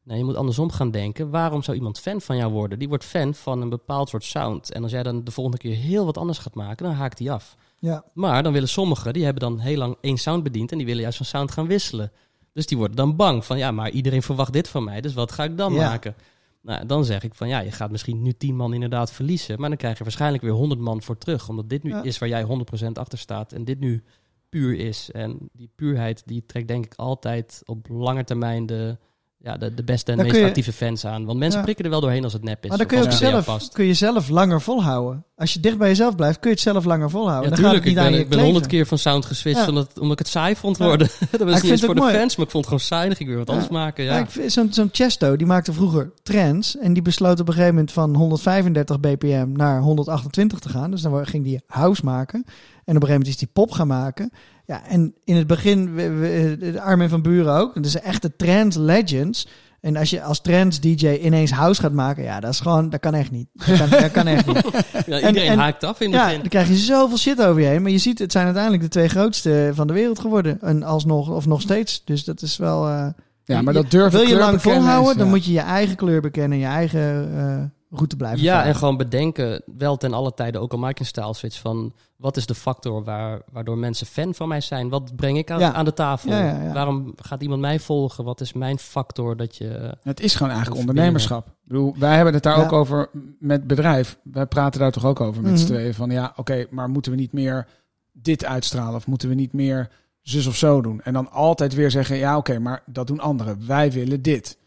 nee, 0.02 0.18
je 0.18 0.24
moet 0.24 0.36
andersom 0.36 0.70
gaan 0.70 0.90
denken. 0.90 1.30
Waarom 1.30 1.62
zou 1.62 1.76
iemand 1.76 1.98
fan 2.00 2.20
van 2.20 2.36
jou 2.36 2.52
worden? 2.52 2.78
Die 2.78 2.88
wordt 2.88 3.04
fan 3.04 3.34
van 3.34 3.60
een 3.60 3.68
bepaald 3.68 4.08
soort 4.08 4.24
sound. 4.24 4.72
En 4.72 4.82
als 4.82 4.92
jij 4.92 5.02
dan 5.02 5.24
de 5.24 5.30
volgende 5.30 5.58
keer 5.58 5.74
heel 5.76 6.04
wat 6.04 6.18
anders 6.18 6.38
gaat 6.38 6.54
maken, 6.54 6.86
dan 6.86 6.94
haakt 6.94 7.18
die 7.18 7.32
af. 7.32 7.56
Ja. 7.78 8.04
Maar 8.12 8.42
dan 8.42 8.52
willen 8.52 8.68
sommigen, 8.68 9.12
die 9.12 9.24
hebben 9.24 9.42
dan 9.42 9.58
heel 9.58 9.76
lang 9.78 9.96
één 10.00 10.18
sound 10.18 10.42
bediend 10.42 10.70
en 10.72 10.76
die 10.76 10.86
willen 10.86 11.02
juist 11.02 11.16
van 11.16 11.26
sound 11.26 11.50
gaan 11.50 11.66
wisselen. 11.66 12.12
Dus 12.52 12.66
die 12.66 12.78
worden 12.78 12.96
dan 12.96 13.16
bang 13.16 13.44
van, 13.44 13.58
ja, 13.58 13.70
maar 13.70 13.90
iedereen 13.90 14.22
verwacht 14.22 14.52
dit 14.52 14.68
van 14.68 14.84
mij, 14.84 15.00
dus 15.00 15.14
wat 15.14 15.32
ga 15.32 15.44
ik 15.44 15.56
dan 15.56 15.72
Ja. 15.72 15.88
maken? 15.88 16.14
Nou, 16.62 16.86
dan 16.86 17.04
zeg 17.04 17.22
ik 17.22 17.34
van, 17.34 17.48
ja, 17.48 17.58
je 17.60 17.70
gaat 17.70 17.90
misschien 17.90 18.22
nu 18.22 18.32
10 18.32 18.56
man 18.56 18.74
inderdaad 18.74 19.12
verliezen, 19.12 19.60
maar 19.60 19.68
dan 19.68 19.78
krijg 19.78 19.98
je 19.98 20.04
waarschijnlijk 20.04 20.42
weer 20.42 20.52
100 20.52 20.80
man 20.80 21.02
voor 21.02 21.18
terug, 21.18 21.48
omdat 21.48 21.68
dit 21.68 21.82
nu 21.82 21.90
Ja. 21.90 22.02
is 22.02 22.18
waar 22.18 22.28
jij 22.28 22.44
100% 22.44 22.98
achter 22.98 23.18
staat 23.18 23.52
en 23.52 23.64
dit 23.64 23.78
nu 23.80 24.02
puur 24.48 24.78
is. 24.78 25.10
En 25.10 25.48
die 25.52 25.70
puurheid, 25.74 26.22
die 26.26 26.46
trekt 26.46 26.68
denk 26.68 26.84
ik 26.84 26.94
altijd 26.94 27.62
op 27.64 27.88
lange 27.88 28.24
termijn 28.24 28.66
de, 28.66 28.98
ja, 29.40 29.56
de, 29.56 29.74
de 29.74 29.84
beste 29.84 30.10
en 30.10 30.16
Dan 30.16 30.26
meest 30.26 30.38
je- 30.38 30.44
actieve 30.46 30.72
fans 30.72 31.04
aan. 31.04 31.24
Want 31.24 31.38
mensen 31.38 31.58
Ja. 31.58 31.64
prikken 31.64 31.84
er 31.84 31.90
wel 31.90 32.00
doorheen 32.00 32.24
als 32.24 32.32
het 32.32 32.42
nep 32.44 32.62
is. 32.62 32.68
Maar 32.68 32.78
dan 32.78 32.86
kun 32.86 32.98
je, 32.98 33.04
ook 33.04 33.12
zelf, 33.12 33.44
past. 33.44 33.72
kun 33.72 33.84
je 33.84 33.94
zelf 33.94 34.28
langer 34.28 34.60
volhouden. 34.60 35.24
Als 35.36 35.52
je 35.52 35.60
dicht 35.60 35.78
bij 35.78 35.88
jezelf 35.88 36.14
blijft, 36.16 36.38
kun 36.38 36.50
je 36.50 36.54
het 36.54 36.64
zelf 36.64 36.84
langer 36.84 37.10
volhouden. 37.10 37.50
Ja, 37.50 37.56
dan 37.56 37.64
gaat 37.64 37.74
het. 37.74 37.82
Ik 37.82 37.88
niet 37.88 37.98
aan 37.98 38.10
ben, 38.10 38.20
ik 38.20 38.28
ben 38.28 38.38
honderd 38.40 38.66
keer 38.66 38.86
van 38.86 38.98
sound 38.98 39.24
geswitcht 39.24 39.60
Ja. 39.62 39.68
omdat, 39.68 39.90
omdat 39.98 40.12
ik 40.12 40.18
het 40.18 40.28
saai 40.28 40.56
vond 40.56 40.76
worden. 40.78 41.08
dat 41.30 41.40
was 41.40 41.56
ik 41.56 41.62
niet 41.62 41.72
eens 41.72 41.84
voor 41.84 41.94
de 41.94 42.00
mooi. 42.00 42.14
fans, 42.14 42.36
maar 42.36 42.46
ik 42.46 42.52
vond 42.52 42.64
het 42.64 42.74
gewoon 42.74 42.80
saai. 42.80 43.06
Dan 43.06 43.16
ging 43.16 43.28
ik 43.28 43.34
weer 43.36 43.44
wat 43.44 43.54
anders 43.54 43.72
maken. 43.72 44.04
Ja. 44.04 44.18
Ik 44.18 44.50
Zo'n 44.50 44.72
zo'n 44.72 44.88
Chesto, 44.92 45.36
die 45.36 45.46
maakte 45.46 45.72
vroeger 45.72 46.12
trends. 46.22 46.76
En 46.76 46.92
die 46.92 47.02
besloot 47.02 47.40
op 47.40 47.46
een 47.48 47.52
gegeven 47.54 47.74
moment 47.74 47.92
van 47.92 48.14
135 48.14 49.00
bpm 49.00 49.48
naar 49.52 49.80
128 49.80 50.58
te 50.58 50.68
gaan. 50.68 50.90
Dus 50.90 51.02
dan 51.02 51.26
ging 51.26 51.44
die 51.44 51.60
house 51.66 52.04
maken. 52.04 52.42
En 52.44 52.96
op 52.96 53.02
een 53.02 53.08
gegeven 53.08 53.08
moment 53.12 53.28
is 53.28 53.36
die 53.36 53.48
pop 53.52 53.70
gaan 53.70 53.86
maken. 53.86 54.30
Ja, 54.68 54.82
en 54.88 55.14
in 55.24 55.36
het 55.36 55.46
begin, 55.46 55.94
we- 55.94 56.08
we- 56.10 56.56
de 56.72 56.80
Armin 56.80 57.08
van 57.08 57.22
Buren 57.22 57.54
ook. 57.54 57.82
Dus 57.82 58.00
echte 58.00 58.36
trend 58.36 58.74
legends. 58.76 59.48
En 59.80 59.96
als 59.96 60.10
je 60.10 60.22
als 60.22 60.40
trends 60.40 60.80
DJ 60.80 61.08
ineens 61.22 61.50
house 61.50 61.80
gaat 61.80 61.92
maken, 61.92 62.22
ja, 62.22 62.40
dat 62.40 62.50
is 62.52 62.60
gewoon, 62.60 62.90
dat 62.90 63.00
kan 63.00 63.14
echt 63.14 63.30
niet. 63.30 63.46
Dat 63.66 63.78
kan, 63.78 63.88
dat 63.90 64.10
kan 64.10 64.26
echt 64.26 64.46
niet. 64.46 64.62
Ja, 65.06 65.16
iedereen 65.28 65.48
en- 65.50 65.58
haakt 65.58 65.84
af 65.84 66.00
in 66.00 66.06
het 66.06 66.14
Ja, 66.16 66.24
begin. 66.24 66.40
dan 66.40 66.48
krijg 66.48 66.68
je 66.68 66.74
zoveel 66.76 67.16
shit 67.18 67.42
over 67.42 67.60
je 67.62 67.66
heen. 67.66 67.82
Maar 67.82 67.90
je 67.90 67.98
ziet, 67.98 68.18
het 68.18 68.32
zijn 68.32 68.44
uiteindelijk 68.44 68.82
de 68.82 68.88
twee 68.88 69.08
grootste 69.08 69.70
van 69.74 69.86
de 69.86 69.92
wereld 69.92 70.18
geworden. 70.18 70.60
En 70.60 70.82
alsnog, 70.82 71.28
of 71.30 71.46
nog 71.46 71.60
steeds. 71.60 72.02
Dus 72.04 72.24
dat 72.24 72.42
is 72.42 72.56
wel... 72.56 72.88
eh, 72.88 73.06
Ja, 73.44 73.62
maar 73.62 73.74
je- 73.74 73.80
dat 73.82 73.90
durven 73.90 74.20
Wil 74.20 74.28
je 74.28 74.36
lang 74.36 74.62
volhouden, 74.62 75.12
is, 75.12 75.18
dan 75.18 75.28
moet 75.28 75.44
je 75.44 75.52
je 75.52 75.60
eigen 75.60 75.96
kleur 75.96 76.20
bekennen. 76.20 76.58
Je 76.58 76.66
eigen 76.66 77.30
eh, 77.36 77.77
route 77.90 78.16
blijven 78.16 78.42
Ja, 78.42 78.52
varen. 78.54 78.68
en 78.68 78.74
gewoon 78.74 78.96
bedenken, 78.96 79.62
wel 79.78 79.96
ten 79.96 80.12
alle 80.12 80.34
tijden, 80.34 80.60
ook 80.60 80.72
al 80.72 80.78
maak 80.78 80.94
je 80.94 81.00
een 81.00 81.06
style 81.06 81.34
switch, 81.34 81.58
van 81.58 81.92
wat 82.16 82.36
is 82.36 82.46
de 82.46 82.54
factor 82.54 83.04
waar, 83.04 83.42
waardoor 83.52 83.78
mensen 83.78 84.06
fan 84.06 84.34
van 84.34 84.48
mij 84.48 84.60
zijn? 84.60 84.88
Wat 84.88 85.16
breng 85.16 85.38
ik 85.38 85.50
aan, 85.50 85.58
Ja. 85.60 85.72
aan 85.72 85.84
de 85.84 85.92
tafel? 85.94 86.30
Ja, 86.30 86.44
ja, 86.44 86.62
ja. 86.62 86.72
Waarom 86.72 87.12
gaat 87.16 87.42
iemand 87.42 87.60
mij 87.60 87.78
volgen? 87.80 88.24
Wat 88.24 88.40
is 88.40 88.52
mijn 88.52 88.78
factor 88.78 89.36
dat 89.36 89.56
je... 89.56 89.96
Het 90.02 90.20
is 90.20 90.32
gewoon 90.34 90.52
eigenlijk 90.52 90.80
Of 90.82 90.88
ondernemerschap. 90.88 91.46
Ik 91.46 91.52
bedoel, 91.64 91.94
wij 91.98 92.14
hebben 92.14 92.34
het 92.34 92.42
daar 92.42 92.58
Ja. 92.58 92.64
ook 92.64 92.72
over 92.72 93.10
met 93.38 93.66
bedrijf. 93.66 94.18
Wij 94.22 94.46
praten 94.46 94.80
daar 94.80 94.92
toch 94.92 95.04
ook 95.04 95.20
over 95.20 95.42
met 95.42 95.58
z'n 95.58 95.64
Mhm. 95.64 95.74
tweeën. 95.74 95.94
Van 95.94 96.10
ja, 96.10 96.32
oké, 96.36 96.66
maar 96.70 96.88
moeten 96.88 97.12
we 97.12 97.18
niet 97.18 97.32
meer 97.32 97.66
dit 98.12 98.44
uitstralen? 98.44 98.94
Of 98.94 99.06
moeten 99.06 99.28
we 99.28 99.34
niet 99.34 99.52
meer 99.52 99.90
zus 100.22 100.46
of 100.46 100.56
zo 100.56 100.80
doen? 100.80 101.00
En 101.00 101.12
dan 101.12 101.30
altijd 101.30 101.74
weer 101.74 101.90
zeggen, 101.90 102.16
ja 102.16 102.36
oké, 102.36 102.58
maar 102.58 102.82
dat 102.86 103.06
doen 103.06 103.20
anderen. 103.20 103.66
Wij 103.66 103.92
willen 103.92 104.22
dit. 104.22 104.58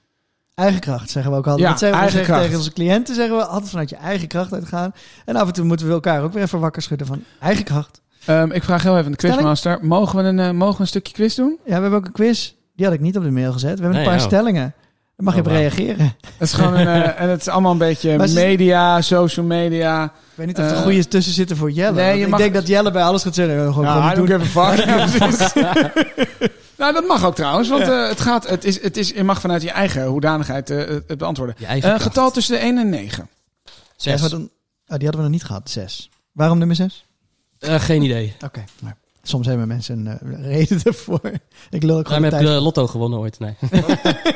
Eigen 0.55 0.79
kracht 0.79 1.09
zeggen 1.09 1.31
we 1.31 1.37
ook 1.37 1.47
altijd. 1.47 1.63
Ja, 1.63 1.69
dat 1.69 1.79
zeggen 1.79 1.97
we 1.99 2.03
eigen 2.05 2.17
zeggen 2.25 2.33
kracht. 2.33 2.41
tegen 2.43 2.57
onze 2.57 2.73
cliënten. 2.73 3.15
Zeggen 3.15 3.37
we 3.37 3.45
altijd 3.45 3.69
vanuit 3.69 3.89
je 3.89 3.95
eigen 3.95 4.27
kracht 4.27 4.53
uitgaan. 4.53 4.93
En 5.25 5.35
af 5.35 5.47
en 5.47 5.53
toe 5.53 5.65
moeten 5.65 5.87
we 5.87 5.93
elkaar 5.93 6.23
ook 6.23 6.33
weer 6.33 6.43
even 6.43 6.59
wakker 6.59 6.81
schudden 6.81 7.07
van 7.07 7.23
eigen 7.39 7.63
kracht. 7.63 8.01
Ehm, 8.25 8.51
ik 8.51 8.63
vraag 8.63 8.83
heel 8.83 8.93
even 8.93 9.05
aan 9.05 9.11
de 9.11 9.17
quizmaster. 9.17 9.77
Mogen 9.81 10.17
we, 10.17 10.23
een, 10.23 10.39
eh, 10.39 10.51
mogen 10.51 10.75
we 10.75 10.81
een 10.81 10.87
stukje 10.87 11.13
quiz 11.13 11.35
doen? 11.35 11.57
Ja, 11.65 11.75
we 11.75 11.81
hebben 11.81 11.99
ook 11.99 12.05
een 12.05 12.11
quiz. 12.11 12.53
Die 12.75 12.85
had 12.85 12.95
ik 12.95 13.01
niet 13.01 13.17
op 13.17 13.23
de 13.23 13.31
mail 13.31 13.51
gezet. 13.51 13.69
We 13.79 13.83
hebben 13.83 13.89
Nee, 13.91 13.99
een 14.01 14.09
paar 14.09 14.19
oh. 14.19 14.25
stellingen. 14.25 14.73
Daar 15.15 15.25
mag 15.25 15.35
je 15.35 15.41
Oh, 15.41 15.45
op 15.47 15.51
reageren. 15.53 16.05
Het 16.05 16.13
is 16.39 16.53
gewoon 16.53 16.73
een, 16.73 16.87
eh, 16.87 17.21
en 17.21 17.29
het 17.29 17.41
is 17.41 17.47
allemaal 17.47 17.71
een 17.71 17.77
beetje 17.77 18.17
Maar 18.17 18.29
media, 18.29 19.01
social 19.01 19.45
media. 19.45 20.03
Ik 20.03 20.09
weet 20.35 20.47
niet 20.47 20.57
of 20.59 20.65
er 20.65 20.75
Eh, 20.75 20.81
goede 20.81 21.07
tussen 21.07 21.33
zitten 21.33 21.57
voor 21.57 21.71
Jelle. 21.71 21.91
nee, 22.01 22.17
je 22.17 22.23
ik 22.23 22.29
mag- 22.29 22.39
denk 22.39 22.53
dat 22.53 22.67
Jelle 22.67 22.91
bij 22.91 23.03
alles 23.03 23.23
gaat 23.23 23.35
zeggen. 23.35 23.55
Gewoon, 23.73 23.83
Ja, 23.85 23.91
gewoon 23.91 24.05
I 24.05 24.07
niet 24.07 24.15
don't 24.15 24.29
doen. 24.29 24.39
give 24.41 24.59
a 24.59 24.71
fuck. 24.75 26.45
Nou, 26.81 26.93
dat 26.93 27.07
mag 27.07 27.25
ook 27.25 27.35
trouwens, 27.35 27.69
want 27.69 27.81
eh, 27.81 28.07
het 28.07 28.19
gaat, 28.19 28.49
het 28.49 28.63
is, 28.63 28.81
het 28.81 28.97
is, 28.97 29.09
je 29.09 29.23
mag 29.23 29.41
vanuit 29.41 29.61
je 29.61 29.71
eigen 29.71 30.05
hoedanigheid 30.05 30.69
eh, 30.69 30.77
het 31.07 31.17
beantwoorden. 31.17 31.55
Je 31.59 31.65
eigen 31.65 31.89
Een 31.89 31.95
kracht. 31.95 32.09
getal 32.13 32.31
tussen 32.31 32.53
de 32.55 32.61
1 32.61 32.77
en 32.77 32.89
9. 32.89 33.29
Zes. 33.65 33.73
Zes. 33.95 34.21
wat 34.21 34.31
een- 34.31 34.51
oh, 34.87 34.97
die 34.97 35.07
hadden 35.07 35.11
we 35.15 35.21
nog 35.21 35.29
niet 35.29 35.43
gehad. 35.43 35.69
Zes. 35.69 36.09
Waarom 36.31 36.57
nummer 36.57 36.75
zes? 36.75 37.05
Eh, 37.59 37.81
geen 37.81 38.01
idee. 38.01 38.35
Oké. 38.45 38.63
nou. 38.81 38.93
Soms 39.23 39.47
hebben 39.47 39.67
mensen 39.67 40.05
een 40.05 40.33
eh, 40.35 40.45
reden 40.51 40.81
ervoor. 40.83 41.19
Ik 41.69 41.83
lul 41.83 41.97
ook 41.97 42.07
gewoon 42.07 42.23
heb 42.23 42.31
tijd. 42.31 42.43
je 42.43 42.49
lotto 42.49 42.87
gewonnen 42.87 43.19
ooit. 43.19 43.39
Nee. 43.39 43.55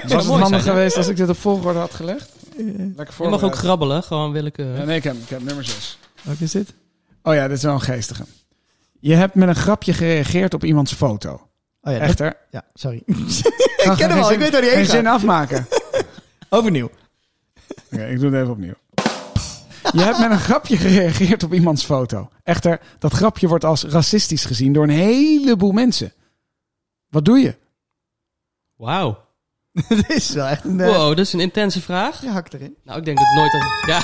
Was 0.08 0.26
het 0.26 0.26
handig 0.26 0.64
geweest 0.64 0.98
als 0.98 1.08
ik 1.08 1.18
dit 1.18 1.30
op 1.30 1.38
volgorde 1.38 1.80
had 1.80 1.94
gelegd? 1.94 2.30
Eh, 2.58 2.66
Lekker 2.96 3.24
Je 3.24 3.30
mag 3.30 3.44
ook 3.44 3.56
grabbelen, 3.56 4.04
gewoon 4.04 4.32
willekeurig. 4.32 4.80
Ja, 4.80 4.86
nee, 4.86 4.98
ik 4.98 5.04
heb, 5.04 5.16
ik 5.16 5.30
heb 5.30 5.44
nummer 5.44 5.64
6. 5.66 5.98
Wat 6.22 6.40
is 6.40 6.52
dit? 6.52 6.74
Oh 7.24 7.34
ja, 7.34 7.48
dit 7.48 7.58
is 7.58 7.64
wel 7.64 7.74
een 7.74 7.82
geestige. 7.82 8.26
Je 9.00 9.14
hebt 9.14 9.36
met 9.36 9.48
een 9.48 9.56
grapje 9.56 9.94
gereageerd 9.94 10.54
op 10.54 10.64
iemands 10.64 10.94
foto. 10.94 11.48
Oh 11.88 11.94
ja, 11.94 12.00
dat- 12.00 12.08
Echter. 12.08 12.38
ja 12.52 12.64
sorry. 12.74 13.04
ik 13.06 13.94
ken 13.98 14.10
hem 14.10 14.20
al, 14.22 14.32
ik 14.32 14.40
weet 14.40 14.52
waar 14.52 14.62
die 14.62 14.70
heen 14.70 14.86
gaat. 14.86 14.96
zin 14.96 15.08
afmaken. 15.08 15.68
Overnieuw. 16.50 16.90
Oké, 17.92 18.06
ik 18.06 18.20
doe 18.20 18.30
het 18.32 18.40
even 18.42 18.52
opnieuw. 18.52 18.74
Je 19.92 20.02
hebt 20.02 20.20
met 20.20 20.32
een 20.32 20.40
grapje 20.40 20.78
gereageerd 20.78 21.44
op 21.44 21.54
iemands 21.54 21.84
foto. 21.86 22.30
Echter, 22.44 22.80
dat 23.00 23.14
grapje 23.14 23.48
wordt 23.48 23.64
als 23.64 23.84
racistisch 23.84 24.46
gezien 24.46 24.74
door 24.74 24.84
een 24.84 24.90
heleboel 24.90 25.72
mensen. 25.72 26.14
Wat 27.10 27.26
doe 27.26 27.40
je? 27.40 27.56
Wauw. 28.76 29.25
Dit 29.90 30.10
is 30.10 30.30
wel 30.34 30.46
echt 30.46 30.64
een... 30.64 30.80
eh, 30.80 30.88
Wow, 30.96 31.08
dat 31.08 31.20
is 31.26 31.34
een 31.34 31.40
intense 31.40 31.82
vraag. 31.82 32.22
Je 32.22 32.30
hakt 32.30 32.54
erin. 32.54 32.76
Nou, 32.84 33.00
ik 33.00 33.06
denk 33.06 33.18
dat 33.18 33.28
nooit 33.36 33.52
dat, 33.52 33.62
ja, 33.88 34.02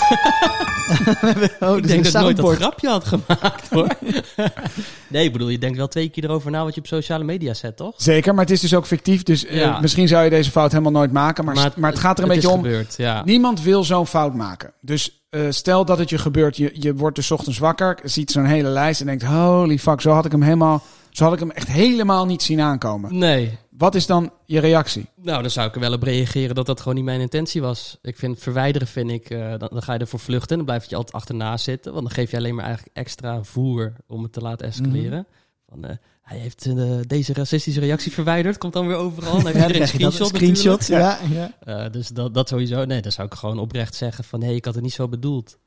Oh, 1.69 1.77
ik 1.77 1.83
dit 1.83 1.91
denk 1.91 2.03
dat 2.03 2.21
nooit 2.21 2.37
dat 2.37 2.55
grapje 2.55 2.87
had 2.89 3.03
gemaakt, 3.05 3.69
hoor. 3.69 3.87
nee, 5.07 5.25
ik 5.25 5.31
bedoel, 5.31 5.49
je 5.49 5.57
denkt 5.57 5.77
wel 5.77 5.87
twee 5.87 6.09
keer 6.09 6.23
erover 6.23 6.51
na 6.51 6.63
wat 6.63 6.73
je 6.75 6.81
op 6.81 6.87
sociale 6.87 7.23
media 7.23 7.53
zet, 7.53 7.77
toch? 7.77 7.93
Zeker, 7.97 8.33
maar 8.33 8.43
het 8.43 8.53
is 8.53 8.59
dus 8.59 8.73
ook 8.73 8.85
fictief. 8.85 9.23
Dus 9.23 9.45
eh, 9.45 9.81
misschien 9.81 10.07
zou 10.07 10.23
je 10.23 10.29
deze 10.29 10.51
fout 10.51 10.71
helemaal 10.71 10.91
nooit 10.91 11.11
maken. 11.11 11.45
Maar, 11.45 11.71
maar, 11.75 11.91
het 11.91 11.99
gaat 11.99 12.17
er 12.17 12.23
een 12.23 12.29
beetje 12.29 12.49
om. 12.49 12.61
Gebeurd, 12.63 12.95
ja. 12.97 13.23
Niemand 13.25 13.61
wil 13.61 13.83
zo'n 13.83 14.07
fout 14.07 14.33
maken. 14.33 14.73
Dus 14.81 15.23
eh, 15.29 15.41
stel 15.49 15.85
dat 15.85 15.97
het 15.97 16.09
je 16.09 16.17
gebeurt. 16.17 16.57
Je, 16.57 16.69
je 16.73 16.95
wordt 16.95 17.15
dus 17.15 17.31
ochtends 17.31 17.57
wakker. 17.59 17.99
Ziet 18.03 18.31
zo'n 18.31 18.45
hele 18.45 18.69
lijst 18.69 18.99
en 19.01 19.05
denkt: 19.05 19.23
holy 19.23 19.79
fuck, 19.79 20.01
zo 20.01 20.11
had 20.11 20.25
ik 20.25 20.31
hem 20.31 20.41
helemaal. 20.41 20.83
Zo 21.09 21.23
had 21.23 21.33
ik 21.33 21.39
hem 21.39 21.51
echt 21.51 21.67
helemaal 21.67 22.25
niet 22.25 22.41
zien 22.43 22.61
aankomen. 22.61 23.17
Nee. 23.17 23.57
Wat 23.77 23.95
is 23.95 24.05
dan 24.05 24.33
je 24.45 24.59
reactie? 24.59 25.05
Nou, 25.15 25.41
dan 25.41 25.51
zou 25.51 25.67
ik 25.67 25.73
er 25.73 25.79
wel 25.79 25.93
op 25.93 26.03
reageren 26.03 26.55
dat 26.55 26.65
dat 26.65 26.79
gewoon 26.79 26.95
niet 26.95 27.03
mijn 27.03 27.21
intentie 27.21 27.61
was. 27.61 27.97
Ik 28.01 28.17
vind 28.17 28.39
verwijderen, 28.39 28.87
vind 28.87 29.11
ik, 29.11 29.29
eh, 29.29 29.49
dan, 29.49 29.69
dan 29.71 29.81
ga 29.81 29.93
je 29.93 29.99
ervoor 29.99 30.19
vluchten. 30.19 30.49
En 30.49 30.55
dan 30.55 30.65
blijf 30.65 30.89
je 30.89 30.95
altijd 30.95 31.15
achterna 31.15 31.57
zitten. 31.57 31.93
Want 31.93 32.05
dan 32.05 32.13
geef 32.13 32.31
je 32.31 32.37
alleen 32.37 32.55
maar 32.55 32.65
eigenlijk 32.65 32.95
extra 32.95 33.43
voer 33.43 33.93
om 34.07 34.23
het 34.23 34.33
te 34.33 34.41
laten 34.41 34.67
escaleren. 34.67 35.27
Van, 35.69 35.85
eh, 35.85 35.95
hij 36.21 36.37
heeft 36.37 36.65
eh, 36.65 36.99
deze 37.07 37.33
racistische 37.33 37.79
reactie 37.79 38.11
verwijderd. 38.11 38.57
Komt 38.57 38.73
dan 38.73 38.87
weer 38.87 38.95
overal. 38.95 39.41
Dan 39.41 39.51
heeft 39.55 39.57
Ja, 39.57 39.79
dat, 39.79 39.87
screenshot, 39.87 40.27
screenshot. 40.27 40.87
Ja, 40.87 41.19
ja. 41.65 41.89
Dus 41.89 42.07
dat, 42.07 42.33
dat 42.33 42.47
sowieso. 42.47 42.85
Nee, 42.85 43.01
dan 43.01 43.11
zou 43.11 43.27
ik 43.27 43.33
gewoon 43.33 43.59
oprecht 43.59 43.95
zeggen 43.95 44.23
van... 44.23 44.39
hé, 44.39 44.47
hey, 44.47 44.55
ik 44.55 44.65
had 44.65 44.73
het 44.73 44.83
niet 44.83 44.93
zo 44.93 45.07
bedoeld. 45.07 45.57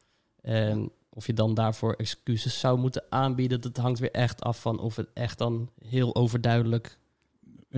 En 0.41 0.91
of 1.11 1.27
je 1.27 1.35
dan 1.35 1.55
daarvoor 1.55 1.93
excuses 1.93 2.61
zou 2.61 2.79
moeten 2.79 3.03
aanbieden... 3.09 3.61
dat 3.61 3.77
hangt 3.77 3.99
weer 3.99 4.11
echt 4.11 4.43
af 4.43 4.61
van 4.61 4.81
of 4.81 4.97
het 4.97 5.09
echt 5.15 5.39
dan 5.39 5.71
heel 5.89 6.15
overduidelijk... 6.15 6.99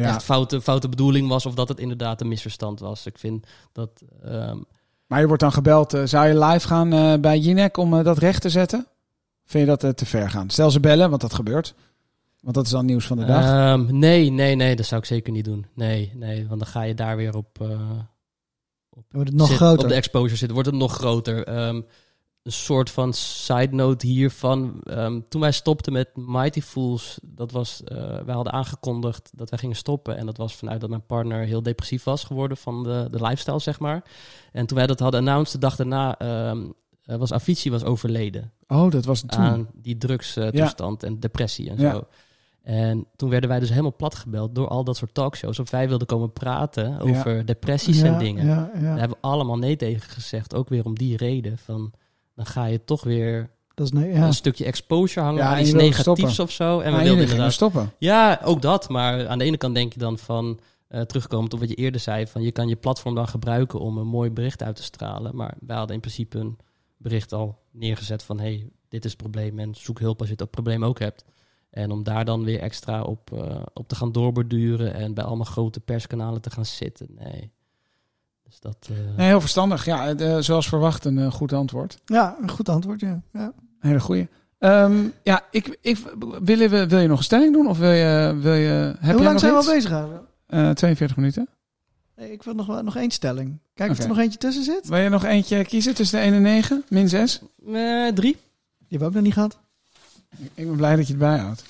Ja. 0.02 0.08
echt 0.14 0.22
foute, 0.24 0.60
foute 0.60 0.88
bedoeling 0.88 1.28
was... 1.28 1.46
of 1.46 1.54
dat 1.54 1.68
het 1.68 1.78
inderdaad 1.80 2.20
een 2.20 2.28
misverstand 2.28 2.80
was. 2.80 3.06
Ik 3.06 3.18
vind 3.18 3.46
dat... 3.72 3.90
ehm, 4.22 4.58
Maar 5.06 5.20
je 5.20 5.26
wordt 5.26 5.42
dan 5.42 5.52
gebeld. 5.52 5.94
eh, 5.94 6.02
zou 6.04 6.26
je 6.26 6.38
live 6.44 6.66
gaan 6.66 6.92
eh, 6.92 7.14
bij 7.20 7.38
Jinek 7.38 7.76
om 7.76 7.98
eh, 7.98 8.04
dat 8.04 8.18
recht 8.18 8.40
te 8.42 8.50
zetten? 8.50 8.86
Vind 9.44 9.68
je 9.68 9.76
dat 9.76 9.96
te 9.96 10.06
ver 10.06 10.30
gaan? 10.30 10.50
Stel 10.50 10.70
ze 10.70 10.80
bellen, 10.80 11.08
want 11.10 11.20
dat 11.20 11.34
gebeurt. 11.34 11.74
Want 12.40 12.54
dat 12.54 12.64
is 12.64 12.70
dan 12.70 12.86
nieuws 12.86 13.06
van 13.06 13.16
de 13.16 13.24
dag. 13.24 13.44
ehm, 13.44 13.98
nee, 13.98 14.30
nee, 14.30 14.54
nee, 14.54 14.76
dat 14.76 14.86
zou 14.86 15.00
ik 15.00 15.06
zeker 15.06 15.32
niet 15.32 15.44
doen. 15.44 15.66
Nee, 15.74 16.12
nee, 16.14 16.46
want 16.48 16.60
dan 16.60 16.68
ga 16.68 16.82
je 16.82 16.94
daar 16.94 17.16
weer 17.16 17.36
op... 17.36 17.60
eh, 17.60 17.68
Dan 17.68 19.04
wordt 19.10 19.28
het 19.28 19.38
nog 19.38 19.48
zit- 19.48 19.56
groter. 19.56 19.82
Op 19.84 19.88
de 19.88 19.94
exposure 19.94 20.36
zitten, 20.36 20.54
wordt 20.54 20.70
het 20.70 20.78
nog 20.78 20.92
groter. 20.94 21.44
Ehm, 21.44 21.80
een 22.46 22.52
soort 22.52 22.90
van 22.90 23.12
side 23.12 23.74
note 23.74 24.06
hiervan. 24.06 24.80
Ehm, 24.82 25.20
toen 25.28 25.40
wij 25.40 25.52
stopten 25.52 25.92
met 25.92 26.08
Mighty 26.14 26.60
Fools, 26.60 27.18
dat 27.22 27.52
was, 27.52 27.82
eh, 27.84 27.96
wij 28.24 28.34
hadden 28.34 28.52
aangekondigd 28.52 29.30
dat 29.34 29.50
wij 29.50 29.58
gingen 29.58 29.76
stoppen. 29.76 30.16
En 30.16 30.26
dat 30.26 30.36
was 30.36 30.54
vanuit 30.54 30.80
dat 30.80 30.90
mijn 30.90 31.06
partner 31.06 31.44
heel 31.44 31.62
depressief 31.62 32.04
was 32.04 32.24
geworden 32.24 32.56
van 32.56 32.82
de, 32.82 33.08
de 33.10 33.22
lifestyle, 33.22 33.58
zeg 33.58 33.78
maar. 33.78 34.04
En 34.52 34.66
toen 34.66 34.76
wij 34.76 34.86
dat 34.86 35.00
hadden 35.00 35.20
announced, 35.20 35.52
de 35.52 35.58
dag 35.58 35.76
daarna, 35.76 36.18
ehm, 36.18 36.66
eh, 37.04 37.16
was 37.16 37.32
Avicii 37.32 37.70
was 37.70 37.84
overleden 37.84 38.52
Oh, 38.68 38.90
dat 38.90 39.04
was 39.04 39.20
toen. 39.20 39.30
aan 39.40 39.68
die 39.74 39.98
drugstoestand 39.98 41.02
en 41.02 41.20
depressie 41.20 41.70
en 41.70 41.78
Ja. 41.80 41.90
zo. 41.92 42.02
En 42.62 43.06
toen 43.16 43.30
werden 43.30 43.48
wij 43.50 43.58
dus 43.60 43.68
helemaal 43.68 43.96
plat 43.96 44.14
gebeld 44.14 44.54
door 44.54 44.68
al 44.68 44.84
dat 44.84 44.96
soort 44.96 45.14
talkshows. 45.14 45.58
Of 45.58 45.70
wij 45.70 45.88
wilden 45.88 46.06
komen 46.06 46.32
praten 46.32 47.00
over 47.00 47.46
depressies 47.46 48.00
en 48.02 48.12
Ja, 48.12 48.18
dingen. 48.18 48.46
Ja, 48.46 48.70
ja. 48.74 48.80
Daar 48.80 48.98
hebben 48.98 49.16
we 49.20 49.28
allemaal 49.28 49.58
nee 49.58 49.76
tegen 49.76 50.10
gezegd. 50.10 50.54
Ook 50.54 50.68
weer 50.68 50.84
om 50.84 50.94
die 50.98 51.16
reden. 51.16 51.58
Van, 51.58 51.92
dan 52.36 52.46
ga 52.46 52.64
je 52.64 52.84
toch 52.84 53.04
weer 53.04 53.50
Dat 53.74 53.86
is 53.86 53.92
nee, 53.92 54.12
ja. 54.12 54.26
een 54.26 54.34
stukje 54.34 54.64
exposure 54.64 55.26
hangen 55.26 55.42
Ja, 55.42 55.54
aan 55.54 55.60
iets 55.60 55.72
negatiefs 55.72 56.38
of 56.38 56.50
zo. 56.50 56.80
En 56.80 56.92
we 56.96 57.02
wilden 57.02 57.22
inderdaad... 57.22 57.52
stoppen. 57.52 57.92
Ja, 57.98 58.40
ook 58.44 58.62
dat. 58.62 58.88
Maar 58.88 59.28
aan 59.28 59.38
de 59.38 59.44
ene 59.44 59.56
kant 59.56 59.74
denk 59.74 59.92
je 59.92 59.98
dan 59.98 60.18
van... 60.18 60.60
eh 60.88 61.00
terugkomend 61.00 61.54
op 61.54 61.60
wat 61.60 61.68
je 61.68 61.74
eerder 61.74 62.00
zei. 62.00 62.26
Van 62.26 62.42
je 62.42 62.52
kan 62.52 62.68
je 62.68 62.76
platform 62.76 63.14
dan 63.14 63.28
gebruiken 63.28 63.80
om 63.80 63.98
een 63.98 64.06
mooi 64.06 64.30
bericht 64.30 64.62
uit 64.62 64.76
te 64.76 64.82
stralen. 64.82 65.36
Maar 65.36 65.54
wij 65.60 65.76
hadden 65.76 65.94
in 65.94 66.00
principe 66.00 66.38
een 66.38 66.58
bericht 66.96 67.32
al 67.32 67.58
neergezet 67.70 68.22
van... 68.22 68.38
hey, 68.40 68.70
dit 68.88 69.04
is 69.04 69.10
het 69.10 69.20
probleem 69.20 69.58
en 69.58 69.74
zoek 69.74 69.98
hulp 69.98 70.20
als 70.20 70.28
je 70.28 70.36
dat 70.36 70.50
probleem 70.50 70.84
ook 70.84 70.98
hebt. 70.98 71.24
En 71.70 71.90
om 71.90 72.02
daar 72.02 72.24
dan 72.24 72.44
weer 72.44 72.60
extra 72.60 73.02
op, 73.02 73.32
eh, 73.32 73.62
op 73.74 73.88
te 73.88 73.94
gaan 73.94 74.12
doorborduren... 74.12 74.94
en 74.94 75.14
bij 75.14 75.24
allemaal 75.24 75.44
grote 75.46 75.80
perskanalen 75.80 76.40
te 76.40 76.50
gaan 76.50 76.66
zitten. 76.66 77.06
Nee. 77.18 77.52
Dus 78.48 78.60
dat... 78.60 78.76
eh, 78.90 79.16
Nee, 79.16 79.26
heel 79.26 79.40
verstandig. 79.40 79.84
Ja, 79.84 80.14
eh, 80.14 80.36
zoals 80.38 80.68
verwacht 80.68 81.04
een 81.04 81.18
eh, 81.18 81.32
goed 81.32 81.52
antwoord. 81.52 81.98
ja, 82.04 82.36
een 82.42 82.50
goed 82.50 82.68
antwoord, 82.68 83.00
ja. 83.00 83.20
ja. 83.32 83.52
Een 83.80 83.88
hele 83.88 84.00
goeie. 84.00 84.28
Ehm, 84.58 85.08
ja, 85.22 85.42
ik, 85.50 85.78
ik, 85.80 85.98
wil, 86.40 86.58
je, 86.60 86.86
wil 86.86 86.98
je 86.98 87.08
nog 87.08 87.18
een 87.18 87.24
stelling 87.24 87.52
doen? 87.52 87.66
Of 87.68 87.78
wil 87.78 87.90
je... 87.90 88.36
Wil 88.40 88.54
je 88.54 88.68
heb 88.68 88.96
Hoe 89.00 89.06
jij 89.06 89.14
lang 89.14 89.30
nog 89.30 89.40
zijn 89.40 89.52
we 89.52 89.58
al 89.58 89.64
bezig? 89.74 89.90
Eh, 90.46 90.70
42 90.70 91.16
minuten. 91.16 91.48
Nee, 92.16 92.32
ik 92.32 92.42
wil 92.42 92.54
nog, 92.54 92.66
wel- 92.66 92.82
nog 92.82 92.96
één 92.96 93.10
stelling. 93.10 93.58
Kijk 93.74 93.90
of 93.90 93.94
Oké. 93.96 94.04
er 94.04 94.12
nog 94.14 94.18
eentje 94.18 94.38
tussen 94.38 94.64
zit. 94.64 94.88
Wil 94.88 94.98
je 94.98 95.08
nog 95.08 95.24
eentje 95.24 95.64
kiezen 95.64 95.94
tussen 95.94 96.18
de 96.18 96.24
1 96.24 96.34
en 96.34 96.42
9? 96.42 96.84
Min 96.88 97.08
6? 97.08 97.40
Eh, 97.72 98.08
drie. 98.08 98.32
Die 98.78 98.98
hebben 98.98 98.98
we 98.98 99.04
ook 99.06 99.12
nog 99.14 99.22
niet 99.22 99.32
gehad. 99.32 99.58
Ik 100.54 100.66
ben 100.66 100.76
blij 100.76 100.96
dat 100.96 101.06
je 101.06 101.12
het 101.12 101.22
bijhoudt. 101.22 101.62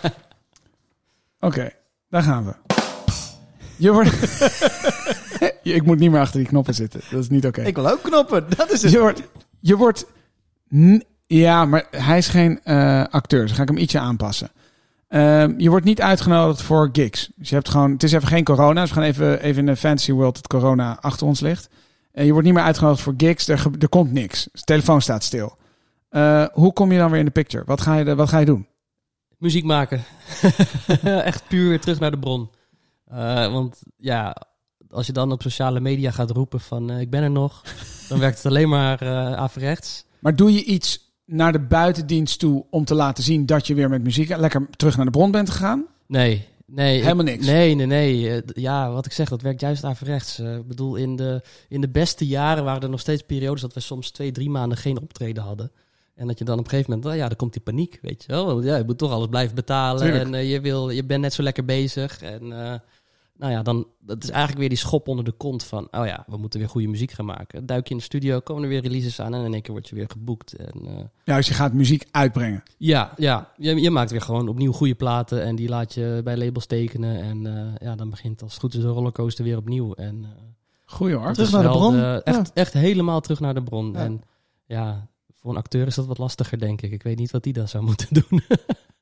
Oké, 1.40 1.70
daar 2.08 2.22
gaan 2.22 2.44
we. 2.44 2.54
Je 3.76 3.92
wordt... 3.92 4.10
ik 5.62 5.86
moet 5.86 5.98
niet 5.98 6.10
meer 6.10 6.20
achter 6.20 6.38
die 6.38 6.48
knoppen 6.48 6.74
zitten. 6.74 7.00
Dat 7.10 7.20
is 7.20 7.28
niet 7.28 7.46
oké. 7.46 7.62
Ik 7.62 7.74
wil 7.74 7.90
ook 7.90 8.02
knoppen. 8.02 8.44
Dat 8.56 8.72
is 8.72 8.82
het. 8.82 8.92
Je 8.92 9.00
wordt... 9.00 9.22
Je 9.60 9.76
wordt 9.76 10.06
ja, 11.26 11.64
maar 11.64 11.86
hij 11.90 12.18
is 12.18 12.28
geen 12.28 12.60
eh, 12.64 13.04
acteur. 13.04 13.42
Dus 13.42 13.52
ga 13.52 13.62
ik 13.62 13.68
hem 13.68 13.76
ietsje 13.76 13.98
aanpassen. 13.98 14.50
Ehm, 15.08 15.54
je 15.56 15.70
wordt 15.70 15.84
niet 15.84 16.00
uitgenodigd 16.00 16.62
voor 16.62 16.88
gigs. 16.92 17.30
Dus 17.36 17.48
je 17.48 17.54
hebt 17.54 17.68
gewoon... 17.68 17.92
Het 17.92 18.02
is 18.02 18.12
even 18.12 18.28
geen 18.28 18.44
corona. 18.44 18.80
Dus 18.80 18.90
we 18.90 18.96
gaan 18.96 19.04
even, 19.04 19.40
even 19.40 19.60
in 19.60 19.66
de 19.66 19.76
fantasy 19.76 20.12
world 20.12 20.34
dat 20.34 20.46
corona 20.46 20.98
achter 21.00 21.26
ons 21.26 21.40
ligt. 21.40 21.68
En 22.12 22.24
je 22.24 22.30
wordt 22.30 22.46
niet 22.46 22.54
meer 22.54 22.64
uitgenodigd 22.64 23.02
voor 23.02 23.14
gigs. 23.16 23.48
Er, 23.48 23.66
er 23.78 23.88
komt 23.88 24.12
niks. 24.12 24.48
De 24.52 24.60
telefoon 24.60 25.02
staat 25.02 25.24
stil. 25.24 25.56
Eh, 26.08 26.44
hoe 26.52 26.72
kom 26.72 26.92
je 26.92 26.98
dan 26.98 27.10
weer 27.10 27.18
in 27.18 27.24
de 27.24 27.30
picture? 27.30 27.64
Wat 27.66 27.80
ga 27.80 27.96
je, 27.96 28.14
wat 28.14 28.28
ga 28.28 28.38
je 28.38 28.46
doen? 28.46 28.66
Muziek 29.38 29.64
maken. 29.64 30.04
Echt 31.02 31.42
puur 31.48 31.68
weer 31.68 31.80
terug 31.80 32.00
naar 32.00 32.10
de 32.10 32.18
bron. 32.18 32.50
Eh, 33.14 33.52
want 33.52 33.82
ja, 33.96 34.36
als 34.90 35.06
je 35.06 35.12
dan 35.12 35.32
op 35.32 35.42
sociale 35.42 35.80
media 35.80 36.10
gaat 36.10 36.30
roepen 36.30 36.60
van 36.60 36.90
eh, 36.90 37.00
ik 37.00 37.10
ben 37.10 37.22
er 37.22 37.30
nog, 37.30 37.62
dan 38.08 38.18
werkt 38.18 38.36
het 38.36 38.46
alleen 38.46 38.68
maar 38.68 39.02
eh 39.02 39.32
averechts. 39.32 40.04
Maar 40.20 40.36
doe 40.36 40.52
je 40.52 40.64
iets 40.64 41.12
naar 41.24 41.52
de 41.52 41.60
buitendienst 41.60 42.38
toe 42.38 42.64
om 42.70 42.84
te 42.84 42.94
laten 42.94 43.24
zien 43.24 43.46
dat 43.46 43.66
je 43.66 43.74
weer 43.74 43.88
met 43.88 44.02
muziek 44.02 44.36
lekker 44.36 44.66
terug 44.76 44.96
naar 44.96 45.04
de 45.04 45.10
bron 45.10 45.30
bent 45.30 45.50
gegaan? 45.50 45.84
Nee, 46.06 46.46
nee. 46.66 47.02
Helemaal 47.02 47.24
ik- 47.26 47.32
niks? 47.32 47.46
Nee, 47.46 47.74
nee, 47.74 47.86
nee. 47.86 48.42
Ja, 48.46 48.90
wat 48.90 49.06
ik 49.06 49.12
zeg, 49.12 49.28
dat 49.28 49.42
werkt 49.42 49.60
juist 49.60 49.84
averechts. 49.84 50.38
Ik 50.38 50.66
bedoel, 50.68 50.94
in 50.96 51.16
de, 51.16 51.42
in 51.68 51.80
de 51.80 51.88
beste 51.88 52.26
jaren 52.26 52.64
waren 52.64 52.82
er 52.82 52.90
nog 52.90 53.00
steeds 53.00 53.22
periodes 53.22 53.60
dat 53.60 53.74
we 53.74 53.80
soms 53.80 54.10
twee, 54.10 54.32
drie 54.32 54.50
maanden 54.50 54.78
geen 54.78 55.00
optreden 55.00 55.42
hadden. 55.42 55.70
En 56.14 56.26
dat 56.26 56.38
je 56.38 56.44
dan 56.44 56.58
op 56.58 56.64
een 56.64 56.70
gegeven 56.70 56.94
moment, 56.94 57.14
ja, 57.16 57.28
dan 57.28 57.36
komt 57.36 57.52
die 57.52 57.62
paniek, 57.62 57.98
weet 58.02 58.22
je 58.26 58.32
wel. 58.32 58.46
Want 58.46 58.64
ja, 58.64 58.76
je 58.76 58.84
moet 58.84 58.98
toch 58.98 59.12
alles 59.12 59.28
blijven 59.28 59.54
betalen. 59.54 60.02
Tuurlijk. 60.02 60.30
En 60.30 60.46
je, 60.46 60.60
wil, 60.60 60.90
je 60.90 61.04
bent 61.04 61.20
net 61.20 61.32
zo 61.32 61.42
lekker 61.42 61.64
bezig. 61.64 62.22
En 62.22 62.52
nou 63.38 63.52
ja, 63.52 63.62
dan, 63.62 63.86
dat 64.00 64.22
is 64.22 64.28
eigenlijk 64.28 64.58
weer 64.60 64.68
die 64.68 64.78
schop 64.78 65.08
onder 65.08 65.24
de 65.24 65.32
kont 65.32 65.64
van, 65.64 65.88
oh 65.90 66.06
ja, 66.06 66.24
we 66.26 66.36
moeten 66.36 66.60
weer 66.60 66.68
goede 66.68 66.88
muziek 66.88 67.10
gaan 67.10 67.24
maken. 67.24 67.66
Duik 67.66 67.84
je 67.86 67.90
in 67.90 67.96
de 67.96 68.02
studio, 68.02 68.40
komen 68.40 68.62
er 68.62 68.68
weer 68.68 68.80
releases 68.82 69.20
aan 69.20 69.34
en 69.34 69.44
in 69.44 69.52
één 69.52 69.62
keer 69.62 69.72
word 69.72 69.88
je 69.88 69.94
weer 69.94 70.08
geboekt. 70.10 70.52
En, 70.52 70.86
eh, 70.86 71.04
Ja, 71.24 71.36
als 71.36 71.48
je 71.48 71.54
gaat 71.54 71.72
muziek 71.72 72.04
uitbrengen. 72.10 72.62
ja, 72.78 73.12
ja. 73.16 73.52
Je, 73.56 73.80
je 73.80 73.90
maakt 73.90 74.10
weer 74.10 74.20
gewoon 74.20 74.48
opnieuw 74.48 74.72
goede 74.72 74.94
platen 74.94 75.42
en 75.44 75.56
die 75.56 75.68
laat 75.68 75.94
je 75.94 76.20
bij 76.24 76.36
labels 76.36 76.66
tekenen. 76.66 77.20
En 77.22 77.46
eh, 77.56 77.86
ja, 77.88 77.94
dan 77.94 78.10
begint 78.10 78.42
als 78.42 78.52
het 78.52 78.60
goed 78.60 78.74
is 78.74 78.80
de 78.80 78.88
rollercoaster 78.88 79.44
weer 79.44 79.56
opnieuw. 79.56 79.92
En, 79.94 80.24
eh, 80.24 80.30
Goeie 80.84 81.14
hoor. 81.14 81.32
Terug 81.32 81.52
naar 81.52 81.62
de 81.62 81.68
bron. 81.68 81.92
de- 81.94 82.20
echt, 82.24 82.52
echt 82.52 82.72
helemaal 82.72 83.20
terug 83.20 83.40
naar 83.40 83.54
de 83.54 83.62
bron. 83.62 83.92
Ja. 83.92 83.98
En 83.98 84.20
ja, 84.66 85.06
voor 85.34 85.50
een 85.50 85.56
acteur 85.56 85.86
is 85.86 85.94
dat 85.94 86.06
wat 86.06 86.18
lastiger, 86.18 86.58
denk 86.58 86.82
ik. 86.82 86.92
Ik 86.92 87.02
weet 87.02 87.18
niet 87.18 87.30
wat 87.30 87.42
die 87.42 87.52
dan 87.52 87.68
zou 87.68 87.84
moeten 87.84 88.08
doen. 88.28 88.42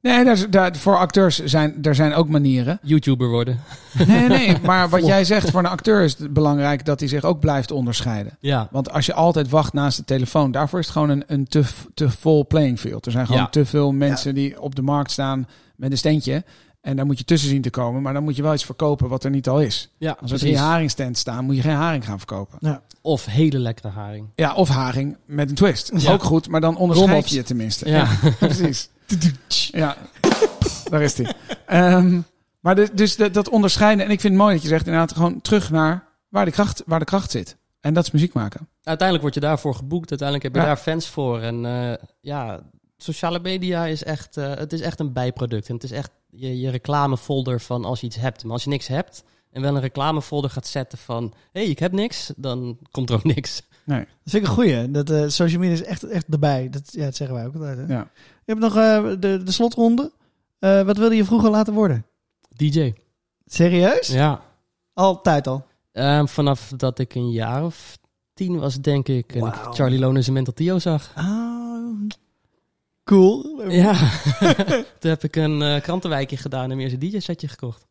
Nee, 0.02 0.24
daar, 0.24 0.50
daar, 0.50 0.76
voor 0.76 0.96
acteurs 0.98 1.44
zijn 1.44 1.74
er 1.82 1.94
zijn 1.94 2.14
ook 2.14 2.28
manieren. 2.28 2.78
YouTuber 2.82 3.28
worden. 3.28 3.60
Nee, 4.06 4.28
nee, 4.28 4.56
maar 4.64 4.88
wat 4.88 5.06
jij 5.06 5.24
zegt, 5.24 5.50
voor 5.50 5.60
een 5.60 5.66
acteur 5.66 6.02
is 6.02 6.18
het 6.18 6.32
belangrijk 6.32 6.84
dat 6.84 7.00
hij 7.00 7.08
zich 7.08 7.24
ook 7.24 7.40
blijft 7.40 7.70
onderscheiden. 7.70 8.36
Ja. 8.40 8.68
Want 8.70 8.92
als 8.92 9.06
je 9.06 9.14
altijd 9.14 9.48
wacht 9.48 9.72
naast 9.72 9.96
de 9.96 10.04
telefoon, 10.04 10.50
daarvoor 10.50 10.78
is 10.78 10.84
het 10.84 10.94
gewoon 10.94 11.08
een, 11.10 11.24
een 11.26 11.46
te, 11.48 11.64
te 11.94 12.10
vol 12.10 12.46
playing 12.46 12.80
field. 12.80 13.06
Er 13.06 13.12
zijn 13.12 13.26
gewoon 13.26 13.40
Ja. 13.40 13.48
te 13.48 13.64
veel 13.66 13.92
mensen 13.92 14.34
die 14.34 14.60
op 14.60 14.74
de 14.74 14.82
markt 14.82 15.10
staan 15.10 15.48
met 15.76 15.90
een 15.90 15.98
steentje. 15.98 16.44
En 16.82 16.96
daar 16.96 17.06
moet 17.06 17.18
je 17.18 17.24
tussen 17.24 17.48
zien 17.48 17.62
te 17.62 17.70
komen. 17.70 18.02
Maar 18.02 18.12
dan 18.12 18.22
moet 18.22 18.36
je 18.36 18.42
wel 18.42 18.54
iets 18.54 18.64
verkopen 18.64 19.08
wat 19.08 19.24
er 19.24 19.30
niet 19.30 19.48
al 19.48 19.60
is. 19.60 19.90
Ja, 19.98 20.16
Als 20.20 20.30
er 20.32 20.38
drie 20.38 20.58
haringstands 20.58 21.20
staan, 21.20 21.44
moet 21.44 21.56
je 21.56 21.62
geen 21.62 21.74
haring 21.74 22.04
gaan 22.04 22.18
verkopen. 22.18 22.82
Of 23.00 23.24
hele 23.24 23.58
lekkere 23.58 23.88
haring. 23.88 24.26
Ja, 24.34 24.54
of 24.54 24.68
haring 24.68 25.16
met 25.26 25.48
een 25.48 25.54
twist. 25.54 25.90
Ja. 25.96 26.12
Ook 26.12 26.22
goed, 26.22 26.48
maar 26.48 26.60
dan 26.60 26.76
onderscheid 26.76 27.28
je 27.28 27.36
je 27.36 27.42
tenminste. 27.42 27.88
Ja. 27.96 28.08
precies. 28.38 28.90
Ja, 29.70 29.96
daar 30.90 31.02
is 31.02 31.16
hij. 31.16 31.32
Ehm, 31.66 32.20
maar 32.60 32.74
de- 32.74 32.90
dus 32.94 33.16
dat, 33.16 33.34
dat 33.34 33.48
onderscheiden. 33.48 34.04
En 34.04 34.10
ik 34.10 34.20
vind 34.20 34.32
het 34.32 34.42
mooi 34.42 34.54
dat 34.54 34.62
je 34.62 34.68
zegt 34.68 34.86
inderdaad 34.86 35.12
gewoon 35.12 35.40
terug 35.40 35.70
naar 35.70 36.04
waar 36.28 36.44
de 36.44 36.50
kracht, 36.50 36.82
waar 36.86 36.98
de 36.98 37.04
kracht 37.04 37.30
zit. 37.30 37.56
En 37.80 37.94
dat 37.94 38.04
is 38.04 38.10
muziek 38.10 38.32
maken. 38.32 38.68
Uiteindelijk 38.82 39.22
word 39.22 39.34
je 39.34 39.40
daarvoor 39.48 39.74
geboekt. 39.74 40.10
Uiteindelijk 40.10 40.42
heb 40.48 40.54
je 40.54 40.68
Ja. 40.68 40.74
daar 40.74 40.82
fans 40.84 41.08
voor. 41.08 41.40
En 41.40 41.66
eh, 41.66 41.92
ja, 42.20 42.60
sociale 43.02 43.40
media 43.40 43.86
is 43.86 44.04
echt, 44.04 44.36
eh, 44.36 44.54
het 44.54 44.72
is 44.72 44.80
echt 44.80 45.00
een 45.00 45.12
bijproduct. 45.12 45.68
En 45.68 45.74
het 45.74 45.84
is 45.84 45.90
echt 45.90 46.10
je, 46.30 46.60
je 46.60 46.70
reclamefolder 46.70 47.60
van 47.60 47.84
als 47.84 48.00
je 48.00 48.06
iets 48.06 48.16
hebt. 48.16 48.42
Maar 48.44 48.52
als 48.52 48.64
je 48.64 48.70
niks 48.70 48.86
hebt 48.86 49.24
en 49.50 49.62
wel 49.62 49.74
een 49.74 49.80
reclamefolder 49.80 50.50
gaat 50.50 50.66
zetten 50.66 50.98
van... 50.98 51.32
hé, 51.52 51.60
hey, 51.60 51.70
ik 51.70 51.78
heb 51.78 51.92
niks, 51.92 52.32
dan 52.36 52.78
komt 52.90 53.10
er 53.10 53.16
ook 53.16 53.24
niks. 53.34 53.62
Nee. 53.84 53.98
Dat 53.98 54.32
vind 54.32 54.42
ik 54.42 54.48
een 54.48 54.54
goeie. 54.54 54.90
Dat 54.90 55.10
eh, 55.10 55.28
social 55.28 55.60
media 55.60 55.74
is 55.74 55.82
echt, 55.82 56.02
echt 56.02 56.26
erbij. 56.30 56.68
Dat, 56.70 56.92
ja, 56.92 57.04
dat 57.04 57.16
zeggen 57.16 57.36
wij 57.36 57.46
ook 57.46 57.54
altijd. 57.54 57.78
Hè? 57.78 57.94
Ja. 57.94 58.10
Je 58.44 58.52
hebt 58.52 58.60
nog 58.60 58.76
eh, 58.76 59.04
de, 59.18 59.42
de 59.44 59.52
slotronde. 59.52 60.12
Eh, 60.58 60.82
wat 60.82 60.96
wilde 60.96 61.14
je 61.14 61.24
vroeger 61.24 61.50
laten 61.50 61.74
worden? 61.74 62.06
DJ. 62.56 62.92
Serieus? 63.46 64.06
Ja. 64.06 64.40
Altijd 64.94 65.46
al. 65.46 65.66
Ehm, 65.92 66.26
vanaf 66.26 66.72
dat 66.76 66.98
ik 66.98 67.14
een 67.14 67.30
jaar 67.30 67.64
of 67.64 67.98
tien 68.34 68.58
was, 68.58 68.80
denk 68.80 69.08
ik. 69.08 69.34
En 69.34 69.46
ik 69.46 69.54
Charlie 69.54 69.98
Lones 69.98 70.26
en 70.26 70.32
Mental 70.32 70.54
Tio 70.54 70.78
zag. 70.78 71.12
Ah, 71.14 71.41
cool. 73.04 73.62
Ja. 73.68 73.92
Toen 75.00 75.10
heb 75.10 75.24
ik 75.24 75.36
een 75.36 75.62
eh, 75.62 75.80
krantenwijkje 75.80 76.36
gedaan 76.36 76.70
en 76.70 76.76
meer 76.76 76.92
een 76.92 76.98
DJ-setje 76.98 77.48
gekocht. 77.48 77.86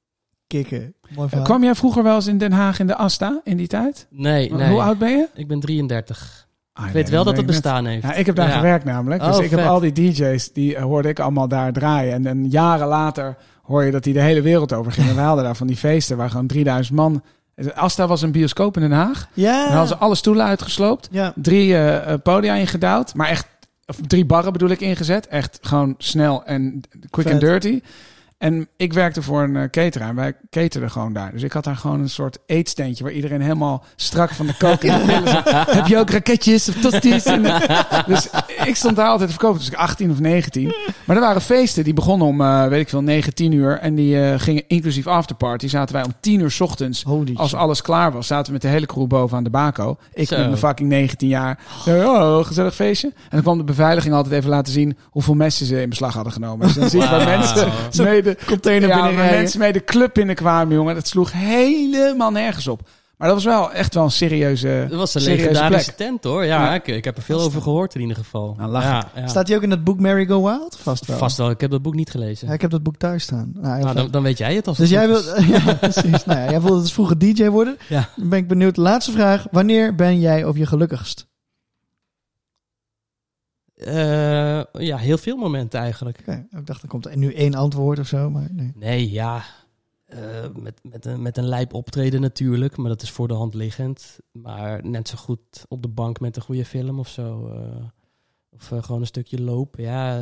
Kikken. 0.47 0.93
Mooi 1.15 1.27
verhaal. 1.29 1.45
kwam 1.45 1.63
jij 1.63 1.75
vroeger 1.75 2.03
wel 2.03 2.15
eens 2.15 2.27
in 2.27 2.37
Den 2.37 2.51
Haag 2.51 2.79
in 2.79 2.87
de 2.87 2.95
Asta 2.95 3.41
in 3.43 3.57
die 3.57 3.67
tijd? 3.67 4.07
Nee, 4.09 4.53
nee. 4.53 4.69
Hoe 4.69 4.81
oud 4.81 4.97
ben 4.97 5.09
je? 5.09 5.27
Ik 5.33 5.47
ben 5.47 5.59
33. 5.59 6.47
Ah, 6.73 6.85
Ik 6.87 6.93
nee, 6.93 7.01
weet 7.03 7.11
wel 7.11 7.23
dat 7.23 7.37
het 7.37 7.45
net- 7.45 7.51
bestaan 7.51 7.85
heeft. 7.85 8.03
Ja, 8.03 8.13
ik 8.13 8.25
heb 8.25 8.35
daar 8.35 8.47
Ja. 8.49 8.55
gewerkt 8.55 8.85
namelijk. 8.85 9.23
Dus 9.23 9.37
Oh, 9.37 9.43
ik 9.43 9.49
heb 9.49 9.59
al 9.59 9.79
die 9.79 9.91
DJ's, 9.91 10.51
die 10.53 10.75
eh, 10.75 10.83
hoorde 10.83 11.09
ik 11.09 11.19
allemaal 11.19 11.47
daar 11.47 11.73
draaien. 11.73 12.13
En, 12.13 12.25
en 12.25 12.49
jaren 12.49 12.87
later 12.87 13.37
hoor 13.61 13.83
je 13.83 13.91
dat 13.91 14.03
die 14.03 14.13
de 14.13 14.21
hele 14.21 14.41
wereld 14.41 14.73
over 14.73 14.91
gingen. 14.91 15.15
We 15.15 15.21
hadden 15.21 15.43
daar 15.43 15.55
van 15.55 15.67
die 15.67 15.77
feesten 15.77 16.17
waar 16.17 16.29
gewoon 16.29 16.47
3000 16.47 16.95
man... 16.97 17.23
Asta 17.73 18.07
was 18.07 18.21
een 18.21 18.31
bioscoop 18.31 18.75
in 18.75 18.81
Den 18.81 18.91
Haag. 18.91 19.27
Ja. 19.33 19.63
Dan 19.63 19.71
hadden 19.71 19.87
ze 19.87 19.95
alle 20.03 20.15
stoelen 20.15 20.45
uitgesloopt. 20.45 21.07
ja. 21.11 21.33
Drie 21.35 21.73
eh, 21.73 22.13
eh, 22.13 22.19
podia 22.23 22.53
ingedouwd. 22.55 23.13
Maar 23.13 23.27
echt, 23.27 23.47
of 23.85 23.97
drie 24.07 24.25
barren 24.25 24.51
bedoel 24.53 24.69
ik 24.69 24.81
ingezet. 24.81 25.27
Echt 25.27 25.59
gewoon 25.61 25.95
snel 25.97 26.45
en 26.45 26.81
quick 27.09 27.25
Vet. 27.27 27.31
and 27.33 27.41
dirty. 27.41 27.81
En 28.41 28.67
ik 28.77 28.93
werkte 28.93 29.21
voor 29.21 29.43
een 29.43 29.55
uh, 29.55 29.63
cateraar. 29.69 30.09
En 30.09 30.15
wij 30.15 30.33
caterden 30.49 30.91
gewoon 30.91 31.13
daar. 31.13 31.31
Dus 31.31 31.43
ik 31.43 31.51
had 31.51 31.63
daar 31.63 31.75
gewoon 31.75 31.99
een 31.99 32.09
soort 32.09 32.37
eetsteentje... 32.45 33.03
waar 33.03 33.13
iedereen 33.13 33.41
helemaal 33.41 33.83
strak 33.95 34.29
van 34.29 34.45
de 34.47 34.57
kook 34.57 34.83
in 34.83 34.93
de 34.93 35.05
pillen 35.05 35.27
zat. 35.27 35.51
Heb 35.77 35.87
je 35.87 35.97
ook 35.97 36.09
raketjes 36.09 36.69
of 36.69 36.75
tosties? 36.75 37.23
En, 37.25 37.45
eh, 37.45 38.05
dus 38.05 38.29
ik 38.65 38.75
stond 38.75 38.95
daar 38.95 39.07
altijd 39.07 39.29
te 39.29 39.35
verkopen. 39.35 39.59
Dus 39.59 39.67
ik 39.67 39.75
18 39.75 40.11
of 40.11 40.19
19. 40.19 40.73
Maar 41.05 41.15
er 41.15 41.21
waren 41.21 41.41
feesten 41.41 41.83
die 41.83 41.93
begonnen 41.93 42.27
om, 42.27 42.41
eh, 42.41 42.67
weet 42.67 42.81
ik 42.81 42.89
veel, 42.89 43.01
9, 43.01 43.33
10 43.33 43.51
uur. 43.51 43.77
En 43.77 43.95
die 43.95 44.21
eh, 44.23 44.39
gingen 44.39 44.63
inclusief 44.67 45.07
afterparty. 45.07 45.67
Zaten 45.67 45.95
wij 45.95 46.03
om 46.03 46.13
10 46.19 46.39
uur 46.39 46.51
's 46.51 46.59
ochtends 46.59 47.03
Holy 47.03 47.33
als 47.35 47.49
shit. 47.49 47.59
alles 47.59 47.81
klaar 47.81 48.11
was, 48.11 48.27
zaten 48.27 48.45
we 48.45 48.51
met 48.51 48.61
de 48.61 48.67
hele 48.67 48.85
crew 48.85 49.07
boven 49.07 49.37
aan 49.37 49.43
de 49.43 49.49
bako. 49.49 49.97
Ik 50.13 50.27
Zo. 50.27 50.37
met 50.37 50.45
mijn 50.45 50.57
fucking 50.57 50.89
19 50.89 51.27
jaar. 51.27 51.59
Zo, 51.83 52.13
oh, 52.13 52.45
gezellig 52.45 52.75
feestje. 52.75 53.07
En 53.07 53.29
dan 53.29 53.41
kwam 53.41 53.57
de 53.57 53.63
beveiliging 53.63 54.13
altijd 54.13 54.35
even 54.35 54.49
laten 54.49 54.73
zien 54.73 54.97
hoeveel 55.03 55.33
messen 55.33 55.65
ze 55.65 55.81
in 55.81 55.89
beslag 55.89 56.13
hadden 56.13 56.33
genomen. 56.33 56.67
Dus 56.67 56.75
dan 56.75 56.89
zie 56.89 57.01
je 57.01 57.09
waar 57.09 57.25
Wauw. 57.25 57.37
mensen 57.37 57.69
mee 58.03 58.30
de, 58.39 58.45
Container 58.45 58.89
ja, 58.89 58.95
binnenrijden. 58.95 59.37
mensen 59.37 59.59
mee 59.59 59.73
de 59.73 59.83
club 59.83 60.13
binnenkwamen, 60.13 60.75
jongen. 60.75 60.95
Dat 60.95 61.07
sloeg 61.07 61.31
helemaal 61.31 62.31
nergens 62.31 62.67
op. 62.67 62.81
Maar 63.17 63.29
dat 63.29 63.43
was 63.43 63.53
wel 63.53 63.71
echt 63.71 63.93
wel 63.93 64.03
een 64.03 64.11
serieuze, 64.11 64.85
Dat 64.89 64.97
was 64.99 65.13
een 65.15 65.21
serieuze 65.21 65.43
legendarische 65.45 65.93
plek. 65.93 66.07
tent 66.07 66.23
hoor. 66.23 66.45
Ja, 66.45 66.63
Ja. 66.63 66.73
Ik, 66.73 66.87
ik 66.87 67.03
heb 67.03 67.17
er 67.17 67.23
veel 67.23 67.39
over 67.39 67.61
gehoord 67.61 67.95
in 67.95 68.01
ieder 68.01 68.15
geval. 68.15 68.55
Nou, 68.57 68.71
ja, 68.71 69.07
ja. 69.15 69.27
Staat 69.27 69.47
hij 69.47 69.57
ook 69.57 69.63
in 69.63 69.71
het 69.71 69.83
boek 69.83 69.99
Mary 69.99 70.25
Go 70.25 70.43
Wild? 70.43 70.77
Vast 70.81 71.05
wel. 71.05 71.17
Vast 71.17 71.37
wel. 71.37 71.49
Ik 71.49 71.61
heb 71.61 71.71
dat 71.71 71.81
boek 71.81 71.93
niet 71.93 72.09
gelezen. 72.09 72.47
Ja, 72.47 72.53
ik 72.53 72.61
heb 72.61 72.71
dat 72.71 72.83
boek 72.83 72.95
thuis 72.97 73.23
staan. 73.23 73.51
Nou, 73.53 73.81
nou, 73.81 73.95
dan, 73.95 74.11
dan 74.11 74.23
weet 74.23 74.37
jij 74.37 74.55
het 74.55 74.67
als 74.67 74.77
dus 74.77 74.89
het 74.89 74.97
jij 74.99 75.07
wil, 75.07 75.17
is. 75.17 75.45
ja, 75.65 75.73
precies. 75.73 76.25
nou 76.25 76.39
ja, 76.39 76.49
jij 76.49 76.61
wilde 76.61 76.81
dus 76.81 76.93
vroeger 76.93 77.17
DJ 77.17 77.47
worden. 77.47 77.77
Ja. 77.89 78.09
Dan 78.15 78.29
ben 78.29 78.39
ik 78.39 78.47
benieuwd. 78.47 78.77
Laatste 78.77 79.11
vraag. 79.11 79.45
Wanneer 79.51 79.95
ben 79.95 80.19
jij 80.19 80.43
op 80.45 80.55
je 80.57 80.65
gelukkigst? 80.65 81.27
Eh, 83.85 84.61
ja, 84.87 84.97
heel 84.97 85.17
veel 85.17 85.37
momenten 85.37 85.79
eigenlijk. 85.79 86.19
Ik 86.49 86.65
dacht, 86.65 86.81
er 86.81 86.87
komt 86.87 87.05
er 87.05 87.17
nu 87.17 87.33
één 87.33 87.53
antwoord 87.53 87.99
of 87.99 88.07
zo, 88.07 88.29
maar 88.29 88.47
nee. 88.51 88.71
Nee, 88.75 89.11
ja. 89.11 89.43
eh, 90.05 90.19
met, 90.55 90.79
met, 90.83 91.05
een, 91.05 91.21
met 91.21 91.37
een 91.37 91.47
lijp 91.47 91.73
optreden 91.73 92.21
natuurlijk, 92.21 92.77
maar 92.77 92.89
dat 92.89 93.01
is 93.01 93.11
voor 93.11 93.27
de 93.27 93.33
hand 93.33 93.53
liggend. 93.53 94.19
Maar 94.31 94.85
net 94.87 95.07
zo 95.07 95.17
goed 95.17 95.65
op 95.67 95.81
de 95.81 95.87
bank 95.87 96.19
met 96.19 96.35
een 96.35 96.41
goede 96.41 96.65
film 96.65 96.99
of 96.99 97.07
zo. 97.07 97.47
eh, 97.47 97.85
of 98.49 98.67
gewoon 98.67 99.01
een 99.01 99.07
stukje 99.07 99.41
lopen. 99.41 99.83
Ja, 99.83 100.21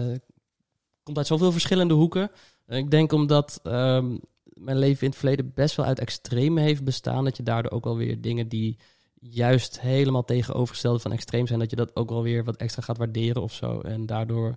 komt 1.04 1.18
uit 1.18 1.28
zoveel 1.28 1.52
verschillende 1.52 1.94
hoeken. 1.94 2.32
En 2.66 2.78
ik 2.78 2.92
denk 2.92 3.12
omdat 3.12 3.60
ehm, 3.64 4.18
mijn 4.44 4.78
leven 4.78 5.02
in 5.02 5.10
het 5.10 5.18
verleden 5.20 5.52
best 5.54 5.76
wel 5.76 5.86
uit 5.86 6.00
extreme 6.00 6.62
heeft 6.62 6.84
bestaan, 6.84 7.24
dat 7.24 7.38
je 7.38 7.44
daardoor 7.44 7.72
ook 7.72 7.86
alweer 7.86 8.22
dingen 8.22 8.48
die 8.48 8.78
juist 9.20 9.80
helemaal 9.80 10.26
tegenovergestelde 10.26 11.00
van 11.00 11.12
extreem 11.12 11.48
zijn, 11.48 11.60
dat 11.60 11.70
je 11.70 11.76
dat 11.76 11.96
ook 11.96 12.10
wel 12.10 12.24
weer 12.24 12.44
wat 12.44 12.56
extra 12.56 12.82
gaat 12.82 12.98
waarderen 12.98 13.42
of 13.42 13.54
zo. 13.54 13.80
En 13.80 14.06
daardoor 14.06 14.56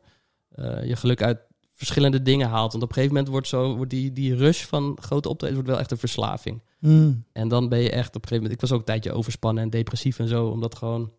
eh, 0.49 0.85
je 0.85 0.97
geluk 0.97 1.23
uit 1.23 1.39
verschillende 1.73 2.23
dingen 2.23 2.49
haalt. 2.49 2.73
Want 2.73 2.85
op 2.85 2.89
een 2.89 2.95
gegeven 2.95 3.15
moment 3.15 3.33
wordt, 3.33 3.49
zo, 3.49 3.77
wordt 3.77 3.91
die, 3.91 4.13
die 4.13 4.35
rush 4.35 4.65
van 4.65 4.99
grote 5.01 5.29
optredens 5.29 5.61
wordt 5.61 5.71
wel 5.71 5.81
echt 5.81 5.91
een 5.91 5.99
verslaving. 5.99 6.63
Hmm. 6.79 7.25
En 7.33 7.49
dan 7.49 7.69
ben 7.69 7.79
je 7.79 7.91
echt 7.91 8.09
op 8.09 8.23
een 8.23 8.29
gegeven 8.29 8.37
moment... 8.37 8.55
Ik 8.55 8.61
was 8.61 8.73
ook 8.73 8.79
een 8.79 8.85
tijdje 8.85 9.13
overspannen 9.13 9.63
en 9.63 9.71
depressief 9.71 10.19
en 10.19 10.29
zo. 10.29 10.47
Omdat 10.47 10.75
gewoon... 10.75 11.13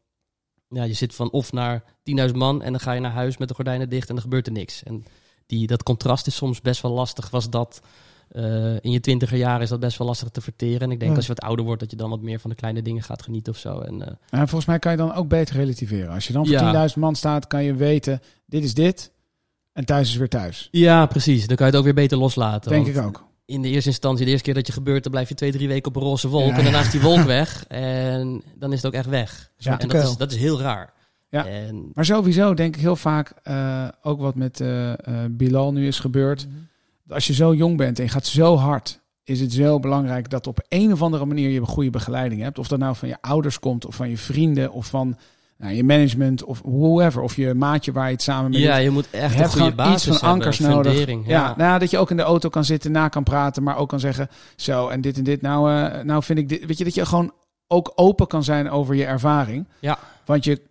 Ja, 0.68 0.84
je 0.84 0.94
zit 0.94 1.16
van 1.16 1.32
of 1.32 1.52
naar 1.52 1.84
10.000 2.30 2.36
man 2.36 2.62
en 2.62 2.72
dan 2.72 2.82
ga 2.82 2.92
je 2.92 3.00
naar 3.00 3.12
huis 3.12 3.38
met 3.38 3.48
de 3.48 3.54
gordijnen 3.54 3.90
dicht 3.90 4.08
en 4.08 4.14
dan 4.14 4.24
gebeurt 4.24 4.48
er 4.48 4.54
niks. 4.54 4.84
En 4.84 5.06
die, 5.46 5.68
dat 5.68 5.84
contrast 5.84 6.28
is 6.28 6.36
soms 6.36 6.62
best 6.62 6.82
wel 6.82 6.92
lastig. 6.92 7.30
Was 7.30 7.50
dat 7.50 7.82
eh, 8.30 8.74
in 8.82 8.92
je 8.92 9.00
twintiger 9.00 9.38
jaren 9.38 9.62
is 9.62 9.70
dat 9.70 9.80
best 9.80 9.98
wel 9.98 10.08
lastig 10.08 10.30
te 10.30 10.42
verteren. 10.42 10.80
En 10.80 10.92
ik 10.92 11.00
denk 11.00 11.12
Ja. 11.12 11.18
als 11.18 11.28
je 11.28 11.34
wat 11.34 11.44
ouder 11.44 11.66
wordt 11.66 11.80
dat 11.82 11.92
je 11.92 11.98
dan 11.98 12.10
wat 12.10 12.22
meer 12.22 12.40
van 12.40 12.50
de 12.50 12.56
kleine 12.56 12.82
dingen 12.82 13.04
gaat 13.04 13.22
genieten 13.24 13.54
of 13.54 13.60
zo. 13.60 13.80
En 13.80 14.02
eh, 14.02 14.08
En 14.30 14.48
volgens 14.48 14.66
mij 14.66 14.80
kan 14.80 14.92
je 14.92 14.98
dan 14.98 15.14
ook 15.14 15.28
beter 15.28 15.56
relativeren. 15.56 16.10
Als 16.14 16.28
je 16.28 16.34
dan 16.34 16.46
voor 16.46 16.54
Ja. 16.56 16.88
10.000 16.88 17.00
man 17.00 17.16
staat, 17.16 17.48
kan 17.48 17.64
je 17.64 17.74
weten, 17.76 18.22
dit 18.46 18.64
is 18.64 18.74
dit. 18.74 19.12
En 19.74 19.86
thuis 19.86 20.10
is 20.10 20.16
weer 20.16 20.30
thuis. 20.30 20.68
ja, 20.72 21.06
precies. 21.06 21.48
Dan 21.48 21.56
kan 21.56 21.66
je 21.66 21.72
het 21.72 21.80
ook 21.80 21.86
weer 21.88 21.94
beter 22.04 22.18
loslaten. 22.18 22.72
Denk 22.72 22.88
ik 22.88 22.98
ook. 22.98 23.24
in 23.46 23.62
de 23.62 23.68
eerste 23.70 23.90
instantie, 23.90 24.26
de 24.26 24.32
eerste 24.32 24.46
keer 24.46 24.54
dat 24.54 24.68
je 24.68 24.74
gebeurt, 24.74 25.04
dan 25.04 25.12
blijf 25.12 25.30
je 25.30 25.36
twee, 25.36 25.52
drie 25.52 25.68
weken 25.68 25.88
op 25.88 25.96
een 25.96 26.02
roze 26.02 26.28
wolk. 26.28 26.50
Ja. 26.52 26.58
En 26.58 26.64
daarna 26.64 26.80
is 26.80 26.92
die 26.92 27.02
wolk 27.02 27.24
weg. 27.40 27.66
En 27.68 28.44
dan 28.56 28.72
is 28.72 28.78
het 28.78 28.86
ook 28.86 28.94
echt 28.94 29.10
weg. 29.10 29.52
Ja. 29.58 29.80
en 29.80 29.88
dat 29.88 30.04
is, 30.04 30.18
dat 30.18 30.32
is 30.32 30.38
heel 30.38 30.60
raar. 30.62 30.94
Ja. 31.30 31.46
En, 31.48 31.90
Maar 31.94 32.06
sowieso 32.06 32.54
denk 32.54 32.76
ik 32.76 32.82
heel 32.82 32.96
vaak, 32.96 33.34
eh, 33.44 33.88
ook 34.02 34.20
wat 34.20 34.36
met 34.36 34.64
Bilal 35.30 35.72
nu 35.74 35.88
is 35.88 36.00
gebeurd. 36.00 36.48
Als 37.10 37.28
je 37.28 37.34
zo 37.34 37.54
jong 37.54 37.78
bent 37.78 37.98
en 37.98 38.06
je 38.06 38.10
gaat 38.10 38.26
zo 38.26 38.56
hard, 38.56 39.02
is 39.24 39.40
het 39.40 39.54
zo 39.54 39.80
belangrijk 39.80 40.30
dat 40.30 40.48
op 40.48 40.66
een 40.70 40.92
of 40.92 41.02
andere 41.02 41.26
manier 41.26 41.50
je 41.50 41.60
een 41.60 41.66
goede 41.66 41.90
begeleiding 41.90 42.42
hebt. 42.42 42.60
Of 42.60 42.68
dat 42.68 42.80
nou 42.80 42.96
van 42.96 43.08
je 43.08 43.18
ouders 43.22 43.60
komt, 43.60 43.86
of 43.86 43.96
van 43.96 44.10
je 44.10 44.18
vrienden, 44.18 44.72
of 44.72 44.86
van 44.86 45.18
nou, 45.58 45.74
je 45.74 45.84
management, 45.84 46.44
of 46.44 46.62
whoever. 46.64 47.22
Of 47.22 47.36
je 47.36 47.54
maatje 47.54 47.92
waar 47.92 48.06
je 48.06 48.12
het 48.12 48.22
samen 48.22 48.52
mee 48.52 48.60
ja, 48.60 48.76
je 48.76 48.90
moet 48.90 49.10
echt 49.10 49.34
Je 49.34 49.44
een 49.44 49.50
goede 49.50 49.76
basis 49.76 49.94
iets 49.94 50.04
van 50.04 50.14
hebben, 50.14 50.30
ankers 50.30 50.60
nodig. 50.60 51.08
Ja, 51.08 51.18
Ja, 51.26 51.54
nou, 51.58 51.80
dat 51.80 51.90
je 51.90 51.98
ook 51.98 52.12
in 52.12 52.18
de 52.18 52.24
auto 52.24 52.50
kan 52.50 52.66
zitten, 52.66 52.92
na 52.92 53.08
kan 53.08 53.24
praten, 53.24 53.64
maar 53.64 53.78
ook 53.78 53.90
kan 53.90 54.00
zeggen, 54.00 54.28
zo 54.56 54.88
en 54.88 55.02
dit 55.02 55.18
en 55.18 55.24
dit. 55.24 55.42
Nou, 55.42 55.72
eh, 55.72 56.04
nou 56.04 56.24
vind 56.24 56.40
ik 56.40 56.50
dit. 56.50 56.66
Weet 56.66 56.78
je 56.78 56.84
dat 56.84 56.96
je 56.96 57.06
gewoon 57.06 57.34
ook 57.68 57.92
open 57.96 58.28
kan 58.28 58.44
zijn 58.44 58.70
over 58.70 58.96
je 58.96 59.06
ervaring. 59.06 59.68
Ja. 59.80 60.00
Want 60.26 60.44
je, 60.44 60.62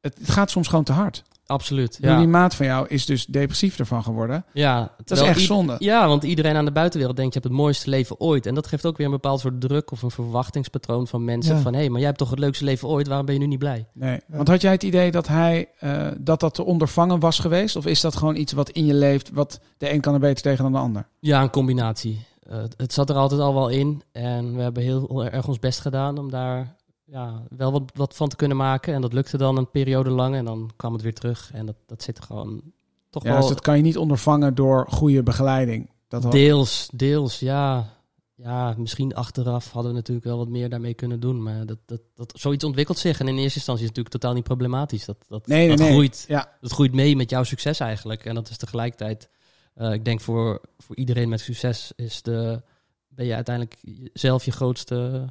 het, 0.00 0.18
het 0.18 0.30
gaat 0.30 0.50
soms 0.50 0.68
gewoon 0.68 0.84
te 0.84 0.92
hard. 0.92 1.22
Absoluut. 1.46 1.98
Ja. 2.00 2.18
Die 2.18 2.26
maat 2.26 2.54
van 2.54 2.66
jou 2.66 2.88
is 2.88 3.06
dus 3.06 3.26
depressief 3.26 3.78
ervan 3.78 4.02
geworden. 4.02 4.44
ja, 4.52 4.94
Dat 5.04 5.18
is 5.18 5.24
echt 5.24 5.40
zonde. 5.40 5.76
Ja, 5.78 6.08
want 6.08 6.22
iedereen 6.22 6.56
aan 6.56 6.64
de 6.64 6.72
buitenwereld 6.72 7.16
denkt, 7.16 7.34
je 7.34 7.40
hebt 7.40 7.52
het 7.52 7.62
mooiste 7.62 7.90
leven 7.90 8.20
ooit. 8.20 8.46
En 8.46 8.54
dat 8.54 8.66
geeft 8.66 8.86
ook 8.86 8.96
weer 8.96 9.06
een 9.06 9.12
bepaald 9.12 9.40
soort 9.40 9.60
druk 9.60 9.90
of 9.90 10.02
een 10.02 10.10
verwachtingspatroon 10.10 11.06
van 11.06 11.24
mensen. 11.24 11.56
Ja. 11.56 11.60
Van, 11.60 11.72
hé, 11.72 11.78
hey, 11.78 11.88
maar 11.88 11.98
jij 11.98 12.06
hebt 12.06 12.18
toch 12.18 12.30
het 12.30 12.38
leukste 12.38 12.64
leven 12.64 12.88
ooit, 12.88 13.06
waarom 13.06 13.26
ben 13.26 13.34
je 13.34 13.40
nu 13.40 13.46
niet 13.46 13.58
blij? 13.58 13.86
Nee. 13.92 14.20
Want 14.26 14.48
had 14.48 14.60
jij 14.60 14.72
het 14.72 14.82
idee 14.82 15.10
dat 15.10 15.28
hij 15.28 15.68
eh, 15.78 16.06
dat 16.18 16.40
dat 16.40 16.54
te 16.54 16.64
ondervangen 16.64 17.20
was 17.20 17.38
geweest? 17.38 17.76
Of 17.76 17.86
is 17.86 18.00
dat 18.00 18.16
gewoon 18.16 18.36
iets 18.36 18.52
wat 18.52 18.70
in 18.70 18.86
je 18.86 18.94
leeft, 18.94 19.30
wat 19.32 19.60
de 19.78 19.92
een 19.92 20.00
kan 20.00 20.14
er 20.14 20.20
beter 20.20 20.42
tegen 20.42 20.62
dan 20.62 20.72
de 20.72 20.78
ander? 20.78 21.06
Ja, 21.18 21.42
een 21.42 21.50
combinatie. 21.50 22.24
Eh, 22.48 22.58
het 22.76 22.92
zat 22.92 23.10
er 23.10 23.16
altijd 23.16 23.40
al 23.40 23.54
wel 23.54 23.68
in. 23.68 24.02
En 24.12 24.56
we 24.56 24.62
hebben 24.62 24.82
heel 24.82 25.24
erg 25.24 25.48
ons 25.48 25.58
best 25.58 25.80
gedaan 25.80 26.18
om 26.18 26.30
daar 26.30 26.76
ja, 27.04 27.42
wel 27.56 27.72
wat, 27.72 27.82
wat 27.94 28.16
van 28.16 28.28
te 28.28 28.36
kunnen 28.36 28.56
maken. 28.56 28.94
En 28.94 29.00
dat 29.00 29.12
lukte 29.12 29.36
dan 29.36 29.56
een 29.56 29.70
periode 29.70 30.10
lang. 30.10 30.34
En 30.34 30.44
dan 30.44 30.70
kwam 30.76 30.92
het 30.92 31.02
weer 31.02 31.14
terug. 31.14 31.50
En 31.52 31.66
dat, 31.66 31.76
dat 31.86 32.02
zit 32.02 32.20
gewoon 32.20 32.62
toch 33.10 33.22
Ja, 33.22 33.30
wel 33.30 33.40
dus 33.40 33.48
dat 33.48 33.60
kan 33.60 33.76
je 33.76 33.82
niet 33.82 33.98
ondervangen 33.98 34.54
door 34.54 34.86
goede 34.88 35.22
begeleiding. 35.22 35.90
Dat 36.08 36.22
had- 36.22 36.32
deels, 36.32 36.88
deels, 36.92 37.38
ja. 37.38 37.92
Ja, 38.36 38.74
misschien 38.78 39.14
achteraf 39.14 39.70
hadden 39.72 39.90
we 39.90 39.96
natuurlijk 39.96 40.26
wel 40.26 40.38
wat 40.38 40.48
meer 40.48 40.68
daarmee 40.68 40.94
kunnen 40.94 41.20
doen. 41.20 41.42
Maar 41.42 41.66
dat, 41.66 41.78
dat, 41.86 42.00
dat, 42.14 42.32
zoiets 42.36 42.64
ontwikkelt 42.64 42.98
zich. 42.98 43.20
En 43.20 43.28
in 43.28 43.38
eerste 43.38 43.56
instantie 43.58 43.84
is 43.84 43.88
het 43.88 43.96
natuurlijk 43.96 44.14
totaal 44.14 44.34
niet 44.34 44.44
problematisch. 44.44 45.04
Dat, 45.04 45.16
dat, 45.28 45.46
Nee, 45.46 45.68
dat, 45.68 45.78
nee. 45.78 45.90
Groeit, 45.90 46.24
Ja, 46.28 46.56
dat 46.60 46.72
groeit 46.72 46.92
mee 46.94 47.16
met 47.16 47.30
jouw 47.30 47.42
succes 47.42 47.80
eigenlijk. 47.80 48.24
En 48.24 48.34
dat 48.34 48.48
is 48.50 48.56
tegelijkertijd, 48.56 49.28
eh, 49.74 49.92
ik 49.92 50.04
denk 50.04 50.20
voor, 50.20 50.60
voor 50.78 50.96
iedereen 50.96 51.28
met 51.28 51.40
succes, 51.40 51.92
is 51.96 52.22
de, 52.22 52.62
ben 53.08 53.26
je 53.26 53.34
uiteindelijk 53.34 53.76
zelf 54.12 54.44
je 54.44 54.52
grootste 54.52 55.24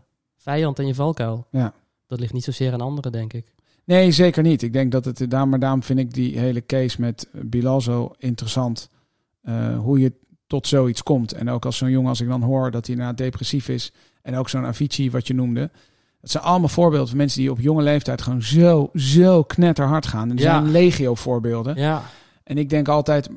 vijand 0.43 0.79
en 0.79 0.87
je 0.87 0.95
valkuil. 0.95 1.47
ja. 1.51 1.73
Dat 2.07 2.19
ligt 2.21 2.33
niet 2.33 2.43
zozeer 2.43 2.73
aan 2.73 2.81
anderen, 2.81 3.11
denk 3.11 3.33
ik. 3.33 3.53
Nee, 3.83 4.11
zeker 4.11 4.43
niet. 4.43 4.61
Ik 4.61 4.73
denk 4.73 4.91
dat 4.91 5.05
het 5.05 5.25
daar, 5.31 5.47
maar 5.47 5.59
daarom 5.59 5.83
vind 5.83 5.99
ik 5.99 6.13
die 6.13 6.39
hele 6.39 6.65
case 6.65 7.01
met 7.01 7.27
Bilal 7.31 7.81
zo 7.81 8.11
interessant. 8.17 8.89
eh, 9.41 9.79
hoe 9.79 9.99
je 9.99 10.13
tot 10.47 10.67
zoiets 10.67 11.03
komt. 11.03 11.31
En 11.33 11.49
ook 11.49 11.65
als 11.65 11.77
zo'n 11.77 11.89
jongen, 11.89 12.09
als 12.09 12.21
ik 12.21 12.27
dan 12.27 12.41
hoor 12.41 12.71
dat 12.71 12.85
hij 12.85 12.95
inderdaad 12.95 13.17
depressief 13.17 13.69
is. 13.69 13.91
En 14.21 14.35
ook 14.35 14.49
zo'n 14.49 14.65
Avicii, 14.65 15.11
wat 15.11 15.27
je 15.27 15.33
noemde. 15.33 15.71
Dat 16.21 16.31
zijn 16.31 16.43
allemaal 16.43 16.69
voorbeelden 16.69 17.07
van 17.07 17.17
mensen 17.17 17.39
die 17.41 17.51
op 17.51 17.59
jonge 17.59 17.81
leeftijd 17.83 18.21
gewoon 18.21 18.41
zo, 18.41 18.89
zo 18.95 19.43
knetterhard 19.43 20.05
gaan. 20.07 20.29
En 20.29 20.35
er 20.37 20.43
Ja. 20.43 20.59
zijn 20.59 20.71
legio 20.71 21.15
voorbeelden. 21.15 21.75
Ja, 21.75 22.03
En 22.43 22.57
ik 22.57 22.69
denk 22.69 22.87
altijd, 22.87 23.29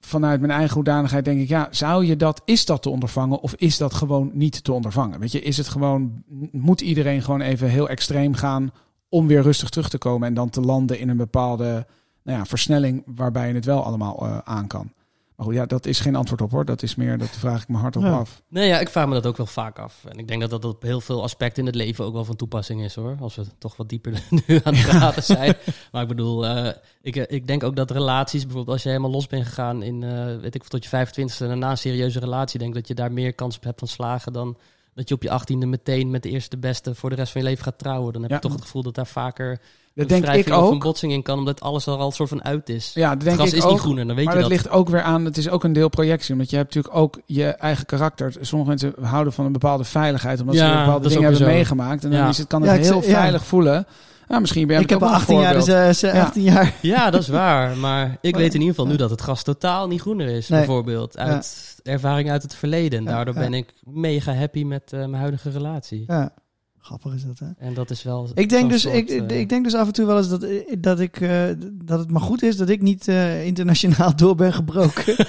vanuit 0.00 0.40
mijn 0.40 0.52
eigen 0.52 0.74
hoedanigheid, 0.74 1.24
denk 1.24 1.40
ik, 1.40 1.48
ja, 1.48 1.68
zou 1.70 2.06
je 2.06 2.16
dat, 2.16 2.42
is 2.44 2.64
dat 2.64 2.82
te 2.82 2.90
ondervangen 2.90 3.40
of 3.40 3.54
is 3.54 3.78
dat 3.78 3.94
gewoon 3.94 4.30
niet 4.32 4.64
te 4.64 4.72
ondervangen? 4.72 5.20
Weet 5.20 5.32
je, 5.32 5.40
is 5.40 5.56
het 5.56 5.68
gewoon, 5.68 6.22
moet 6.52 6.80
iedereen 6.80 7.22
gewoon 7.22 7.40
even 7.40 7.68
heel 7.68 7.88
extreem 7.88 8.34
gaan 8.34 8.70
om 9.08 9.26
weer 9.26 9.42
rustig 9.42 9.68
terug 9.68 9.88
te 9.88 9.98
komen 9.98 10.28
en 10.28 10.34
dan 10.34 10.50
te 10.50 10.60
landen 10.60 10.98
in 10.98 11.08
een 11.08 11.16
bepaalde 11.16 11.86
nou 12.22 12.38
ja, 12.38 12.44
versnelling 12.44 13.02
waarbij 13.06 13.48
je 13.48 13.54
het 13.54 13.64
wel 13.64 13.84
allemaal 13.84 14.26
eh, 14.26 14.38
aan 14.44 14.66
kan? 14.66 14.92
Goed, 15.40 15.54
ja, 15.54 15.66
dat 15.66 15.86
is 15.86 16.00
geen 16.00 16.16
antwoord 16.16 16.40
op 16.40 16.50
hoor. 16.50 16.64
Dat 16.64 16.82
is 16.82 16.94
meer, 16.94 17.18
dat 17.18 17.28
vraag 17.28 17.62
ik 17.62 17.68
me 17.68 17.76
hardop 17.76 18.02
Ja. 18.02 18.12
af. 18.18 18.42
Nee, 18.48 18.68
ja, 18.68 18.78
ik 18.80 18.88
vraag 18.88 19.06
me 19.06 19.14
dat 19.14 19.26
ook 19.26 19.36
wel 19.36 19.46
vaak 19.46 19.78
af. 19.78 20.04
En 20.08 20.18
ik 20.18 20.28
denk 20.28 20.40
dat 20.40 20.50
dat 20.50 20.64
op 20.64 20.82
heel 20.82 21.00
veel 21.00 21.22
aspecten 21.22 21.60
in 21.60 21.66
het 21.66 21.74
leven 21.74 22.04
ook 22.04 22.12
wel 22.12 22.24
van 22.24 22.36
toepassing 22.36 22.82
is 22.84 22.94
hoor. 22.94 23.16
Als 23.20 23.36
we 23.36 23.44
toch 23.58 23.76
wat 23.76 23.88
dieper 23.88 24.12
nu 24.46 24.60
aan 24.64 24.74
het 24.74 24.86
praten 24.86 25.22
zijn. 25.22 25.54
Maar 25.92 26.02
ik 26.02 26.08
bedoel, 26.08 26.46
eh, 26.46 26.72
ik, 27.02 27.16
eh, 27.16 27.36
ik 27.36 27.46
denk 27.46 27.62
ook 27.62 27.76
dat 27.76 27.90
relaties, 27.90 28.42
bijvoorbeeld 28.42 28.72
als 28.74 28.82
je 28.82 28.88
helemaal 28.88 29.10
los 29.10 29.26
bent 29.26 29.46
gegaan 29.46 29.82
in, 29.82 30.02
eh, 30.02 30.36
weet 30.40 30.54
ik, 30.54 30.62
tot 30.64 30.82
je 30.84 30.88
25e 30.88 31.40
en 31.44 31.48
daarna 31.48 31.70
een 31.70 31.76
serieuze 31.78 32.18
relatie, 32.20 32.58
denk 32.58 32.74
dat 32.74 32.88
je 32.88 32.94
daar 32.94 33.12
meer 33.12 33.32
kans 33.34 33.56
op 33.56 33.64
hebt 33.64 33.78
van 33.78 33.88
slagen 33.88 34.32
dan 34.32 34.56
dat 34.94 35.08
je 35.08 35.14
op 35.14 35.22
je 35.22 35.30
18e 35.30 35.66
meteen 35.66 36.10
met 36.10 36.22
de 36.22 36.28
eerste 36.30 36.50
de 36.50 36.58
beste 36.58 36.94
voor 36.94 37.10
de 37.10 37.16
rest 37.16 37.32
van 37.32 37.40
je 37.40 37.46
leven 37.48 37.64
gaat 37.64 37.78
trouwen. 37.78 38.12
Dan 38.12 38.22
heb 38.22 38.30
Ja. 38.30 38.36
je 38.36 38.42
toch 38.42 38.52
het 38.52 38.62
gevoel 38.62 38.82
dat 38.82 38.94
daar 38.94 39.06
vaker 39.06 39.60
Dat 39.94 40.08
denk 40.08 40.26
ik 40.26 40.46
of 40.46 40.46
een 40.46 40.74
ook. 40.74 40.82
botsing 40.82 41.12
in 41.12 41.22
kan, 41.22 41.38
omdat 41.38 41.60
alles 41.60 41.86
er 41.86 41.92
al 41.96 42.06
een 42.06 42.12
soort 42.12 42.28
van 42.28 42.44
uit 42.44 42.68
is. 42.68 42.90
Ja, 42.94 43.02
dat 43.02 43.10
het 43.12 43.20
denk 43.20 43.36
gras 43.36 43.48
ik 43.50 43.54
is 43.56 43.64
ook. 43.64 43.70
niet 43.70 43.80
groener, 43.80 44.06
dan 44.06 44.16
weet 44.16 44.24
maar 44.24 44.34
je 44.34 44.40
dat 44.40 44.50
dat. 44.50 44.58
ligt 44.58 44.74
ook 44.74 44.88
weer 44.88 45.02
aan, 45.02 45.24
het 45.24 45.36
is 45.36 45.48
ook 45.48 45.64
een 45.64 45.72
deel 45.72 45.88
projectie. 45.88 46.32
Omdat 46.32 46.50
je 46.50 46.56
hebt 46.56 46.74
natuurlijk 46.74 47.02
ook 47.02 47.20
je 47.26 47.44
eigen 47.46 47.86
karakter. 47.86 48.32
Sommige 48.40 48.68
mensen 48.70 48.94
houden 49.00 49.32
van 49.32 49.44
een 49.44 49.52
bepaalde 49.52 49.84
veiligheid. 49.84 50.40
Omdat 50.40 50.54
Ja, 50.54 50.60
ze 50.72 50.78
bepaalde 50.78 51.08
dingen 51.08 51.16
ook 51.16 51.22
hebben 51.22 51.40
zo. 51.48 51.52
meegemaakt. 51.54 52.04
En 52.04 52.10
dan 52.10 52.28
is 52.28 52.38
het, 52.38 52.46
kan 52.46 52.62
Ja, 52.62 52.68
het 52.70 52.78
ik 52.78 52.84
heel 52.92 53.02
veilig 53.02 53.44
voelen. 53.44 53.86
Nou, 54.28 54.40
misschien 54.40 54.66
ben 54.66 54.76
je 54.76 54.82
Ik 54.82 54.90
heb 54.90 54.98
ook 55.02 55.08
al 55.08 55.14
een 55.14 55.20
18 55.20 55.38
jaar, 55.40 55.54
dus 55.54 55.66
eh, 55.68 55.90
ze- 55.90 56.06
Ja. 56.16 56.22
18 56.24 56.42
jaar. 56.42 56.72
Ja, 56.80 57.10
dat 57.10 57.20
is 57.20 57.28
waar. 57.28 57.76
Maar 57.76 58.18
ik 58.20 58.32
Maar- 58.32 58.40
weet 58.40 58.54
in 58.54 58.60
ieder 58.60 58.74
geval 58.74 58.90
nu 58.90 58.96
dat 58.96 59.10
het 59.10 59.20
gras 59.20 59.42
totaal 59.42 59.86
niet 59.88 60.00
groener 60.00 60.26
is, 60.28 60.48
Nee. 60.48 60.58
bijvoorbeeld. 60.58 61.18
Uit 61.18 61.76
ervaring 61.82 62.30
uit 62.30 62.42
het 62.42 62.54
verleden. 62.54 62.98
En 62.98 63.04
daardoor 63.04 63.34
ja. 63.34 63.40
ben 63.40 63.54
ik 63.54 63.72
mega 63.84 64.34
happy 64.34 64.64
met 64.64 64.82
eh, 64.92 64.98
mijn 64.98 65.14
huidige 65.14 65.50
relatie. 65.50 66.04
Ja. 66.06 66.32
Grappig 66.80 67.14
is 67.14 67.24
dat, 67.24 67.38
hè? 67.38 67.46
En 67.58 67.74
dat 67.74 67.90
is 67.90 68.02
wel. 68.02 68.28
Ik 68.34 68.48
denk, 68.48 68.70
dus, 68.70 68.82
soort, 68.82 68.94
ik, 68.94 69.08
eh, 69.08 69.40
ik 69.40 69.48
denk 69.48 69.64
dus 69.64 69.74
af 69.74 69.86
en 69.86 69.92
toe 69.92 70.06
wel 70.06 70.16
eens 70.16 70.28
dat, 70.28 70.46
dat, 70.78 71.00
ik, 71.00 71.20
eh, 71.20 71.44
dat 71.72 71.98
het 71.98 72.10
maar 72.10 72.20
goed 72.20 72.42
is 72.42 72.56
dat 72.56 72.68
ik 72.68 72.82
niet 72.82 73.08
eh, 73.08 73.46
internationaal 73.46 74.16
door 74.22 74.34
ben 74.34 74.52
gebroken. 74.52 75.16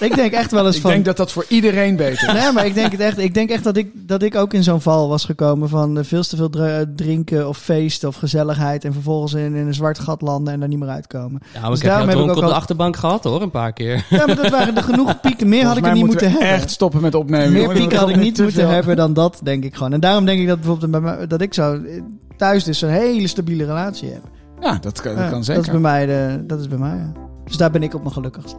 ik 0.10 0.14
denk 0.14 0.32
echt 0.32 0.50
wel 0.50 0.66
eens 0.66 0.76
Ik 0.76 0.82
van... 0.82 0.90
denk 0.90 1.04
dat 1.04 1.16
dat 1.16 1.32
voor 1.32 1.44
iedereen 1.48 1.96
beter 1.96 2.28
is. 2.28 2.34
Nee, 2.42 2.52
maar 2.52 2.66
ik 2.66 2.74
denk 2.74 2.92
het 2.92 3.00
echt. 3.00 3.18
Ik 3.18 3.34
denk 3.34 3.50
echt 3.50 3.64
dat 3.64 3.76
ik, 3.76 3.90
dat 3.94 4.22
ik 4.22 4.34
ook 4.34 4.54
in 4.54 4.62
zo'n 4.62 4.80
val 4.80 5.08
was 5.08 5.24
gekomen 5.24 5.68
van 5.68 5.98
eh, 5.98 6.04
veel 6.04 6.22
te 6.22 6.36
veel 6.36 6.50
dr- 6.50 6.90
drinken 6.96 7.48
of 7.48 7.58
feesten 7.58 8.08
of 8.08 8.16
gezelligheid. 8.16 8.84
En 8.84 8.92
vervolgens 8.92 9.32
in, 9.34 9.54
in 9.54 9.66
een 9.66 9.74
zwart 9.74 9.98
gat 9.98 10.20
landen 10.22 10.52
en 10.52 10.60
daar 10.60 10.68
niet 10.68 10.78
meer 10.78 10.88
uitkomen. 10.88 11.40
Ja, 11.54 11.60
maar 11.60 11.70
Dus 11.70 11.78
ik 11.78 11.84
heb 11.86 11.94
jou 11.96 12.10
ik 12.10 12.16
ook 12.16 12.28
op 12.28 12.34
de 12.36 12.42
al- 12.42 12.54
achterbank 12.54 12.96
gehad 12.96 13.24
hoor, 13.24 13.42
een 13.42 13.50
paar 13.50 13.72
keer. 13.72 14.06
Ja, 14.10 14.26
maar 14.26 14.36
dat 14.36 14.50
waren 14.50 14.76
er 14.76 14.82
genoeg 14.82 15.20
pieken. 15.20 15.48
Meer 15.48 15.64
had 15.64 15.76
ik 15.76 15.86
er 15.86 15.92
niet 15.92 16.04
moeten 16.06 16.30
hebben. 16.30 16.48
echt 16.48 16.70
stoppen 16.70 17.00
met 17.00 17.14
opnemen. 17.14 17.52
Meer 17.52 17.68
pieken 17.68 17.98
had 17.98 18.08
ik 18.08 18.14
Dat 18.14 18.24
niet 18.24 18.34
te 18.34 18.42
moeten 18.42 18.68
hebben 18.68 18.96
dan 18.96 19.12
dat, 19.12 19.40
denk 19.42 19.64
ik 19.64 19.74
gewoon. 19.74 19.92
En 19.92 20.00
daarom 20.00 20.24
denk 20.24 20.40
ik 20.40 20.46
dat 20.46 20.60
bijvoorbeeld 20.60 21.30
dat 21.30 21.40
ik 21.40 21.54
zo 21.54 21.72
eh, 21.74 22.02
thuis 22.36 22.64
dus 22.64 22.80
een 22.82 22.88
hele 22.88 23.26
stabiele 23.26 23.64
relatie 23.64 24.08
heb. 24.10 24.22
Ja, 24.60 24.78
dat 24.80 25.00
kan, 25.00 25.14
dat 25.14 25.22
Ja, 25.22 25.28
kan 25.28 25.36
Dat 25.38 25.44
zeker. 25.46 25.62
is 25.62 25.70
bij 25.70 25.80
mij, 25.80 26.06
de, 26.06 26.44
dat 26.46 26.60
is 26.60 26.68
bij 26.68 26.78
mij 26.78 26.96
ja. 26.96 27.12
Dus 27.48 27.56
daar 27.56 27.70
ben 27.70 27.82
ik 27.82 27.94
op 27.94 28.00
mijn 28.02 28.12
gelukkigst. 28.14 28.56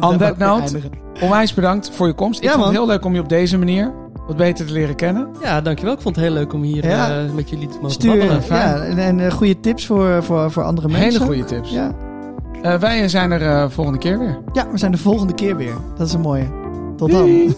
On 0.00 0.16
that 0.18 0.38
note. 0.38 0.80
Onwijs 1.20 1.54
bedankt 1.54 1.90
voor 1.90 2.06
je 2.06 2.12
komst. 2.12 2.38
Ik 2.40 2.44
Ja, 2.46 2.52
vond 2.52 2.64
het 2.64 2.74
heel 2.74 2.86
leuk 2.86 3.04
om 3.04 3.14
je 3.14 3.20
op 3.20 3.28
deze 3.28 3.58
manier 3.58 3.92
wat 4.26 4.36
beter 4.36 4.66
te 4.66 4.72
leren 4.72 4.94
kennen. 4.96 5.28
Ja, 5.42 5.60
dankjewel. 5.60 5.94
Ik 5.94 6.00
vond 6.00 6.16
het 6.16 6.24
heel 6.24 6.34
leuk 6.34 6.52
om 6.52 6.62
hier 6.62 6.86
Ja. 6.86 7.08
eh, 7.24 7.32
met 7.34 7.50
jullie 7.50 7.68
te 7.68 7.78
mogen 7.82 8.06
babbelen. 8.06 8.42
fijn. 8.42 8.60
ja, 8.76 8.82
en, 8.84 8.98
en 8.98 9.20
eh, 9.20 9.32
goede 9.32 9.60
tips 9.60 9.86
voor, 9.86 10.22
voor, 10.24 10.50
voor 10.50 10.62
andere 10.62 10.88
mensen. 10.88 11.10
Hele 11.12 11.24
goede 11.24 11.44
tips. 11.44 11.70
Ja. 11.70 11.94
Eh, 12.62 12.74
wij 12.74 13.08
zijn 13.08 13.30
er 13.32 13.70
volgende 13.70 13.98
keer 13.98 14.18
weer. 14.18 14.38
ja, 14.52 14.66
we 14.70 14.78
zijn 14.78 14.92
de 14.92 14.98
volgende 14.98 15.34
keer 15.34 15.56
weer. 15.56 15.74
Dat 15.96 16.06
is 16.06 16.12
een 16.12 16.20
mooie. 16.20 16.46
Tot 16.96 17.10
dan. 17.10 17.28